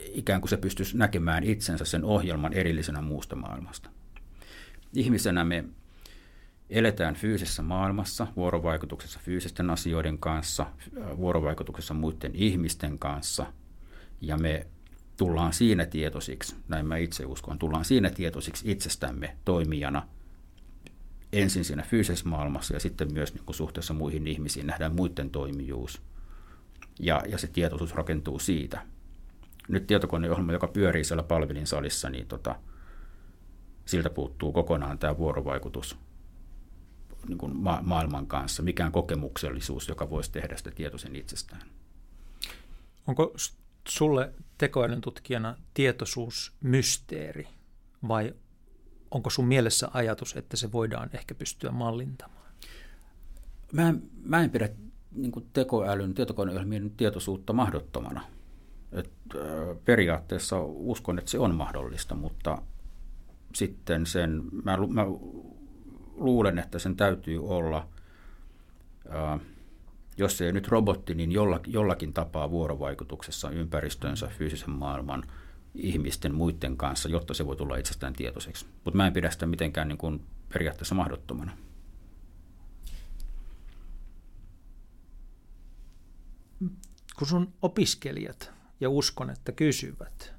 [0.00, 3.90] ikään kuin se pystyisi näkemään itsensä sen ohjelman erillisenä muusta maailmasta
[4.94, 5.64] ihmisenä me
[6.72, 10.66] eletään fyysisessä maailmassa, vuorovaikutuksessa fyysisten asioiden kanssa,
[11.16, 13.46] vuorovaikutuksessa muiden ihmisten kanssa,
[14.20, 14.66] ja me
[15.16, 20.02] tullaan siinä tietoisiksi, näin mä itse uskon, tullaan siinä tietoisiksi itsestämme toimijana
[21.32, 26.02] ensin siinä fyysisessä maailmassa ja sitten myös niin kuin suhteessa muihin ihmisiin nähdään muiden toimijuus.
[27.00, 28.82] Ja, ja se tietoisuus rakentuu siitä.
[29.68, 32.56] Nyt tietokoneohjelma, joka pyörii siellä palvelin salissa, niin tota,
[33.84, 35.98] siltä puuttuu kokonaan tämä vuorovaikutus
[37.28, 41.62] niin kuin ma- maailman kanssa, mikään kokemuksellisuus, joka voisi tehdä sitä tietoisen itsestään.
[43.06, 43.34] Onko
[43.88, 47.48] sulle tekoälyn tutkijana tietoisuus mysteeri
[48.08, 48.34] vai
[49.10, 52.52] onko sun mielessä ajatus, että se voidaan ehkä pystyä mallintamaan?
[53.72, 54.68] Mä en, mä en pidä
[55.12, 58.20] niin kuin tekoälyn, tietokoneohjelmien tietoisuutta mahdottomana.
[58.92, 62.62] Et, äh, periaatteessa uskon, että se on mahdollista, mutta
[63.54, 65.02] sitten sen, mä, mä
[66.24, 67.88] luulen, että sen täytyy olla,
[69.14, 69.40] äh,
[70.16, 75.22] jos ei nyt robotti, niin jollakin, jollakin tapaa vuorovaikutuksessa ympäristönsä, fyysisen maailman,
[75.74, 78.66] ihmisten, muiden kanssa, jotta se voi tulla itsestään tietoiseksi.
[78.84, 81.52] Mutta mä en pidä sitä mitenkään niin kuin periaatteessa mahdottomana.
[87.16, 90.34] Kun sun opiskelijat ja uskon, että kysyvät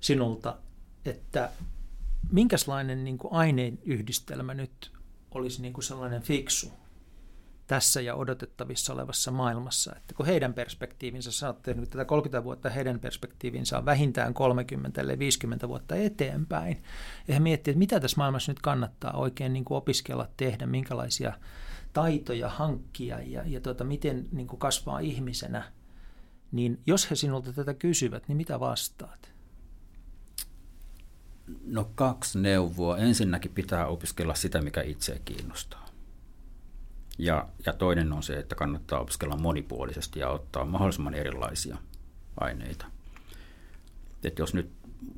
[0.00, 0.58] sinulta,
[1.04, 1.50] että
[2.32, 4.92] minkälainen niin aineyhdistelmä nyt
[5.30, 6.72] olisi niin kuin sellainen fiksu
[7.68, 13.00] tässä ja odotettavissa olevassa maailmassa, että kun heidän perspektiivinsä, saatte nyt tätä 30 vuotta, heidän
[13.00, 16.82] perspektiivinsä on vähintään 30 eli 50 vuotta eteenpäin,
[17.28, 21.32] ja he miettivät, että mitä tässä maailmassa nyt kannattaa oikein niin kuin opiskella tehdä, minkälaisia
[21.92, 25.72] taitoja hankkia ja, ja tuota, miten niin kuin kasvaa ihmisenä,
[26.52, 29.27] niin jos he sinulta tätä kysyvät, niin mitä vastaat?
[31.66, 32.98] No kaksi neuvoa.
[32.98, 35.88] Ensinnäkin pitää opiskella sitä, mikä itseä kiinnostaa.
[37.18, 41.76] Ja, ja toinen on se, että kannattaa opiskella monipuolisesti ja ottaa mahdollisimman erilaisia
[42.40, 42.86] aineita.
[44.24, 44.70] Et jos nyt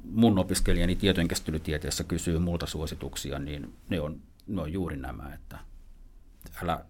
[0.05, 5.59] mun opiskelijani tietojenkäsittelytieteessä kysyy multa suosituksia, niin ne on, ne on juuri nämä, että
[6.63, 6.85] älä,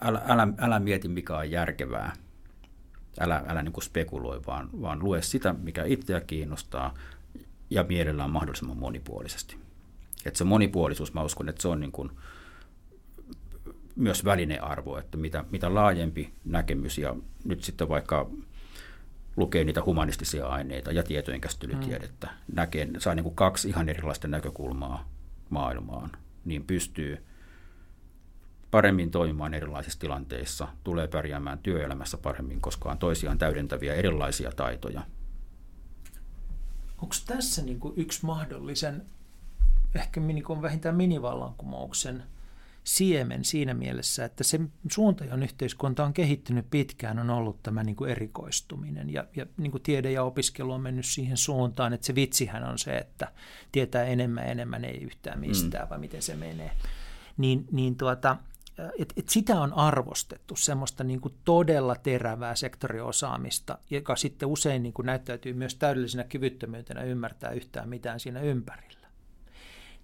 [0.00, 2.12] älä, älä, älä mieti mikä on järkevää,
[3.20, 6.94] älä, älä niin spekuloi, vaan, vaan lue sitä, mikä itseä kiinnostaa
[7.74, 9.56] ja mielellään mahdollisimman monipuolisesti.
[10.24, 12.10] Et se monipuolisuus, mä uskon, että se on niin kuin
[13.96, 18.30] myös välinearvo, että mitä, mitä laajempi näkemys ja nyt sitten vaikka
[19.36, 22.54] lukee niitä humanistisia aineita ja tietojen käsittelytiedettä, mm.
[22.54, 25.08] näkee, saa niin kuin kaksi ihan erilaista näkökulmaa
[25.50, 26.10] maailmaan,
[26.44, 27.24] niin pystyy
[28.70, 35.02] paremmin toimimaan erilaisissa tilanteissa, tulee pärjäämään työelämässä paremmin, koska on toisiaan täydentäviä erilaisia taitoja.
[37.04, 39.02] Onko tässä niin kuin yksi mahdollisen,
[39.94, 42.22] ehkä niin kuin vähintään minivallankumouksen
[42.84, 44.60] siemen siinä mielessä, että se
[44.90, 49.12] suunta, johon yhteiskunta on kehittynyt pitkään, on ollut tämä niin kuin erikoistuminen.
[49.12, 52.78] Ja, ja niin kuin tiede ja opiskelu on mennyt siihen suuntaan, että se vitsihän on
[52.78, 53.32] se, että
[53.72, 55.90] tietää enemmän enemmän ei yhtään mistään, mm.
[55.90, 56.70] vai miten se menee.
[57.36, 58.36] Niin, niin tuota,
[58.98, 64.92] et, et sitä on arvostettu, semmoista niin kuin todella terävää sektoriosaamista, joka sitten usein niin
[64.92, 69.08] kuin näyttäytyy myös täydellisenä kyvyttömyytenä ymmärtää yhtään mitään siinä ympärillä.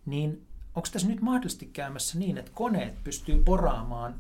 [0.07, 4.15] Niin onko tässä nyt mahdollisesti käymässä niin, että koneet pystyy poraamaan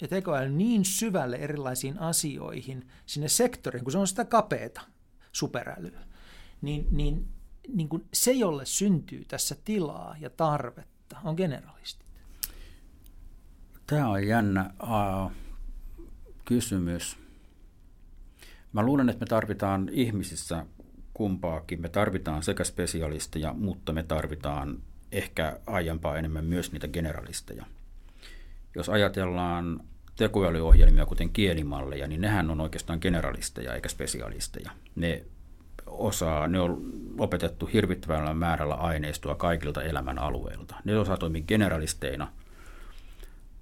[0.00, 4.80] ja tekoäly niin syvälle erilaisiin asioihin sinne sektoriin, kun se on sitä kapeata
[5.32, 6.00] superälyä,
[6.62, 7.28] niin, niin,
[7.68, 12.03] niin kuin se, jolle syntyy tässä tilaa ja tarvetta, on generalisti.
[13.86, 15.32] Tämä on jännä uh,
[16.44, 17.18] kysymys.
[18.72, 20.66] Mä luulen, että me tarvitaan ihmisissä
[21.14, 21.80] kumpaakin.
[21.80, 24.78] Me tarvitaan sekä spesialisteja, mutta me tarvitaan
[25.12, 27.66] ehkä aiempaa enemmän myös niitä generalisteja.
[28.74, 29.80] Jos ajatellaan
[30.16, 34.70] tekoälyohjelmia, kuten kielimalleja, niin nehän on oikeastaan generalisteja eikä spesialisteja.
[34.96, 35.24] Ne
[35.86, 40.74] osaa, ne on opetettu hirvittävällä määrällä aineistoa kaikilta elämän alueilta.
[40.84, 42.32] Ne osaa toimia generalisteina,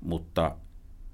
[0.03, 0.57] mutta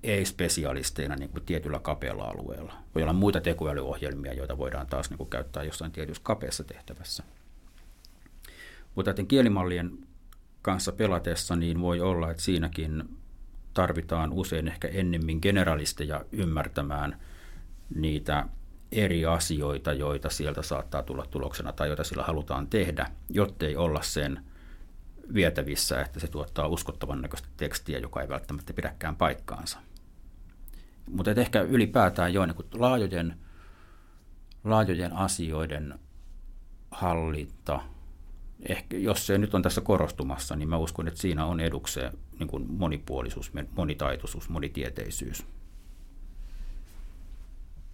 [0.02, 2.72] ei spesialisteina niin kuin tietyllä kapealla alueella.
[2.94, 7.22] Voi olla muita tekoälyohjelmia, joita voidaan taas niin kuin käyttää jossain tietyssä kapeassa tehtävässä.
[8.94, 9.98] Mutta näiden kielimallien
[10.62, 13.18] kanssa pelatessa, niin voi olla, että siinäkin
[13.74, 17.20] tarvitaan usein ehkä ennemmin generalisteja ymmärtämään
[17.94, 18.46] niitä
[18.92, 24.44] eri asioita, joita sieltä saattaa tulla tuloksena tai joita sillä halutaan tehdä, jottei olla sen
[25.34, 29.78] vietävissä, että se tuottaa uskottavan näköistä tekstiä, joka ei välttämättä pidäkään paikkaansa.
[31.10, 33.36] Mutta ehkä ylipäätään jo niin laajojen,
[34.64, 35.98] laajojen asioiden
[36.90, 37.80] hallinta–
[38.66, 42.48] ehkä, jos se nyt on tässä korostumassa, niin mä uskon, että siinä on edukseen niin
[42.48, 45.46] kuin monipuolisuus, monitaitoisuus, monitieteisyys.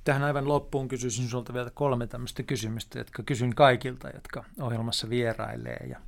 [0.05, 5.87] Tähän aivan loppuun kysyisin sinulta vielä kolme tämmöistä kysymystä, jotka kysyn kaikilta, jotka ohjelmassa vierailee.
[5.91, 6.01] Ja,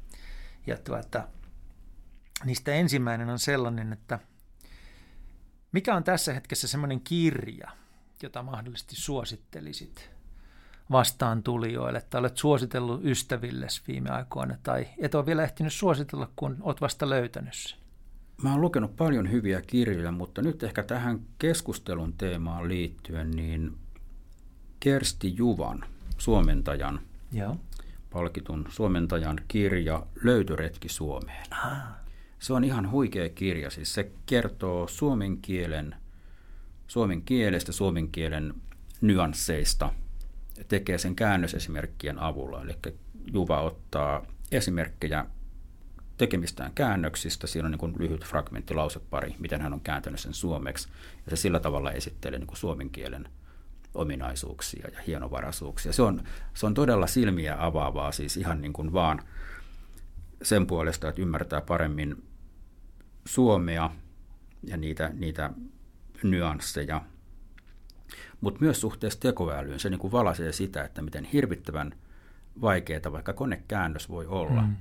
[0.67, 1.29] ja tuota,
[2.45, 4.19] niistä ensimmäinen on sellainen, että
[5.73, 7.71] mikä on tässä hetkessä semmoinen kirja,
[8.23, 10.11] jota mahdollisesti suosittelisit
[10.91, 16.57] vastaan tulijoille, että olet suositellut ystävillesi viime aikoina, tai et ole vielä ehtinyt suositella, kun
[16.61, 17.79] olet vasta löytänyt sen?
[18.43, 23.79] Mä oon lukenut paljon hyviä kirjoja, mutta nyt ehkä tähän keskustelun teemaan liittyen, niin
[24.81, 25.85] Kersti Juvan,
[26.19, 27.01] suomentajan,
[27.33, 27.57] Joo.
[28.11, 31.47] Palkitun suomentajan kirja Löytöretki Suomeen.
[32.39, 35.95] Se on ihan huikea kirja, siis se kertoo suomen kielen,
[36.87, 38.55] suomen kielestä, suomen kielen
[39.01, 39.93] nyansseista,
[40.69, 42.63] tekee sen käännösesimerkkien avulla.
[42.63, 42.77] Eli
[43.33, 45.27] Juva ottaa esimerkkejä
[46.17, 47.47] tekemistään käännöksistä.
[47.47, 50.89] Siinä on niin kuin lyhyt fragmentti, lausepari, miten hän on kääntänyt sen suomeksi.
[51.25, 53.29] Ja se sillä tavalla esittelee niin kuin suomen kielen
[53.97, 55.93] ominaisuuksia ja hienovaraisuuksia.
[55.93, 56.23] Se on,
[56.55, 59.23] se on todella silmiä avaavaa, siis ihan niin kuin vaan
[60.43, 62.23] sen puolesta, että ymmärtää paremmin
[63.25, 63.91] suomea
[64.63, 65.51] ja niitä, niitä
[66.23, 67.03] nyansseja,
[68.41, 69.81] mutta myös suhteessa tekoälyyn.
[69.81, 71.93] Se niin kuin valaisee sitä, että miten hirvittävän
[72.61, 74.77] vaikeaa vaikka konekäännös voi olla, mm.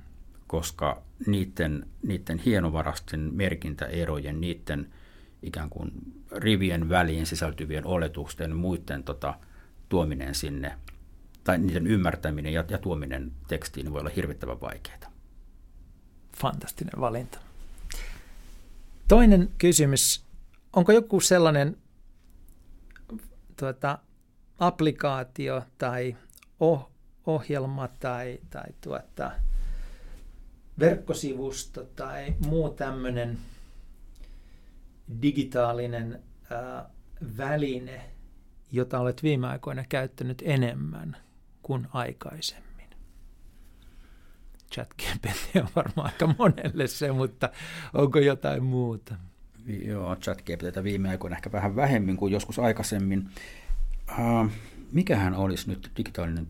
[0.46, 4.92] koska niiden, niiden hienovarasten merkintäerojen, niiden
[5.42, 5.92] ikään kuin
[6.36, 9.34] rivien väliin sisältyvien oletusten muiden tota,
[9.88, 10.78] tuominen sinne,
[11.44, 15.12] tai niiden ymmärtäminen ja, ja tuominen tekstiin voi olla hirvittävän vaikeaa.
[16.36, 17.38] Fantastinen valinta.
[19.08, 20.24] Toinen kysymys.
[20.72, 21.76] Onko joku sellainen
[23.58, 23.98] tuota,
[24.58, 26.16] applikaatio tai
[26.60, 26.90] oh,
[27.26, 29.32] ohjelma tai, tai tuota,
[30.78, 33.38] verkkosivusto tai muu tämmöinen
[35.22, 36.22] digitaalinen
[37.36, 38.10] väline,
[38.72, 41.16] jota olet viime aikoina käyttänyt enemmän
[41.62, 42.66] kuin aikaisemmin?
[44.72, 47.50] ChatGPT on varmaan aika monelle se, mutta
[47.94, 49.14] onko jotain muuta?
[49.66, 53.28] Joo, ChatGPT viime aikoina ehkä vähän vähemmän kuin joskus aikaisemmin.
[54.10, 54.50] Uh,
[54.92, 56.48] mikähän olisi nyt digitaalinen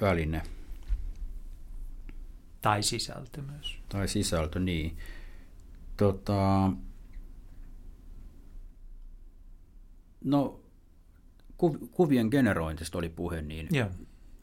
[0.00, 0.42] väline?
[2.60, 3.78] Tai sisältö myös.
[3.88, 4.96] Tai sisältö, niin.
[5.96, 6.72] Tota,
[10.24, 10.60] no,
[11.90, 13.68] kuvien generointista oli puhe, niin.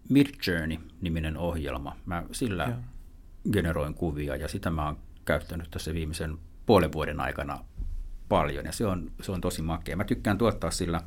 [0.10, 1.96] Midjourney-niminen ohjelma.
[2.06, 2.76] Mä sillä Joo.
[3.52, 7.66] generoin kuvia ja sitä mä oon käyttänyt tässä viimeisen puolen vuoden aikana
[8.30, 9.96] paljon ja se on, se on tosi makea.
[9.96, 11.02] Mä tykkään tuottaa sillä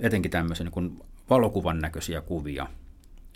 [0.00, 2.66] etenkin tämmöisen niin valokuvan näköisiä kuvia,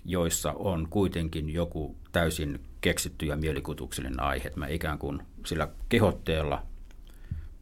[0.05, 4.53] joissa on kuitenkin joku täysin keksitty ja mielikuvituksellinen aihe.
[4.57, 6.67] Mä ikään kuin sillä kehotteella,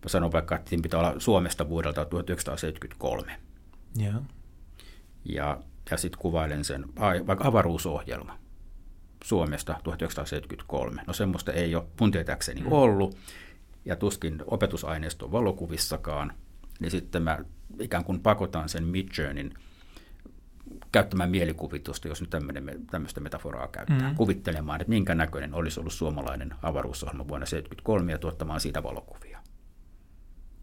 [0.07, 3.41] sanon vaikka, että pitää olla Suomesta vuodelta 1973.
[4.01, 4.15] Yeah.
[5.25, 5.61] Ja,
[5.91, 6.85] ja sitten kuvailen sen,
[7.27, 8.39] vaikka avaruusohjelma
[9.25, 11.03] Suomesta 1973.
[11.07, 12.73] No semmoista ei ole mun tietääkseni mm.
[12.73, 13.17] ollut
[13.85, 16.33] ja tuskin opetusaineisto valokuvissakaan,
[16.81, 17.39] niin sitten mä
[17.81, 19.55] ikään kuin pakotan sen Midjourneyn
[20.93, 22.31] käyttämään mielikuvitusta, jos nyt
[22.91, 24.15] tämmöistä metaforaa käyttää, mm.
[24.15, 29.39] kuvittelemaan, että minkä näköinen olisi ollut suomalainen avaruusohjelma vuonna 1973 ja tuottamaan siitä valokuvia.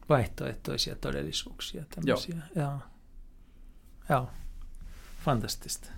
[0.10, 2.36] Vaihtoehtoisia todellisuuksia tämmöisiä.
[2.56, 2.66] Joo.
[2.66, 2.80] Joo.
[4.10, 4.30] Joo.
[5.26, 5.90] Fantastista.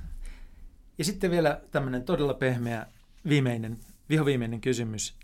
[0.98, 2.88] Ja sitten vielä tämmöinen todella pehmeä
[3.28, 5.18] viimeinen, vihoviimeinen kysymys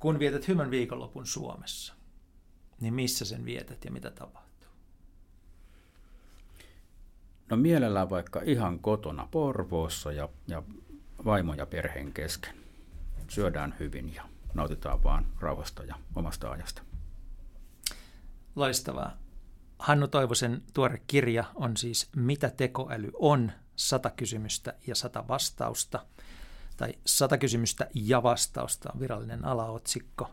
[0.00, 1.94] kun vietät hyvän viikonlopun Suomessa,
[2.80, 4.68] niin missä sen vietät ja mitä tapahtuu?
[7.50, 10.62] No mielellään vaikka ihan kotona Porvoossa ja, ja
[11.24, 12.56] vaimon ja perheen kesken.
[13.28, 16.82] Syödään hyvin ja nautitaan vaan rauhasta ja omasta ajasta.
[18.56, 19.16] Loistavaa.
[19.78, 23.52] Hannu Toivosen tuore kirja on siis Mitä tekoäly on?
[23.76, 26.06] Sata kysymystä ja sata vastausta
[26.76, 30.30] tai sata kysymystä ja vastausta on virallinen alaotsikko.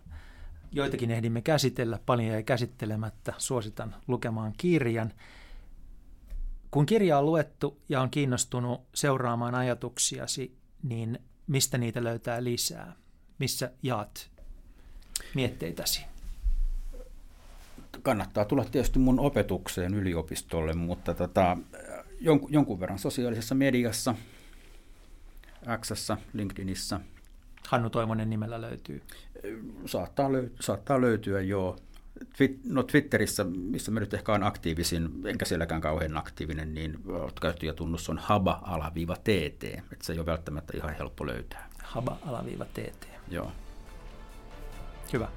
[0.72, 3.34] Joitakin ehdimme käsitellä, paljon jäi käsittelemättä.
[3.38, 5.14] Suositan lukemaan kirjan.
[6.72, 12.96] Kun kirja on luettu ja on kiinnostunut seuraamaan ajatuksiasi, niin mistä niitä löytää lisää?
[13.40, 14.30] Missä jaat
[15.36, 16.06] mietteitäsi?
[18.02, 21.58] Kannattaa tulla tietysti mun opetukseen yliopistolle, mutta tota,
[22.20, 24.16] jonkun, jonkun verran sosiaalisessa mediassa–
[25.82, 27.00] Xssä, LinkedInissä.
[27.68, 29.02] Hannu Toivonen nimellä löytyy.
[29.86, 31.78] Saattaa, löy- saattaa löytyä, joo.
[32.70, 37.00] No Twitterissä, missä mä nyt ehkä on aktiivisin, enkä sielläkään kauhean aktiivinen, niin
[37.42, 41.70] käyttäjätunnus on haba-tt, että se ei ole välttämättä ihan helppo löytää.
[41.84, 43.08] Haba-tt.
[43.30, 43.52] Joo.
[45.14, 45.28] Hyvä.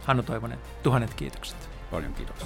[0.00, 1.77] Hannu Toivonen, tuhannet kiitokset.
[1.90, 2.36] Orión Quiroz.